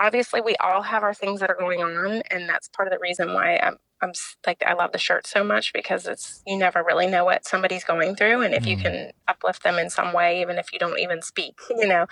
obviously, 0.00 0.40
we 0.40 0.56
all 0.56 0.82
have 0.82 1.02
our 1.02 1.14
things 1.14 1.40
that 1.40 1.50
are 1.50 1.56
going 1.58 1.82
on, 1.82 2.22
and 2.30 2.48
that's 2.48 2.68
part 2.68 2.88
of 2.88 2.92
the 2.92 2.98
reason 3.00 3.32
why 3.34 3.56
I'm. 3.56 3.76
I'm 4.00 4.12
like 4.46 4.62
I 4.66 4.74
love 4.74 4.92
the 4.92 4.98
shirt 4.98 5.26
so 5.26 5.42
much 5.42 5.72
because 5.72 6.06
it's 6.06 6.42
you 6.46 6.58
never 6.58 6.82
really 6.82 7.06
know 7.06 7.24
what 7.24 7.46
somebody's 7.46 7.84
going 7.84 8.16
through, 8.16 8.42
and 8.42 8.52
if 8.54 8.66
you 8.66 8.76
Mm. 8.76 8.82
can 8.82 9.10
uplift 9.28 9.62
them 9.62 9.78
in 9.78 9.88
some 9.88 10.12
way, 10.12 10.40
even 10.42 10.58
if 10.58 10.72
you 10.72 10.78
don't 10.78 10.98
even 10.98 11.22
speak, 11.22 11.58
you 11.70 11.86
know, 11.86 12.06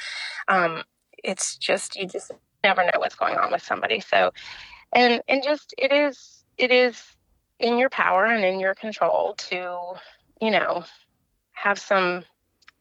um, 0.48 0.84
it's 1.22 1.56
just 1.56 1.96
you 1.96 2.06
just 2.06 2.30
never 2.64 2.84
know 2.84 2.98
what's 2.98 3.16
going 3.16 3.36
on 3.36 3.52
with 3.52 3.62
somebody. 3.62 4.00
So, 4.00 4.32
and 4.92 5.22
and 5.28 5.42
just 5.42 5.74
it 5.78 5.92
is 5.92 6.44
it 6.58 6.70
is 6.70 7.02
in 7.58 7.78
your 7.78 7.90
power 7.90 8.26
and 8.26 8.44
in 8.44 8.60
your 8.60 8.74
control 8.74 9.34
to 9.36 9.78
you 10.40 10.50
know 10.50 10.84
have 11.52 11.78
some 11.78 12.24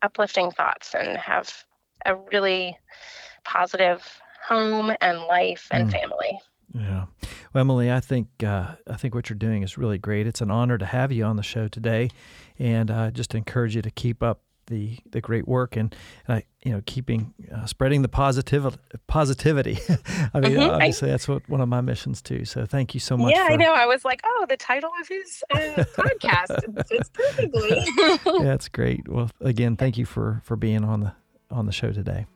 uplifting 0.01 0.51
thoughts 0.51 0.95
and 0.95 1.17
have 1.17 1.53
a 2.05 2.15
really 2.15 2.77
positive 3.43 4.21
home 4.47 4.91
and 5.01 5.19
life 5.19 5.67
and 5.71 5.87
Mm. 5.89 5.91
family. 5.91 6.39
Yeah. 6.73 7.05
Well, 7.53 7.61
Emily, 7.61 7.91
I 7.91 7.99
think 7.99 8.27
uh, 8.43 8.75
I 8.89 8.95
think 8.95 9.13
what 9.13 9.29
you're 9.29 9.37
doing 9.37 9.61
is 9.61 9.77
really 9.77 9.97
great. 9.97 10.25
It's 10.25 10.39
an 10.41 10.49
honor 10.51 10.77
to 10.77 10.85
have 10.85 11.11
you 11.11 11.25
on 11.25 11.35
the 11.35 11.43
show 11.43 11.67
today, 11.67 12.09
and 12.57 12.89
I 12.89 13.09
just 13.09 13.35
encourage 13.35 13.75
you 13.75 13.81
to 13.81 13.91
keep 13.91 14.23
up 14.23 14.39
the 14.67 14.97
the 15.11 15.19
great 15.19 15.49
work 15.49 15.75
and 15.75 15.93
uh, 16.29 16.39
you 16.63 16.71
know 16.71 16.81
keeping 16.85 17.33
uh, 17.53 17.65
spreading 17.65 18.03
the 18.03 18.07
positive 18.07 18.77
positivity. 19.07 19.79
I 20.33 20.39
mean, 20.39 20.53
Mhm. 20.53 20.69
I- 20.69 20.73
obviously 20.75 21.09
that's 21.09 21.27
what 21.27 21.47
one 21.49 21.59
of 21.59 21.67
my 21.67 21.81
missions 21.81 22.21
too. 22.21 22.45
So 22.45 22.65
thank 22.65 22.93
you 22.93 23.01
so 23.01 23.17
much. 23.17 23.33
yeah, 23.35 23.47
for, 23.47 23.53
I 23.53 23.55
know. 23.57 23.73
I 23.73 23.85
was 23.85 24.05
like, 24.05 24.21
oh, 24.23 24.45
the 24.47 24.55
title 24.55 24.91
of 25.01 25.07
his 25.09 25.43
uh, 25.53 25.57
podcast 25.97 26.63
it 26.77 26.87
fits 26.87 27.09
perfectly. 27.13 27.83
Yeah, 28.45 28.53
it's 28.53 28.69
great. 28.69 29.09
Well, 29.09 29.29
again, 29.41 29.75
thank 29.75 29.97
you 29.97 30.05
for 30.05 30.39
for 30.45 30.55
being 30.55 30.85
on 30.85 31.01
the 31.01 31.13
on 31.49 31.65
the 31.65 31.73
show 31.73 31.91
today. 31.91 32.27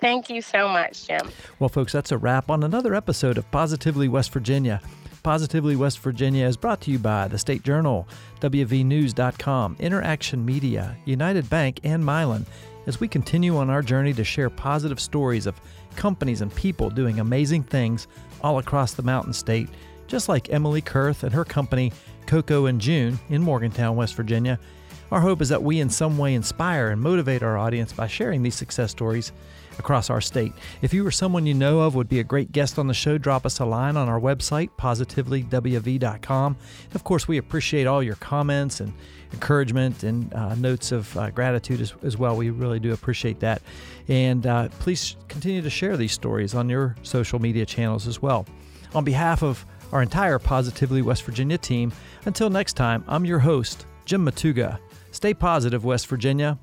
Thank 0.00 0.30
you 0.30 0.42
so 0.42 0.68
much, 0.68 1.06
Jim. 1.08 1.28
Well, 1.58 1.68
folks, 1.68 1.92
that's 1.92 2.12
a 2.12 2.18
wrap 2.18 2.50
on 2.50 2.62
another 2.62 2.94
episode 2.94 3.36
of 3.36 3.50
Positively 3.50 4.06
West 4.06 4.32
Virginia. 4.32 4.80
Positively 5.24 5.74
West 5.74 5.98
Virginia 5.98 6.46
is 6.46 6.56
brought 6.56 6.80
to 6.82 6.90
you 6.92 6.98
by 6.98 7.26
the 7.26 7.38
State 7.38 7.64
Journal, 7.64 8.06
WVNews.com, 8.40 9.76
Interaction 9.80 10.44
Media, 10.44 10.96
United 11.04 11.50
Bank, 11.50 11.80
and 11.82 12.04
Mylan 12.04 12.46
as 12.86 13.00
we 13.00 13.08
continue 13.08 13.56
on 13.56 13.68
our 13.68 13.82
journey 13.82 14.14
to 14.14 14.24
share 14.24 14.48
positive 14.48 15.00
stories 15.00 15.46
of 15.46 15.60
companies 15.96 16.40
and 16.40 16.54
people 16.54 16.88
doing 16.88 17.18
amazing 17.18 17.64
things 17.64 18.06
all 18.40 18.58
across 18.58 18.94
the 18.94 19.02
Mountain 19.02 19.32
State, 19.32 19.68
just 20.06 20.28
like 20.28 20.50
Emily 20.50 20.80
Kurth 20.80 21.24
and 21.24 21.32
her 21.34 21.44
company, 21.44 21.92
Coco 22.26 22.66
and 22.66 22.80
June, 22.80 23.18
in 23.28 23.42
Morgantown, 23.42 23.96
West 23.96 24.14
Virginia. 24.14 24.60
Our 25.10 25.20
hope 25.20 25.42
is 25.42 25.48
that 25.48 25.62
we 25.62 25.80
in 25.80 25.90
some 25.90 26.16
way 26.16 26.34
inspire 26.34 26.90
and 26.90 27.00
motivate 27.00 27.42
our 27.42 27.58
audience 27.58 27.92
by 27.92 28.06
sharing 28.06 28.42
these 28.42 28.54
success 28.54 28.92
stories 28.92 29.32
across 29.78 30.10
our 30.10 30.20
state. 30.20 30.52
If 30.82 30.92
you 30.92 31.06
or 31.06 31.10
someone 31.10 31.46
you 31.46 31.54
know 31.54 31.80
of 31.80 31.94
would 31.94 32.08
be 32.08 32.20
a 32.20 32.24
great 32.24 32.52
guest 32.52 32.78
on 32.78 32.86
the 32.86 32.94
show, 32.94 33.18
drop 33.18 33.46
us 33.46 33.60
a 33.60 33.64
line 33.64 33.96
on 33.96 34.08
our 34.08 34.20
website, 34.20 34.70
positivelywv.com. 34.78 36.56
And 36.84 36.94
of 36.94 37.04
course, 37.04 37.28
we 37.28 37.38
appreciate 37.38 37.86
all 37.86 38.02
your 38.02 38.16
comments 38.16 38.80
and 38.80 38.92
encouragement 39.32 40.02
and 40.02 40.32
uh, 40.34 40.54
notes 40.54 40.92
of 40.92 41.16
uh, 41.16 41.30
gratitude 41.30 41.80
as, 41.80 41.94
as 42.02 42.16
well. 42.16 42.36
We 42.36 42.50
really 42.50 42.80
do 42.80 42.92
appreciate 42.92 43.40
that. 43.40 43.62
And 44.08 44.46
uh, 44.46 44.68
please 44.80 45.16
continue 45.28 45.62
to 45.62 45.70
share 45.70 45.96
these 45.96 46.12
stories 46.12 46.54
on 46.54 46.68
your 46.68 46.96
social 47.02 47.38
media 47.38 47.66
channels 47.66 48.06
as 48.06 48.22
well. 48.22 48.46
On 48.94 49.04
behalf 49.04 49.42
of 49.42 49.64
our 49.92 50.02
entire 50.02 50.38
Positively 50.38 51.02
West 51.02 51.22
Virginia 51.24 51.58
team, 51.58 51.92
until 52.24 52.50
next 52.50 52.74
time, 52.74 53.04
I'm 53.06 53.24
your 53.24 53.38
host, 53.38 53.86
Jim 54.04 54.24
Matuga. 54.24 54.78
Stay 55.12 55.34
positive, 55.34 55.84
West 55.84 56.06
Virginia. 56.06 56.58